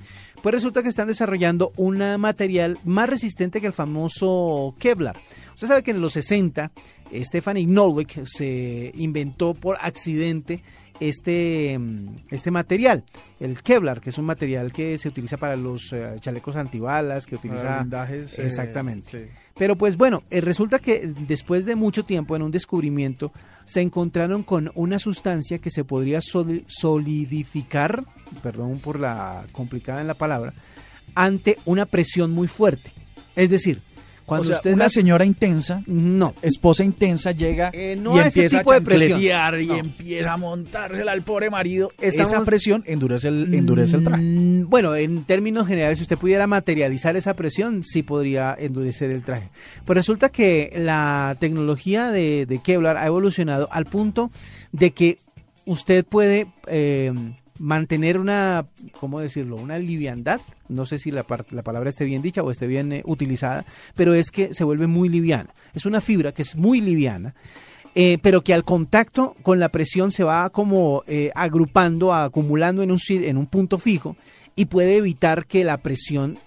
Pues 0.42 0.54
resulta 0.54 0.84
que 0.84 0.90
están 0.90 1.08
desarrollando 1.08 1.70
un 1.78 2.00
material 2.20 2.80
más 2.84 3.10
resistente 3.10 3.62
que 3.62 3.68
el 3.68 3.74
famoso 3.74 4.76
Kevlar. 4.80 5.18
Usted 5.54 5.68
sabe 5.68 5.84
que 5.84 5.92
en 5.92 6.02
los 6.02 6.14
60 6.14 6.72
Stephanie 7.14 7.66
Knowles 7.66 8.08
se 8.26 8.92
inventó 8.96 9.54
por 9.54 9.78
accidente 9.82 10.64
este, 11.02 11.78
mm, 11.78 12.28
este 12.30 12.52
material, 12.52 13.04
el 13.40 13.62
Kevlar, 13.62 14.00
que 14.00 14.12
es 14.12 14.18
un 14.18 14.26
material 14.26 14.72
que 14.72 14.98
se 14.98 15.10
utiliza 15.10 15.38
para 15.38 15.56
los 15.56 15.92
eh, 15.92 16.16
chalecos 16.20 16.56
antibalas, 16.56 17.26
que 17.26 17.36
utiliza... 17.36 17.86
Eh, 18.10 18.26
exactamente. 18.38 19.32
Pero 19.58 19.76
pues 19.76 19.98
bueno, 19.98 20.22
eh, 20.30 20.42
resulta 20.42 20.80
que 20.80 21.12
después 21.28 21.66
de 21.66 21.76
mucho 21.76 22.06
tiempo 22.06 22.36
en 22.36 22.44
un 22.44 22.52
descubrimiento 22.52 23.32
se 23.66 23.82
encontraron 23.82 24.44
con 24.44 24.72
una 24.76 25.00
sustancia 25.00 25.58
que 25.58 25.72
se 25.72 25.84
podría 25.84 26.20
solidificar, 26.22 28.06
perdón 28.44 28.78
por 28.80 29.00
la 29.00 29.44
complicada 29.52 30.02
en 30.02 30.08
la 30.08 30.14
palabra, 30.14 30.54
ante 31.16 31.58
una 31.66 31.88
presión 31.88 32.32
muy 32.32 32.48
fuerte. 32.48 32.92
Es 33.36 33.50
decir, 33.50 33.82
Cuando 34.32 34.44
o 34.44 34.48
sea, 34.48 34.56
usted 34.58 34.74
una 34.74 34.90
señora 34.90 35.26
intensa, 35.26 35.84
no, 35.88 36.34
esposa 36.42 36.84
intensa 36.84 37.32
llega 37.32 37.70
eh, 37.74 37.96
no 38.00 38.16
y 38.16 38.20
empieza 38.20 38.60
tipo 38.60 38.72
a 38.72 38.80
de 38.80 38.86
chancletear 38.86 39.60
y 39.62 39.68
No. 39.68 39.76
empieza 39.76 40.34
a 40.34 40.38
montársela 40.38 41.12
al 41.12 41.22
pobre 41.22 41.50
marido, 41.50 41.92
Estamos- 42.00 42.32
esa 42.32 42.44
presión 42.46 42.84
endurece 42.88 43.28
el, 43.28 43.54
endurece 43.54 43.98
el 43.98 44.04
traje. 44.04 44.24
Mm, 44.24 44.70
Bueno, 44.70 44.96
en 44.96 45.24
términos 45.26 45.68
generales, 45.68 45.98
si 45.98 46.04
usted 46.04 46.18
pudiera 46.18 46.48
materializar 46.48 47.16
esa 47.16 47.34
presión, 47.36 47.84
sí 47.84 48.04
podría 48.04 48.56
endurecer 48.58 49.12
el 49.12 49.24
traje. 49.24 49.50
Pues 49.86 49.98
resulta 49.98 50.30
que 50.30 50.72
la 50.76 51.36
tecnología 51.40 52.10
de, 52.12 52.46
de 52.48 52.60
Kevlar 52.60 52.98
ha 52.98 53.06
evolucionado 53.08 53.68
al 53.72 53.86
punto 53.86 54.32
de 54.72 54.92
que 54.92 55.18
usted 55.66 56.06
puede 56.06 56.48
eh, 56.68 57.12
mantener 57.62 58.18
una, 58.18 58.68
¿cómo 59.00 59.20
decirlo? 59.20 59.56
Una 59.56 59.78
liviandad. 59.78 60.42
No 60.68 60.86
sé 60.86 60.98
si 60.98 61.12
la, 61.12 61.26
la 61.52 61.64
palabra 61.64 61.90
esté 61.90 62.06
bien 62.06 62.22
dicha 62.22 62.44
o 62.44 62.52
esté 62.52 62.68
bien 62.68 62.92
eh, 62.92 63.04
utilizada, 63.06 63.66
pero 63.96 64.14
es 64.14 64.32
que 64.32 64.54
se 64.54 64.64
vuelve 64.64 64.88
muy 64.88 65.10
liviana. 65.10 65.50
Es 65.74 65.86
una 65.86 66.02
fibra 66.02 66.34
que 66.34 66.42
es 66.42 66.56
muy 66.56 66.82
liviana 66.82 67.36
eh, 67.94 68.20
pero 68.22 68.42
que 68.42 68.54
al 68.54 68.64
contacto 68.64 69.36
con 69.44 69.60
la 69.60 69.68
presión 69.70 70.12
se 70.12 70.24
va 70.24 70.50
como 70.50 71.04
eh, 71.08 71.30
agrupando, 71.36 72.14
acumulando 72.14 72.84
en 72.84 72.92
un, 72.92 73.00
en 73.10 73.38
un 73.38 73.48
punto 73.48 73.78
fijo 73.80 74.16
y 74.56 74.66
puede 74.66 74.96
evitar 74.96 75.46
que 75.46 75.66
la 75.66 75.78
presión 75.78 76.38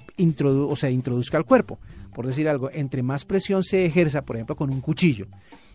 o 0.41 0.77
sea, 0.77 0.91
introduzca 0.91 1.37
al 1.37 1.45
cuerpo. 1.45 1.79
Por 2.15 2.27
decir 2.27 2.49
algo, 2.49 2.71
entre 2.73 3.03
más 3.03 3.25
presión 3.25 3.63
se 3.63 3.85
ejerza, 3.85 4.23
por 4.23 4.37
ejemplo, 4.37 4.57
con 4.57 4.71
un 4.71 4.81
cuchillo, 4.81 5.27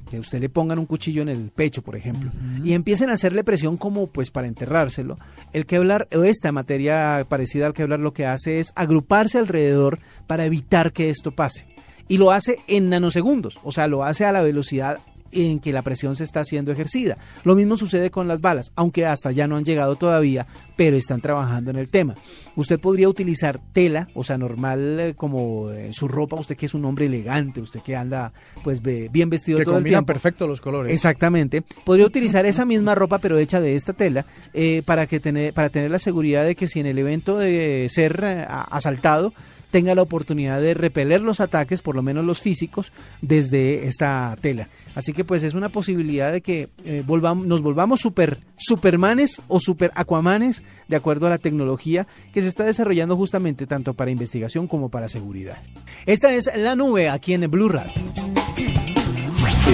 que 0.10 0.20
usted 0.20 0.40
le 0.40 0.50
pongan 0.50 0.80
un 0.80 0.86
cuchillo 0.86 1.22
en 1.22 1.30
el 1.30 1.52
pecho, 1.52 1.82
por 1.82 1.96
ejemplo, 1.96 2.32
y 2.64 2.74
empiecen 2.74 3.10
a 3.10 3.14
hacerle 3.14 3.44
presión 3.44 3.78
como 3.78 4.08
pues 4.08 4.32
para 4.32 4.48
enterrárselo, 4.48 5.20
el 5.54 5.66
Kevlar 5.66 6.08
o 6.16 6.24
esta 6.24 6.52
materia 6.52 7.26
parecida 7.28 7.68
al 7.68 7.74
Kevlar 7.74 8.00
lo 8.00 8.14
que 8.14 8.26
hace 8.26 8.60
es 8.60 8.72
agruparse 8.76 9.38
alrededor 9.38 10.00
para 10.28 10.46
evitar 10.46 10.94
que 10.94 11.10
esto 11.10 11.32
pase. 11.32 11.68
Y 12.08 12.18
lo 12.18 12.32
hace 12.32 12.58
en 12.68 12.90
nanosegundos, 12.90 13.60
o 13.64 13.72
sea, 13.72 13.88
lo 13.88 14.04
hace 14.04 14.26
a 14.26 14.32
la 14.32 14.42
velocidad 14.42 15.00
en 15.32 15.60
que 15.60 15.74
la 15.74 15.82
presión 15.82 16.16
se 16.16 16.24
está 16.24 16.42
haciendo 16.42 16.72
ejercida. 16.72 17.18
Lo 17.44 17.56
mismo 17.56 17.78
sucede 17.78 18.12
con 18.12 18.28
las 18.28 18.42
balas, 18.42 18.72
aunque 18.76 19.06
hasta 19.06 19.32
ya 19.32 19.48
no 19.48 19.58
han 19.58 19.66
llegado 19.66 19.96
todavía, 19.96 20.48
pero 20.76 20.98
están 20.98 21.22
trabajando 21.22 21.72
en 21.72 21.78
el 21.78 21.90
tema. 21.90 22.16
Usted 22.56 22.80
podría 22.80 23.10
utilizar 23.10 23.60
tela, 23.74 24.08
o 24.14 24.24
sea, 24.24 24.38
normal 24.38 25.00
eh, 25.00 25.14
como 25.16 25.72
eh, 25.72 25.92
su 25.94 26.08
ropa, 26.08 26.36
usted 26.36 26.56
que 26.56 26.66
es 26.66 26.74
un 26.74 26.86
hombre 26.86 27.06
elegante, 27.06 27.62
usted 27.62 27.82
que 27.82 27.96
anda 27.96 28.34
pues 28.64 28.82
bien 28.82 29.30
vestido 29.30 29.60
Que 29.60 29.66
todo 29.66 29.78
el 29.78 29.84
tiempo. 29.84 30.06
perfecto 30.06 30.48
los 30.48 30.62
colores. 30.62 30.94
Exactamente. 30.94 31.64
Podría 31.84 32.06
utilizar 32.06 32.46
esa 32.46 32.66
misma 32.66 32.96
ropa, 32.96 33.20
pero 33.20 33.38
hecha 33.38 33.62
de 33.62 33.76
esta 33.76 33.94
tela, 33.94 34.26
eh, 34.54 34.82
para, 34.86 35.08
que 35.08 35.20
tener, 35.20 35.54
para 35.54 35.70
tener 35.70 35.92
la 35.92 36.00
seguridad 36.00 36.44
de 36.44 36.56
que 36.56 36.68
si 36.68 36.80
en 36.80 36.86
el 36.86 36.98
evento 36.98 37.38
de 37.38 37.88
ser 37.90 38.24
eh, 38.24 38.46
asaltado, 38.48 39.34
tenga 39.72 39.96
la 39.96 40.02
oportunidad 40.02 40.62
de 40.62 40.74
repeler 40.74 41.22
los 41.22 41.40
ataques, 41.40 41.82
por 41.82 41.96
lo 41.96 42.02
menos 42.02 42.26
los 42.26 42.42
físicos, 42.42 42.92
desde 43.22 43.88
esta 43.88 44.36
tela. 44.42 44.70
Así 44.96 45.14
que 45.14 45.24
pues 45.24 45.44
es 45.44 45.54
una 45.54 45.70
posibilidad 45.70 46.32
de 46.32 46.42
que 46.42 46.70
eh, 46.86 47.04
volvamos, 47.06 47.46
nos 47.46 47.62
volvamos 47.62 48.02
super 48.02 48.40
supermanes 48.58 49.42
o 49.48 49.60
super 49.60 49.92
aquamanes 49.96 50.64
de 50.88 50.96
acuerdo 50.96 51.28
a 51.28 51.30
la 51.30 51.38
tecnología 51.38 52.08
que 52.34 52.42
se 52.42 52.48
está 52.48 52.64
desarrollando 52.64 53.16
justamente 53.16 53.68
tanto 53.68 53.94
para 53.94 54.12
investigación 54.12 54.68
como 54.68 54.90
para 54.90 55.10
seguridad. 55.10 55.58
Esta 56.06 56.34
es 56.34 56.50
la 56.56 56.76
nube 56.76 57.10
aquí 57.10 57.34
en 57.34 57.50
Blue 57.50 57.70
Radio. 57.70 57.94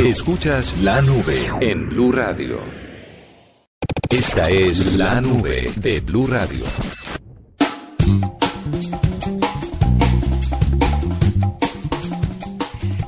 Escuchas 0.04 0.78
la 0.82 1.02
nube 1.02 1.50
en 1.62 1.90
Blue 1.90 2.12
Radio. 2.12 2.60
Esta 4.10 4.50
es 4.50 4.98
la 4.98 5.22
nube 5.22 5.72
de 5.78 6.00
Blue 6.02 6.28
Radio. 6.28 6.66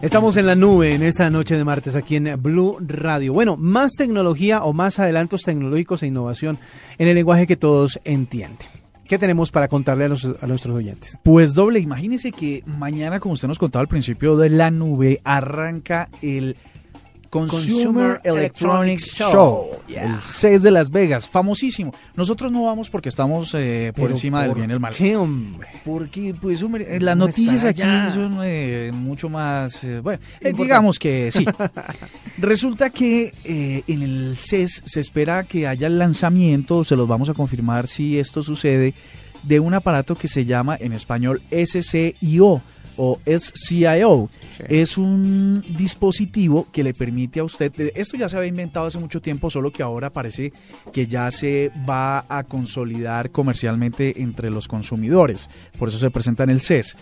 Estamos 0.07 0.37
en 0.37 0.45
la 0.45 0.55
nube 0.55 0.93
en 0.93 1.03
esta 1.03 1.29
noche 1.29 1.57
de 1.57 1.65
martes 1.65 1.97
aquí 1.97 2.15
en 2.15 2.41
Blue 2.41 2.77
Radio. 2.79 3.33
Bueno, 3.33 3.57
más 3.57 3.91
tecnología 3.97 4.63
o 4.63 4.71
más 4.71 4.99
adelantos 4.99 5.41
tecnológicos 5.41 6.01
e 6.01 6.07
innovación 6.07 6.57
en 6.97 7.09
el 7.09 7.15
lenguaje 7.15 7.45
que 7.45 7.57
todos 7.57 7.99
entienden. 8.05 8.69
¿Qué 9.05 9.19
tenemos 9.19 9.51
para 9.51 9.67
contarle 9.67 10.05
a, 10.05 10.07
a 10.07 10.47
nuestros 10.47 10.73
oyentes? 10.73 11.19
Pues 11.23 11.53
doble, 11.53 11.79
imagínese 11.79 12.31
que 12.31 12.63
mañana, 12.65 13.19
como 13.19 13.33
usted 13.33 13.49
nos 13.49 13.59
contaba 13.59 13.81
al 13.81 13.89
principio 13.89 14.37
de 14.37 14.49
la 14.49 14.71
nube, 14.71 15.19
arranca 15.25 16.07
el 16.21 16.55
Consumer, 17.27 18.19
Consumer 18.19 18.21
Electronics 18.23 19.05
Show, 19.15 19.31
Show, 19.31 19.69
yeah. 19.87 20.03
el 20.05 20.19
CES 20.19 20.63
de 20.63 20.71
Las 20.71 20.89
Vegas, 20.89 21.27
famosísimo. 21.29 21.93
Nosotros 22.15 22.51
no 22.51 22.63
vamos 22.65 22.89
porque 22.89 23.09
estamos 23.09 23.53
eh, 23.55 23.93
por 23.95 24.09
encima 24.11 24.41
del 24.41 24.49
¿por 24.51 24.57
bien 24.57 24.69
y 24.69 24.73
el 24.73 24.79
mal. 24.79 24.93
¿Qué, 24.95 25.15
hombre? 25.15 25.67
Porque, 25.85 26.33
pues, 26.39 26.61
hombre, 26.63 26.95
eh, 26.95 26.99
las 26.99 27.15
No 27.17 27.25
noticias 27.27 27.63
aquí 27.63 27.81
allá. 27.81 28.11
son 28.11 28.39
eh, 28.43 28.91
mucho 28.93 29.29
más. 29.29 29.83
eh, 29.83 29.99
bueno, 29.99 30.19
eh, 30.41 30.53
digamos 30.53 30.99
que 30.99 31.31
sí. 31.31 31.45
Resulta 32.37 32.89
que 32.89 33.33
eh, 33.43 33.83
en 33.87 34.01
el 34.01 34.35
CES 34.37 34.83
se 34.85 34.99
espera 34.99 35.43
que 35.43 35.67
haya 35.67 35.87
el 35.87 35.97
lanzamiento, 35.99 36.83
se 36.83 36.95
los 36.95 37.07
vamos 37.07 37.29
a 37.29 37.33
confirmar 37.33 37.87
si 37.87 38.19
esto 38.19 38.43
sucede, 38.43 38.93
de 39.43 39.59
un 39.59 39.73
aparato 39.73 40.15
que 40.15 40.27
se 40.27 40.45
llama 40.45 40.75
en 40.79 40.93
español 40.93 41.41
SCIO 41.51 42.61
o 42.97 43.19
SCIO. 43.25 44.29
Es 44.67 44.97
un 44.97 45.63
dispositivo 45.77 46.67
que 46.71 46.83
le 46.83 46.93
permite 46.93 47.39
a 47.39 47.43
usted, 47.43 47.71
eh, 47.79 47.93
esto 47.95 48.17
ya 48.17 48.27
se 48.27 48.37
había 48.37 48.49
inventado 48.49 48.87
hace 48.87 48.97
mucho 48.97 49.21
tiempo, 49.21 49.49
solo 49.49 49.71
que 49.71 49.83
ahora 49.83 50.11
parece 50.11 50.51
que 50.91 51.07
ya 51.07 51.31
se 51.31 51.71
va 51.89 52.25
a 52.27 52.43
consolidar 52.43 53.31
comercialmente 53.31 54.21
entre 54.21 54.49
los 54.49 54.67
consumidores. 54.67 55.49
Por 55.77 55.89
eso 55.89 55.97
se 55.97 56.11
presenta 56.11 56.43
en 56.43 56.49
el 56.49 56.61
CES. 56.61 56.97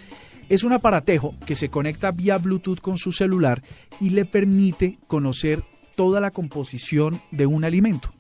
Es 0.48 0.64
un 0.64 0.74
aparatejo 0.74 1.34
que 1.46 1.56
se 1.56 1.70
conecta 1.70 2.12
vía 2.12 2.38
Bluetooth 2.38 2.80
con 2.80 2.98
su 2.98 3.12
celular 3.12 3.64
y 4.00 4.12
le 4.12 4.26
permite 4.26 5.00
conocer 5.08 5.64
toda 5.96 6.22
la 6.22 6.30
composición 6.30 7.20
de 7.32 7.48
un 7.48 7.64
alimento. 7.64 8.14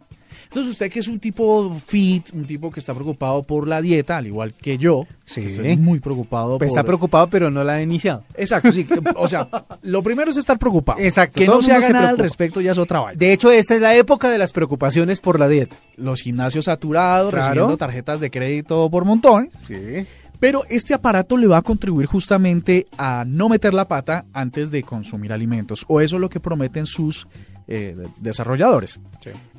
Entonces 0.55 0.71
usted 0.71 0.89
que 0.89 0.99
es 0.99 1.09
un 1.09 1.19
tipo 1.19 1.75
fit, 1.85 2.29
un 2.33 2.45
tipo 2.45 2.71
que 2.71 2.79
está 2.79 2.93
preocupado 2.93 3.41
por 3.43 3.67
la 3.67 3.81
dieta, 3.81 4.15
al 4.15 4.27
igual 4.27 4.53
que 4.53 4.77
yo, 4.77 5.05
Sí. 5.25 5.41
que 5.41 5.47
estoy 5.47 5.75
muy 5.75 5.99
preocupado 5.99 6.57
Pues 6.57 6.69
por... 6.69 6.77
está 6.77 6.83
preocupado, 6.85 7.27
pero 7.29 7.51
no 7.51 7.61
la 7.65 7.73
ha 7.73 7.81
iniciado. 7.81 8.23
Exacto, 8.35 8.71
sí. 8.71 8.87
O 9.17 9.27
sea, 9.27 9.49
lo 9.81 10.01
primero 10.01 10.31
es 10.31 10.37
estar 10.37 10.57
preocupado. 10.57 10.99
Exacto, 11.01 11.41
Que 11.41 11.45
no 11.45 11.61
se 11.61 11.73
haga 11.73 11.87
se 11.87 11.91
nada 11.91 12.07
al 12.07 12.17
respecto 12.17 12.61
ya 12.61 12.71
es 12.71 12.77
otra 12.77 13.01
vaina. 13.01 13.19
De 13.19 13.33
hecho, 13.33 13.51
esta 13.51 13.75
es 13.75 13.81
la 13.81 13.95
época 13.97 14.29
de 14.29 14.37
las 14.37 14.53
preocupaciones 14.53 15.19
por 15.19 15.39
la 15.41 15.49
dieta. 15.49 15.75
Los 15.97 16.21
gimnasios 16.21 16.65
saturados, 16.65 17.31
Claro. 17.31 17.47
recibiendo 17.49 17.75
tarjetas 17.75 18.21
de 18.21 18.31
crédito 18.31 18.89
por 18.89 19.03
montones. 19.03 19.49
Sí. 19.67 20.05
Pero 20.45 20.61
este 20.69 20.93
aparato 20.93 21.37
le 21.37 21.47
va 21.47 21.57
a 21.57 21.61
contribuir 21.63 22.05
justamente 22.05 22.85
a 22.99 23.23
no 23.25 23.49
meter 23.49 23.73
la 23.73 23.87
pata 23.87 24.25
antes 24.31 24.69
de 24.69 24.83
consumir 24.83 25.33
alimentos. 25.33 25.83
O 25.87 26.01
eso 26.01 26.17
es 26.17 26.21
lo 26.21 26.29
que 26.29 26.39
prometen 26.39 26.85
sus 26.85 27.27
eh, 27.67 27.95
desarrolladores. 28.19 28.99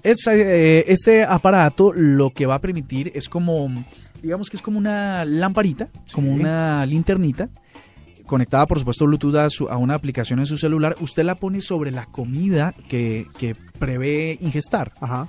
Es, 0.04 0.24
eh, 0.28 0.84
este 0.86 1.24
aparato 1.24 1.92
lo 1.92 2.30
que 2.30 2.46
va 2.46 2.54
a 2.54 2.60
permitir 2.60 3.10
es 3.16 3.28
como, 3.28 3.68
digamos 4.22 4.48
que 4.48 4.56
es 4.58 4.62
como 4.62 4.78
una 4.78 5.24
lamparita, 5.24 5.88
como 6.12 6.32
una 6.32 6.86
linternita, 6.86 7.48
conectada 8.24 8.66
por 8.68 8.78
supuesto 8.78 9.06
Bluetooth 9.06 9.34
a, 9.34 9.50
su- 9.50 9.68
a 9.68 9.78
una 9.78 9.94
aplicación 9.94 10.38
en 10.38 10.46
su 10.46 10.56
celular. 10.56 10.94
Usted 11.00 11.24
la 11.24 11.34
pone 11.34 11.62
sobre 11.62 11.90
la 11.90 12.06
comida 12.06 12.74
que, 12.88 13.26
que 13.38 13.56
prevé 13.80 14.38
ingestar 14.40 14.92
Ajá. 15.00 15.26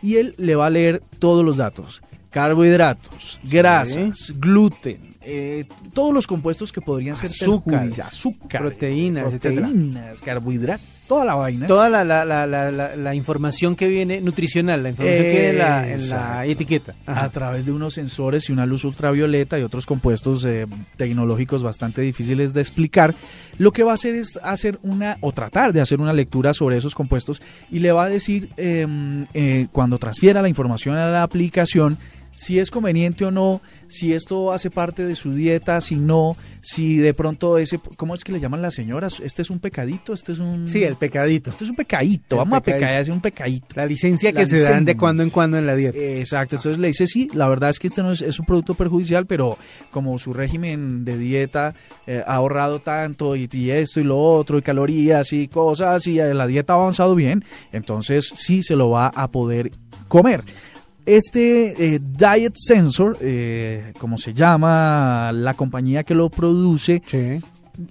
y 0.00 0.18
él 0.18 0.36
le 0.38 0.54
va 0.54 0.66
a 0.66 0.70
leer 0.70 1.02
todos 1.18 1.44
los 1.44 1.56
datos. 1.56 2.02
Carbohidratos, 2.32 3.40
grasas, 3.44 4.32
gluten, 4.38 5.12
eh, 5.20 5.66
todos 5.92 6.12
los 6.12 6.26
compuestos 6.26 6.72
que 6.72 6.80
podrían 6.80 7.14
ser 7.14 7.30
Azúcares, 7.30 7.98
azúcar, 8.00 8.62
proteínas, 8.62 9.28
proteínas, 9.28 10.20
carbohidratos, 10.20 10.84
toda 11.06 11.24
la 11.24 11.34
vaina. 11.34 11.66
Toda 11.66 11.88
la, 11.88 12.04
la, 12.04 12.24
la, 12.24 12.46
la, 12.96 13.14
información 13.14 13.76
que 13.76 13.86
viene 13.86 14.20
nutricional, 14.20 14.82
la 14.82 14.88
información 14.88 15.22
que 15.22 15.30
viene 15.30 15.48
en 15.50 15.58
la, 16.10 16.46
etiqueta. 16.46 16.94
Ajá. 17.06 17.24
a 17.24 17.30
través 17.30 17.66
de 17.66 17.72
unos 17.72 17.94
sensores 17.94 18.48
y 18.48 18.52
una 18.52 18.66
luz 18.66 18.84
ultravioleta 18.84 19.58
y 19.58 19.62
otros 19.62 19.86
compuestos 19.86 20.44
eh, 20.44 20.66
tecnológicos 20.96 21.62
bastante 21.62 22.02
difíciles 22.02 22.52
de 22.54 22.60
explicar, 22.60 23.14
lo 23.58 23.72
que 23.72 23.84
va 23.84 23.92
a 23.92 23.94
hacer 23.94 24.14
es 24.14 24.40
hacer 24.42 24.78
una 24.82 25.18
o 25.20 25.32
tratar 25.32 25.72
de 25.72 25.80
hacer 25.80 26.00
una 26.00 26.12
lectura 26.12 26.54
sobre 26.54 26.78
esos 26.78 26.94
compuestos 26.94 27.42
y 27.70 27.78
le 27.78 27.92
va 27.92 28.04
a 28.04 28.08
decir 28.08 28.48
eh, 28.56 28.86
eh, 29.34 29.66
cuando 29.70 29.98
transfiera 29.98 30.42
la 30.42 30.48
información 30.48 30.96
a 30.96 31.10
la 31.10 31.22
aplicación 31.22 31.98
si 32.34 32.58
es 32.58 32.70
conveniente 32.70 33.24
o 33.24 33.30
no, 33.30 33.60
si 33.88 34.12
esto 34.14 34.52
hace 34.52 34.70
parte 34.70 35.04
de 35.06 35.14
su 35.14 35.34
dieta, 35.34 35.80
si 35.80 35.96
no, 35.96 36.36
si 36.62 36.96
de 36.96 37.12
pronto 37.12 37.58
ese, 37.58 37.78
¿cómo 37.96 38.14
es 38.14 38.24
que 38.24 38.32
le 38.32 38.40
llaman 38.40 38.62
las 38.62 38.74
señoras? 38.74 39.20
Este 39.20 39.42
es 39.42 39.50
un 39.50 39.58
pecadito, 39.58 40.14
este 40.14 40.32
es 40.32 40.38
un... 40.38 40.66
Sí, 40.66 40.82
el 40.82 40.96
pecadito. 40.96 41.50
Este 41.50 41.64
es 41.64 41.70
un 41.70 41.76
pecadito, 41.76 42.36
El 42.36 42.38
vamos 42.38 42.60
pecadito. 42.60 42.84
a 42.84 42.88
pecar, 42.88 43.02
es 43.02 43.08
un 43.08 43.20
pecadito. 43.20 43.66
La 43.74 43.86
licencia 43.86 44.32
La 44.32 44.40
que 44.40 44.46
se 44.46 44.60
dan 44.60 44.84
de 44.84 44.96
cuando 44.96 45.22
en 45.22 45.30
cuando 45.30 45.58
en 45.58 45.66
la 45.66 45.76
dieta. 45.76 45.98
Exacto, 45.98 46.56
entonces 46.56 46.78
le 46.78 46.88
dice 46.88 47.06
sí, 47.06 47.28
la 47.34 47.48
verdad 47.48 47.70
es 47.70 47.78
que 47.78 47.88
este 47.88 48.02
no 48.02 48.12
es, 48.12 48.22
es 48.22 48.38
un 48.38 48.46
producto 48.46 48.74
perjudicial, 48.74 49.26
pero 49.26 49.58
como 49.90 50.18
su 50.18 50.32
régimen 50.32 51.04
de 51.04 51.18
dieta 51.18 51.74
eh, 52.06 52.22
ha 52.26 52.36
ahorrado 52.36 52.80
tanto 52.80 53.36
y, 53.36 53.48
y 53.52 53.70
esto 53.70 54.00
y 54.00 54.04
lo 54.04 54.18
otro 54.18 54.58
y 54.58 54.62
calorías 54.62 55.32
y 55.32 55.48
cosas 55.48 56.06
y 56.06 56.18
eh, 56.18 56.32
la 56.32 56.46
dieta 56.46 56.72
ha 56.72 56.76
avanzado 56.76 57.14
bien, 57.14 57.44
entonces 57.72 58.30
sí 58.34 58.62
se 58.62 58.76
lo 58.76 58.90
va 58.90 59.08
a 59.08 59.30
poder 59.30 59.70
comer. 60.08 60.44
Este 61.06 61.94
eh, 61.94 62.00
Diet 62.00 62.54
Sensor, 62.56 63.16
eh, 63.20 63.92
como 63.98 64.16
se 64.18 64.32
llama 64.34 65.32
la 65.32 65.54
compañía 65.54 66.04
que 66.04 66.14
lo 66.14 66.28
produce, 66.30 67.02
Sí. 67.06 67.40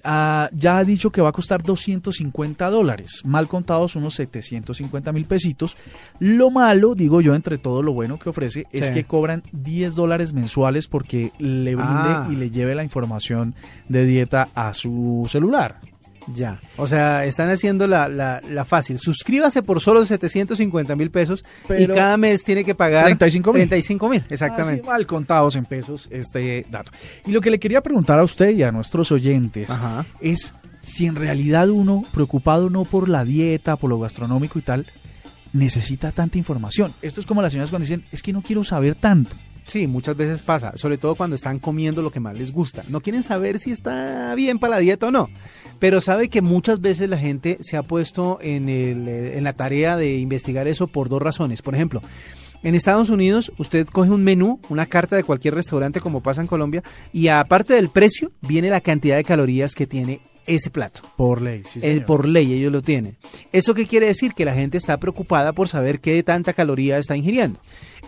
ah, 0.03 0.47
ya 0.53 0.77
ha 0.77 0.83
dicho 0.85 1.11
que 1.11 1.21
va 1.21 1.29
a 1.29 1.33
costar 1.33 1.61
250 1.61 2.69
dólares, 2.69 3.21
mal 3.25 3.47
contados 3.49 3.95
unos 3.97 4.13
750 4.13 5.11
mil 5.11 5.25
pesitos. 5.25 5.75
Lo 6.19 6.51
malo, 6.51 6.95
digo 6.95 7.19
yo, 7.19 7.35
entre 7.35 7.57
todo 7.57 7.83
lo 7.83 7.91
bueno 7.93 8.17
que 8.17 8.29
ofrece, 8.29 8.65
es 8.71 8.87
Sí. 8.87 8.93
que 8.93 9.03
cobran 9.03 9.43
10 9.51 9.95
dólares 9.95 10.31
mensuales 10.33 10.87
porque 10.87 11.31
le 11.37 11.75
brinde 11.75 11.91
Ah. 11.91 12.29
y 12.31 12.35
le 12.35 12.49
lleve 12.49 12.75
la 12.75 12.83
información 12.83 13.55
de 13.89 14.05
dieta 14.05 14.47
a 14.55 14.73
su 14.73 15.27
celular. 15.29 15.79
Ya. 16.27 16.61
O 16.77 16.87
sea, 16.87 17.25
están 17.25 17.49
haciendo 17.49 17.87
la, 17.87 18.07
la, 18.07 18.41
la 18.49 18.63
fácil. 18.65 18.99
Suscríbase 18.99 19.63
por 19.63 19.81
solo 19.81 20.05
750 20.05 20.95
mil 20.95 21.09
pesos 21.11 21.43
Pero- 21.67 21.93
y 21.93 21.95
cada 21.95 22.15
mes 22.17 22.43
tiene 22.43 22.63
que 22.63 22.75
pagar 22.75 23.05
35 23.05 23.53
mil. 23.53 23.61
35 23.67 24.09
mil, 24.09 24.23
exactamente. 24.29 24.81
Así 24.81 24.89
mal 24.89 25.07
contados 25.07 25.55
en 25.55 25.65
pesos 25.65 26.07
este 26.11 26.65
dato. 26.69 26.91
Y 27.25 27.31
lo 27.31 27.41
que 27.41 27.49
le 27.49 27.59
quería 27.59 27.81
preguntar 27.81 28.19
a 28.19 28.23
usted 28.23 28.49
y 28.51 28.63
a 28.63 28.71
nuestros 28.71 29.11
oyentes 29.11 29.69
Ajá. 29.71 30.05
es 30.19 30.53
si 30.83 31.05
en 31.05 31.15
realidad 31.15 31.69
uno, 31.69 32.05
preocupado 32.11 32.69
no 32.69 32.85
por 32.85 33.07
la 33.09 33.23
dieta, 33.25 33.75
por 33.75 33.89
lo 33.89 33.99
gastronómico 33.99 34.57
y 34.59 34.61
tal, 34.63 34.85
necesita 35.53 36.11
tanta 36.11 36.37
información. 36.37 36.93
Esto 37.01 37.19
es 37.19 37.25
como 37.25 37.41
las 37.41 37.51
señoras 37.51 37.69
cuando 37.69 37.83
dicen, 37.85 38.03
es 38.11 38.21
que 38.21 38.33
no 38.33 38.41
quiero 38.41 38.63
saber 38.63 38.95
tanto. 38.95 39.35
Sí, 39.67 39.85
muchas 39.85 40.17
veces 40.17 40.41
pasa, 40.41 40.73
sobre 40.75 40.97
todo 40.97 41.13
cuando 41.15 41.35
están 41.35 41.59
comiendo 41.59 42.01
lo 42.01 42.09
que 42.11 42.19
más 42.19 42.35
les 42.37 42.51
gusta. 42.51 42.83
No 42.89 42.99
quieren 43.01 43.21
saber 43.21 43.59
si 43.59 43.71
está 43.71 44.33
bien 44.35 44.57
para 44.59 44.75
la 44.75 44.79
dieta 44.81 45.07
o 45.07 45.11
no, 45.11 45.29
pero 45.81 45.99
sabe 45.99 46.29
que 46.29 46.43
muchas 46.43 46.79
veces 46.79 47.09
la 47.09 47.17
gente 47.17 47.57
se 47.59 47.75
ha 47.75 47.81
puesto 47.81 48.37
en, 48.39 48.69
el, 48.69 49.07
eh, 49.07 49.37
en 49.39 49.43
la 49.43 49.53
tarea 49.53 49.97
de 49.97 50.19
investigar 50.19 50.67
eso 50.67 50.85
por 50.85 51.09
dos 51.09 51.19
razones. 51.19 51.63
Por 51.63 51.73
ejemplo, 51.73 52.03
en 52.61 52.75
Estados 52.75 53.09
Unidos 53.09 53.51
usted 53.57 53.87
coge 53.87 54.11
un 54.11 54.23
menú, 54.23 54.59
una 54.69 54.85
carta 54.85 55.15
de 55.15 55.23
cualquier 55.23 55.55
restaurante 55.55 55.99
como 55.99 56.21
pasa 56.21 56.39
en 56.39 56.45
Colombia, 56.45 56.83
y 57.11 57.29
aparte 57.29 57.73
del 57.73 57.89
precio 57.89 58.31
viene 58.41 58.69
la 58.69 58.81
cantidad 58.81 59.15
de 59.15 59.23
calorías 59.23 59.73
que 59.73 59.87
tiene 59.87 60.21
ese 60.45 60.69
plato. 60.69 61.01
Por 61.17 61.41
ley, 61.41 61.63
sí, 61.65 61.79
Eh, 61.79 61.93
señor. 61.93 62.05
por 62.05 62.27
ley 62.27 62.53
ellos 62.53 62.71
lo 62.71 62.81
tienen. 62.81 63.17
¿Eso 63.51 63.73
qué 63.73 63.85
quiere 63.85 64.07
decir? 64.07 64.33
Que 64.33 64.45
la 64.45 64.53
gente 64.53 64.77
está 64.77 64.97
preocupada 64.99 65.53
por 65.53 65.67
saber 65.67 65.99
qué 65.99 66.21
tanta 66.23 66.53
caloría 66.53 66.97
está 66.97 67.15
ingiriendo. 67.15 67.59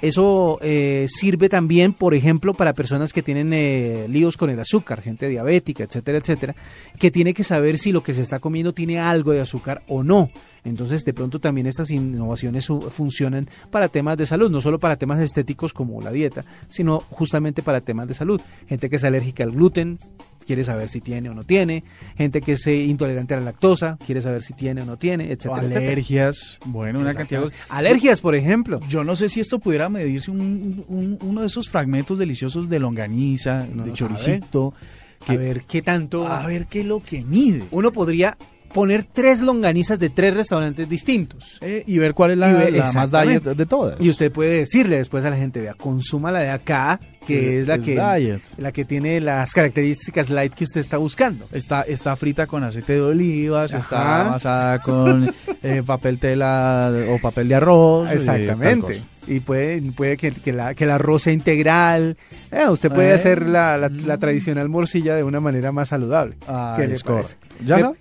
Eso 0.02 0.60
eh, 0.62 1.06
sirve 1.08 1.48
también, 1.48 1.94
por 1.94 2.14
ejemplo, 2.14 2.54
para 2.54 2.74
personas 2.74 3.14
que 3.14 3.24
tienen 3.24 3.52
eh, 3.54 4.08
líos 4.10 4.36
con 4.36 4.50
el 4.50 4.60
azúcar, 4.60 5.02
gente 5.02 5.30
diabética, 5.30 5.86
etcétera, 5.86 6.18
etcétera, 6.18 6.56
que 7.00 7.10
tiene 7.10 7.34
que 7.34 7.46
saber 7.46 7.78
si 7.78 7.94
lo 7.94 8.04
que 8.04 8.14
se 8.14 8.22
está 8.22 8.40
comiendo 8.40 8.74
tiene 8.74 9.00
algo 9.00 9.32
de 9.32 9.40
azúcar 9.40 9.82
o 9.88 10.04
no. 10.04 10.30
Entonces, 10.66 11.04
de 11.06 11.14
pronto 11.14 11.40
también 11.40 11.68
estas 11.68 11.90
innovaciones 11.92 12.68
funcionan 12.90 13.50
para 13.70 13.88
temas 13.88 14.18
de 14.18 14.26
salud, 14.26 14.50
no 14.52 14.60
solo 14.62 14.80
para 14.80 14.98
temas 14.98 15.20
estéticos 15.22 15.74
como 15.74 16.02
la 16.02 16.12
dieta, 16.12 16.44
sino 16.68 17.00
justamente 17.10 17.62
para 17.64 17.82
temas 17.82 18.08
de 18.08 18.14
salud. 18.14 18.42
Gente 18.68 18.90
que 18.90 18.96
es 18.98 19.04
alérgica 19.06 19.44
al 19.44 19.52
gluten, 19.52 20.00
quiere 20.44 20.64
saber 20.64 20.90
si 20.90 21.02
tiene 21.02 21.30
o 21.30 21.34
no 21.34 21.44
tiene. 21.44 21.84
Gente 22.18 22.42
que 22.42 22.54
es 22.54 22.68
eh, 22.68 22.76
intolerante 22.84 23.34
a 23.34 23.38
la 23.38 23.44
lactosa, 23.46 23.98
quiere 24.06 24.22
saber 24.22 24.42
si 24.42 24.54
tiene 24.54 24.82
o 24.82 24.86
no 24.86 24.98
tiene, 24.98 25.26
O 25.26 25.28
etcétera, 25.28 25.62
etcétera. 25.62 25.86
alergias, 25.88 26.60
bueno, 26.66 27.00
una 27.00 27.14
cantidad 27.14 27.42
de 27.42 27.46
cosas. 27.48 27.60
Alergias, 27.70 28.22
por 28.22 28.36
ejemplo. 28.36 28.80
Yo 28.88 29.04
no 29.04 29.16
sé 29.16 29.30
si 29.30 29.40
esto 29.40 29.60
pudiera 29.60 29.90
medirse 29.90 30.32
un- 30.32 30.84
un- 30.88 31.18
uno 31.22 31.42
de 31.42 31.48
esos 31.48 31.70
fragmentos 31.70 32.18
deliciosos 32.20 32.70
de 32.70 32.80
longaniza, 32.80 33.66
No 33.74 33.86
de 33.86 33.94
choricito. 33.94 34.74
A 35.22 35.26
que- 35.32 35.38
ver 35.38 35.62
qué 35.68 35.82
tanto. 35.82 36.28
a 36.28 36.46
ver 36.46 36.66
qué 36.68 36.82
es 36.82 36.86
lo 36.86 37.02
que 37.02 37.24
mide. 37.24 37.64
Uno 37.72 37.92
podría 37.94 38.38
poner 38.74 39.04
tres 39.04 39.42
longanizas 39.42 40.00
de 40.00 40.10
tres 40.10 40.34
restaurantes 40.34 40.90
distintos. 40.90 41.60
Eh, 41.62 41.84
y 41.86 42.00
ver 42.00 42.14
cuál 42.16 42.32
es 42.32 42.38
la, 42.40 42.52
la 42.52 42.92
más 42.94 43.12
diet 43.12 43.44
de 43.44 43.66
todas. 43.68 44.02
Y 44.02 44.10
usted 44.10 44.32
puede 44.32 44.58
decirle 44.58 44.98
después 44.98 45.24
a 45.26 45.30
la 45.30 45.38
gente, 45.38 45.62
vea, 45.62 45.76
consuma 45.76 46.32
la 46.32 46.40
de 46.40 46.50
acá, 46.50 47.00
que 47.26 47.60
es, 47.60 47.68
la 47.68 47.76
Es 47.76 47.84
que 47.84 47.92
diet. 48.00 48.42
la 48.58 48.72
que 48.72 48.86
tiene 48.86 49.20
las 49.22 49.52
características 49.54 50.30
light 50.30 50.54
que 50.54 50.64
usted 50.64 50.82
está 50.82 50.98
buscando. 50.98 51.46
Está, 51.52 51.82
está 51.82 52.16
frita 52.16 52.48
con 52.48 52.64
aceite 52.64 52.94
de 52.94 53.02
olivas, 53.02 53.74
está 53.74 54.02
Ajá. 54.20 54.28
amasada 54.30 54.80
con 54.82 55.34
eh, 55.64 55.84
papel 55.86 56.20
tela 56.20 56.92
o 57.10 57.20
papel 57.20 57.48
de 57.48 57.56
arroz. 57.56 58.10
eh, 58.12 58.14
Exactamente. 58.16 59.02
Y 59.26 59.40
puede, 59.40 59.82
puede 59.94 60.18
que, 60.18 60.32
que 60.34 60.52
la, 60.52 60.74
que 60.76 60.84
el 60.84 60.90
arroz 60.92 61.24
sea 61.24 61.32
integral. 61.34 62.18
Eh, 62.52 62.68
usted 62.70 62.92
puede 62.92 63.12
Eh, 63.12 63.14
hacer 63.14 63.48
la, 63.48 63.78
la- 63.78 63.88
la 63.88 64.18
mm. 64.18 64.20
tradicional 64.20 64.68
morcilla 64.68 65.16
de 65.16 65.24
una 65.24 65.40
manera 65.40 65.72
más 65.72 65.88
saludable. 65.90 66.36
Ah, 66.48 66.74
¿Qué 66.78 66.88
le 66.88 66.94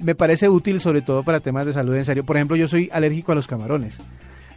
me 0.01 0.17
parece 0.17 0.49
útil 0.49 0.81
sobre 0.81 1.01
todo 1.01 1.23
para 1.23 1.39
temas 1.39 1.65
de 1.67 1.73
salud 1.73 1.95
en 1.95 2.05
serio. 2.05 2.25
Por 2.25 2.37
ejemplo, 2.37 2.57
yo 2.57 2.67
soy 2.67 2.91
alérgico 2.93 3.31
a 3.31 3.35
los 3.37 3.47
camarones. 3.47 3.99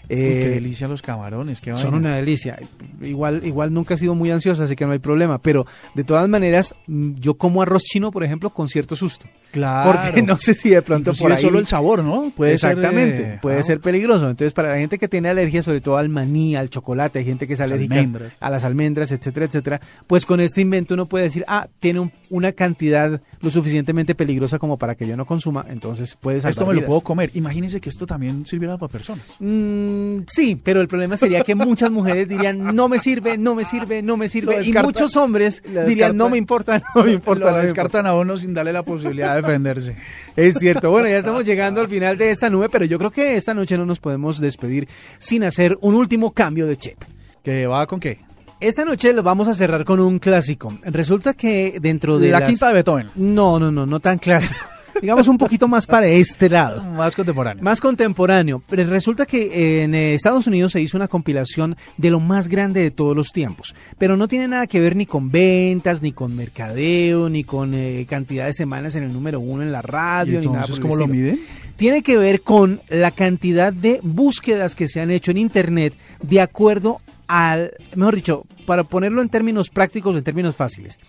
Uy, 0.10 0.16
Eh, 0.18 0.40
qué 0.44 0.50
delicia 0.50 0.88
los 0.88 1.02
camarones, 1.02 1.62
qué 1.62 1.72
son 1.78 1.92
vaina. 1.92 1.98
una 2.10 2.16
delicia. 2.18 2.58
Igual, 3.02 3.42
igual 3.46 3.74
nunca 3.74 3.94
he 3.94 3.98
sido 3.98 4.16
muy 4.16 4.32
ansioso, 4.32 4.64
así 4.64 4.76
que 4.76 4.86
no 4.86 4.92
hay 4.92 5.00
problema. 5.00 5.38
Pero 5.40 5.66
de 5.96 6.04
todas 6.04 6.28
maneras, 6.30 6.76
mm, 6.88 7.14
yo 7.20 7.36
como 7.36 7.62
arroz 7.62 7.84
chino, 7.84 8.12
por 8.12 8.24
ejemplo, 8.24 8.50
con 8.50 8.68
cierto 8.70 8.96
susto. 8.96 9.28
Claro. 9.52 9.92
Porque 9.92 10.22
no 10.22 10.38
sé 10.38 10.54
si 10.54 10.70
de 10.70 10.82
pronto 10.82 11.12
Inclusive 11.12 11.30
por 11.30 11.38
ahí... 11.38 11.42
solo 11.42 11.60
el 11.60 11.66
sabor, 11.66 12.04
¿no? 12.04 12.32
Puede 12.36 12.58
ser, 12.58 12.72
Exactamente, 12.72 13.22
eh, 13.36 13.40
puede 13.42 13.60
ah, 13.60 13.64
ser 13.64 13.80
peligroso. 13.80 14.30
Entonces, 14.30 14.54
para 14.54 14.70
la 14.70 14.78
gente 14.78 14.98
que 14.98 15.08
tiene 15.08 15.30
alergia, 15.30 15.64
sobre 15.64 15.80
todo 15.82 15.98
al 15.98 16.10
maní, 16.10 16.56
al 16.56 16.70
chocolate, 16.70 17.20
hay 17.20 17.26
gente 17.26 17.48
que 17.48 17.54
es 17.54 17.60
Las 17.60 17.70
alérgica 17.72 17.96
almendras. 17.96 18.38
a 18.40 18.50
las 18.50 18.64
almendras, 18.66 19.12
etcétera, 19.12 19.46
etcétera, 19.46 19.82
pues 20.08 20.26
con 20.26 20.40
este 20.42 20.62
invento 20.62 20.94
uno 20.94 21.06
puede 21.06 21.26
decir, 21.26 21.46
ah, 21.48 21.68
tiene 21.80 22.00
un- 22.02 22.12
una 22.30 22.52
cantidad 22.52 23.22
lo 23.40 23.50
suficientemente 23.52 24.14
peligrosa 24.16 24.60
como 24.60 24.78
para 24.78 24.96
que 24.96 25.08
yo 25.08 25.16
no 25.16 25.26
consuma, 25.26 25.66
entonces 25.70 26.18
puede 26.20 26.42
salvar 26.42 26.52
Esto 26.52 26.66
me 26.66 26.74
lo 26.74 26.86
puedo 26.86 27.02
comer. 27.02 27.32
Imagínense 27.36 27.80
que 27.80 27.90
esto 27.90 28.06
también 28.06 28.46
sirviera 28.46 28.78
para 28.78 28.92
personas. 28.92 29.36
Mm, 29.40 29.95
sí, 30.28 30.56
pero 30.62 30.82
el 30.82 30.88
problema 30.88 31.18
sería 31.18 31.44
que 31.44 31.56
muchas 31.56 31.92
mujeres 31.92 32.28
dirían, 32.28 32.76
no 32.76 32.88
me 32.90 33.00
sirve, 33.00 33.38
no 33.38 33.56
me 33.56 33.66
sirve, 33.66 34.02
no 34.02 34.18
me 34.18 34.30
sirve. 34.30 34.62
Y 34.64 34.74
muchos 34.74 35.16
hombres 35.18 35.62
dirían, 35.88 36.16
no 36.18 36.30
me 36.30 36.38
importa, 36.38 36.82
no 36.96 37.04
me 37.04 37.12
importa. 37.12 37.46
Lo 37.46 37.52
no 37.52 37.58
me 37.58 37.64
descartan 37.64 38.06
a 38.08 38.14
uno 38.16 38.38
sin 38.38 38.54
darle 38.54 38.74
la 38.74 38.84
posibilidad 38.84 39.36
de 39.36 39.42
defenderse. 39.42 39.96
Es 40.36 40.56
cierto. 40.58 40.90
Bueno, 40.92 41.08
ya 41.08 41.18
estamos 41.18 41.46
llegando 41.46 41.82
al 41.82 41.88
final 41.88 42.18
de 42.18 42.32
esta 42.32 42.50
nube, 42.50 42.70
pero 42.70 42.86
yo 42.86 42.98
creo 42.98 43.12
que 43.12 43.36
esta 43.38 43.54
noche 43.54 43.78
no 43.78 43.86
nos 43.86 44.00
podemos 44.00 44.40
despedir 44.40 44.88
sin 45.18 45.44
hacer 45.44 45.78
un 45.82 45.96
último 45.96 46.32
cambio 46.32 46.68
de 46.68 46.78
chip. 46.78 47.02
¿Que 47.44 47.68
va 47.68 47.86
con 47.88 48.00
qué? 48.00 48.20
Esta 48.60 48.86
noche 48.86 49.14
lo 49.14 49.22
vamos 49.22 49.48
a 49.48 49.54
cerrar 49.54 49.84
con 49.84 50.00
un 50.00 50.18
clásico. 50.18 50.78
Resulta 50.84 51.34
que 51.34 51.78
dentro 51.82 52.18
de 52.18 52.30
la 52.32 52.40
las- 52.40 52.50
quinta 52.50 52.70
de 52.70 52.74
Beethoven. 52.76 53.08
No, 53.16 53.60
no, 53.60 53.72
no, 53.72 53.86
no 53.86 54.00
tan 54.00 54.18
clásico. 54.18 54.60
Digamos 55.02 55.28
un 55.28 55.38
poquito 55.38 55.68
más 55.68 55.86
para 55.86 56.08
este 56.08 56.50
lado. 56.50 56.84
Más 56.84 57.16
contemporáneo. 57.16 57.64
Más 57.64 57.82
contemporáneo. 57.82 58.64
Pero 58.70 58.90
resulta 58.90 59.26
que 59.26 59.84
en 59.84 59.94
eh, 59.94 60.14
Estados 60.14 60.48
Unidos 60.48 60.72
se 60.72 60.82
hizo 60.82 60.98
una 60.98 61.08
compilación 61.08 61.76
de 61.98 62.10
lo 62.10 62.20
más 62.20 62.48
grande 62.48 62.82
de 62.82 62.92
todos 62.92 63.16
los 63.16 63.32
tiempos. 63.32 63.76
Pero 63.98 64.18
no 64.18 64.28
tiene 64.28 64.48
nada 64.48 64.68
que 64.68 64.80
ver 64.80 64.96
ni 64.96 65.06
con 65.06 65.32
ventas, 65.32 66.02
ni 66.02 66.12
con 66.12 66.36
mercadeo, 66.36 67.30
ni 67.30 67.44
con 67.44 67.74
eh, 67.74 68.06
cantidad 68.10 68.46
de 68.46 68.54
semanas 68.54 68.96
en 68.96 69.04
el 69.04 69.14
número 69.14 69.40
uno 69.40 69.64
en 69.64 69.72
la 69.72 69.80
¿Y 69.80 69.88
radio, 69.88 70.40
ni 70.40 70.48
nada 70.48 70.66
por 70.66 70.76
el 70.76 70.82
cómo 70.82 70.96
lo 70.96 71.08
miden? 71.08 71.40
Tiene 71.76 72.02
que 72.02 72.18
ver 72.18 72.42
con 72.42 72.82
la 72.88 73.12
cantidad 73.12 73.74
de 73.74 74.00
búsquedas 74.02 74.76
que 74.76 74.88
se 74.88 75.02
han 75.02 75.12
hecho 75.12 75.32
en 75.32 75.38
Internet 75.38 75.94
de 76.22 76.40
acuerdo 76.40 77.02
al, 77.28 77.74
mejor 77.96 78.16
dicho, 78.16 78.44
para 78.66 78.84
ponerlo 78.84 79.22
en 79.22 79.30
términos 79.30 79.70
prácticos, 79.70 80.16
en 80.16 80.24
términos 80.24 80.56
fáciles. 80.56 81.00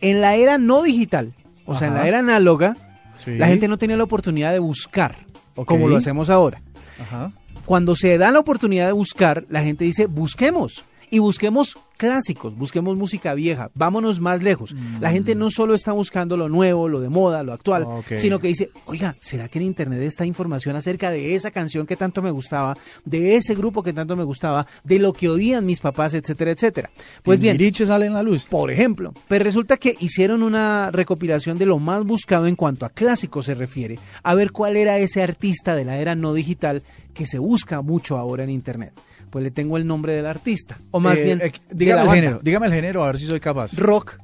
En 0.00 0.20
la 0.20 0.36
era 0.36 0.58
no 0.58 0.82
digital, 0.82 1.32
o 1.64 1.76
sea, 1.76 1.88
en 1.88 1.94
la 1.94 2.06
era 2.06 2.20
análoga, 2.20 2.76
Sí. 3.24 3.36
la 3.36 3.46
gente 3.46 3.68
no 3.68 3.78
tenía 3.78 3.96
la 3.96 4.04
oportunidad 4.04 4.52
de 4.52 4.58
buscar, 4.58 5.16
como 5.54 5.88
lo 5.88 5.96
hacemos 5.96 6.30
ahora. 6.30 6.60
Ajá. 7.00 7.32
Cuando 7.64 7.94
se 7.94 8.18
da 8.18 8.32
la 8.32 8.40
oportunidad 8.40 8.86
de 8.86 8.92
buscar, 8.92 9.46
la 9.48 9.62
gente 9.62 9.84
dice, 9.84 10.06
busquemos. 10.06 10.84
Y 11.12 11.18
busquemos 11.18 11.76
clásicos, 11.98 12.56
busquemos 12.56 12.96
música 12.96 13.34
vieja, 13.34 13.70
vámonos 13.74 14.18
más 14.18 14.42
lejos. 14.42 14.74
La 14.98 15.10
gente 15.10 15.34
no 15.34 15.50
solo 15.50 15.74
está 15.74 15.92
buscando 15.92 16.38
lo 16.38 16.48
nuevo, 16.48 16.88
lo 16.88 17.00
de 17.00 17.10
moda, 17.10 17.42
lo 17.42 17.52
actual, 17.52 17.86
sino 18.16 18.38
que 18.38 18.48
dice, 18.48 18.70
oiga, 18.86 19.14
¿será 19.20 19.46
que 19.48 19.58
en 19.58 19.66
Internet 19.66 20.00
está 20.00 20.24
información 20.24 20.74
acerca 20.74 21.10
de 21.10 21.34
esa 21.34 21.50
canción 21.50 21.86
que 21.86 21.96
tanto 21.96 22.22
me 22.22 22.30
gustaba, 22.30 22.78
de 23.04 23.36
ese 23.36 23.54
grupo 23.54 23.82
que 23.82 23.92
tanto 23.92 24.16
me 24.16 24.24
gustaba, 24.24 24.66
de 24.84 24.98
lo 24.98 25.12
que 25.12 25.28
oían 25.28 25.66
mis 25.66 25.80
papás, 25.80 26.14
etcétera, 26.14 26.52
etcétera? 26.52 26.90
Pues 27.22 27.40
bien, 27.40 27.58
Timbiriche 27.58 27.84
sale 27.84 28.06
en 28.06 28.14
la 28.14 28.22
luz. 28.22 28.46
por 28.46 28.70
ejemplo, 28.70 29.12
pues 29.28 29.42
resulta 29.42 29.76
que 29.76 29.94
hicieron 30.00 30.42
una 30.42 30.90
recopilación 30.90 31.58
de 31.58 31.66
lo 31.66 31.78
más 31.78 32.04
buscado 32.04 32.46
en 32.46 32.56
cuanto 32.56 32.86
a 32.86 32.88
clásicos 32.88 33.44
se 33.44 33.54
refiere, 33.54 33.98
a 34.22 34.34
ver 34.34 34.50
cuál 34.50 34.78
era 34.78 34.96
ese 34.96 35.22
artista 35.22 35.76
de 35.76 35.84
la 35.84 35.98
era 35.98 36.14
no 36.14 36.32
digital 36.32 36.82
que 37.12 37.26
se 37.26 37.38
busca 37.38 37.82
mucho 37.82 38.16
ahora 38.16 38.44
en 38.44 38.50
Internet. 38.50 38.94
Pues 39.32 39.42
le 39.42 39.50
tengo 39.50 39.78
el 39.78 39.86
nombre 39.86 40.12
del 40.12 40.26
artista, 40.26 40.78
o 40.90 41.00
más 41.00 41.18
Eh, 41.18 41.24
bien, 41.24 41.40
eh, 41.40 41.50
dígame 41.70 42.02
el 42.02 42.10
género. 42.10 42.40
Dígame 42.42 42.66
el 42.66 42.72
género, 42.74 43.02
a 43.02 43.06
ver 43.06 43.18
si 43.18 43.24
soy 43.26 43.40
capaz. 43.40 43.72
Rock, 43.78 44.18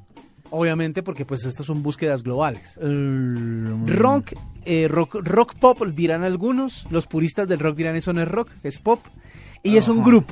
obviamente, 0.51 1.01
porque 1.01 1.25
pues 1.25 1.43
estas 1.45 1.65
son 1.65 1.81
búsquedas 1.81 2.21
globales. 2.21 2.77
El- 2.79 3.85
Rock, 3.87 4.33
eh, 4.65 4.87
rock, 4.87 5.15
rock 5.23 5.55
pop 5.55 5.83
dirán 5.95 6.23
algunos, 6.23 6.85
los 6.91 7.07
puristas 7.07 7.47
del 7.47 7.57
rock 7.57 7.75
dirán 7.75 7.95
eso 7.95 8.13
no 8.13 8.21
es 8.21 8.27
rock, 8.27 8.51
es 8.63 8.77
pop, 8.77 8.99
y 9.63 9.77
es 9.77 9.87
un 9.87 10.03
grupo. 10.03 10.31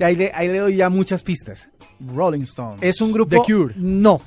Ahí 0.00 0.16
le, 0.16 0.32
ahí 0.34 0.48
le 0.48 0.58
doy 0.58 0.74
ya 0.74 0.90
muchas 0.90 1.22
pistas. 1.22 1.70
Rolling 2.04 2.42
Stones. 2.42 2.82
Es 2.82 3.00
un 3.00 3.12
grupo. 3.12 3.30
The 3.30 3.52
Cure. 3.52 3.74
No. 3.76 4.20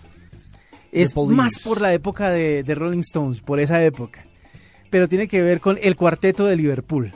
Es 0.93 1.13
más 1.17 1.61
por 1.65 1.81
la 1.81 1.91
época 1.93 2.29
de, 2.29 2.63
de 2.63 2.73
Rolling 2.73 2.99
Stones, 3.01 3.41
por 3.41 3.59
esa 3.59 3.83
época. 3.83 4.25
Pero 4.89 5.09
tiene 5.09 5.27
que 5.27 5.41
ver 5.41 5.59
con 5.59 5.77
el 5.83 5.97
cuarteto 5.97 6.45
de 6.45 6.55
Liverpool. 6.55 7.11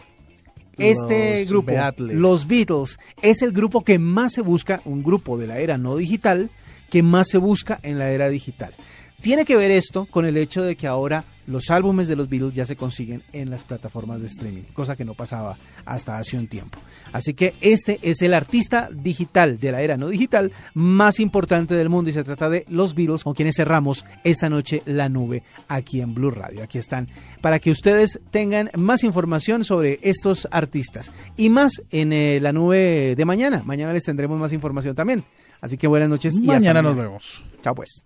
Este 0.77 1.39
Los 1.39 1.49
grupo, 1.49 1.71
Beatles. 1.71 2.15
los 2.15 2.47
Beatles, 2.47 2.99
es 3.21 3.41
el 3.41 3.51
grupo 3.51 3.83
que 3.83 3.99
más 3.99 4.33
se 4.33 4.41
busca, 4.41 4.81
un 4.85 5.03
grupo 5.03 5.37
de 5.37 5.47
la 5.47 5.59
era 5.59 5.77
no 5.77 5.95
digital, 5.95 6.49
que 6.89 7.03
más 7.03 7.27
se 7.29 7.37
busca 7.37 7.79
en 7.83 7.99
la 7.99 8.09
era 8.09 8.29
digital. 8.29 8.73
Tiene 9.21 9.45
que 9.45 9.55
ver 9.55 9.71
esto 9.71 10.05
con 10.05 10.25
el 10.25 10.35
hecho 10.35 10.63
de 10.63 10.75
que 10.75 10.87
ahora 10.87 11.23
los 11.47 11.69
álbumes 11.69 12.07
de 12.07 12.15
los 12.15 12.29
Beatles 12.29 12.55
ya 12.55 12.65
se 12.65 12.75
consiguen 12.75 13.21
en 13.33 13.49
las 13.49 13.63
plataformas 13.63 14.19
de 14.19 14.27
streaming, 14.27 14.63
cosa 14.73 14.95
que 14.95 15.05
no 15.05 15.13
pasaba 15.13 15.57
hasta 15.85 16.17
hace 16.17 16.37
un 16.37 16.47
tiempo. 16.47 16.79
Así 17.11 17.33
que 17.33 17.53
este 17.61 17.99
es 18.01 18.21
el 18.21 18.33
artista 18.33 18.89
digital 18.91 19.59
de 19.59 19.71
la 19.71 19.81
era 19.81 19.97
no 19.97 20.07
digital 20.07 20.51
más 20.73 21.19
importante 21.19 21.75
del 21.75 21.89
mundo 21.89 22.09
y 22.09 22.13
se 22.13 22.23
trata 22.23 22.49
de 22.49 22.65
los 22.69 22.95
Beatles 22.95 23.23
con 23.23 23.33
quienes 23.33 23.55
cerramos 23.55 24.05
esta 24.23 24.49
noche 24.49 24.81
la 24.85 25.09
nube 25.09 25.43
aquí 25.67 26.01
en 26.01 26.13
Blue 26.13 26.31
Radio. 26.31 26.63
Aquí 26.63 26.77
están 26.77 27.07
para 27.41 27.59
que 27.59 27.71
ustedes 27.71 28.19
tengan 28.31 28.71
más 28.75 29.03
información 29.03 29.63
sobre 29.63 29.99
estos 30.03 30.47
artistas 30.51 31.11
y 31.37 31.49
más 31.49 31.83
en 31.91 32.13
eh, 32.13 32.39
la 32.41 32.53
nube 32.53 33.15
de 33.15 33.25
mañana. 33.25 33.61
Mañana 33.65 33.93
les 33.93 34.03
tendremos 34.03 34.39
más 34.39 34.53
información 34.53 34.95
también. 34.95 35.23
Así 35.59 35.77
que 35.77 35.85
buenas 35.85 36.09
noches 36.09 36.37
y 36.37 36.41
mañana 36.41 36.81
nos 36.81 36.95
vemos. 36.95 37.43
Chao 37.61 37.75
pues. 37.75 38.05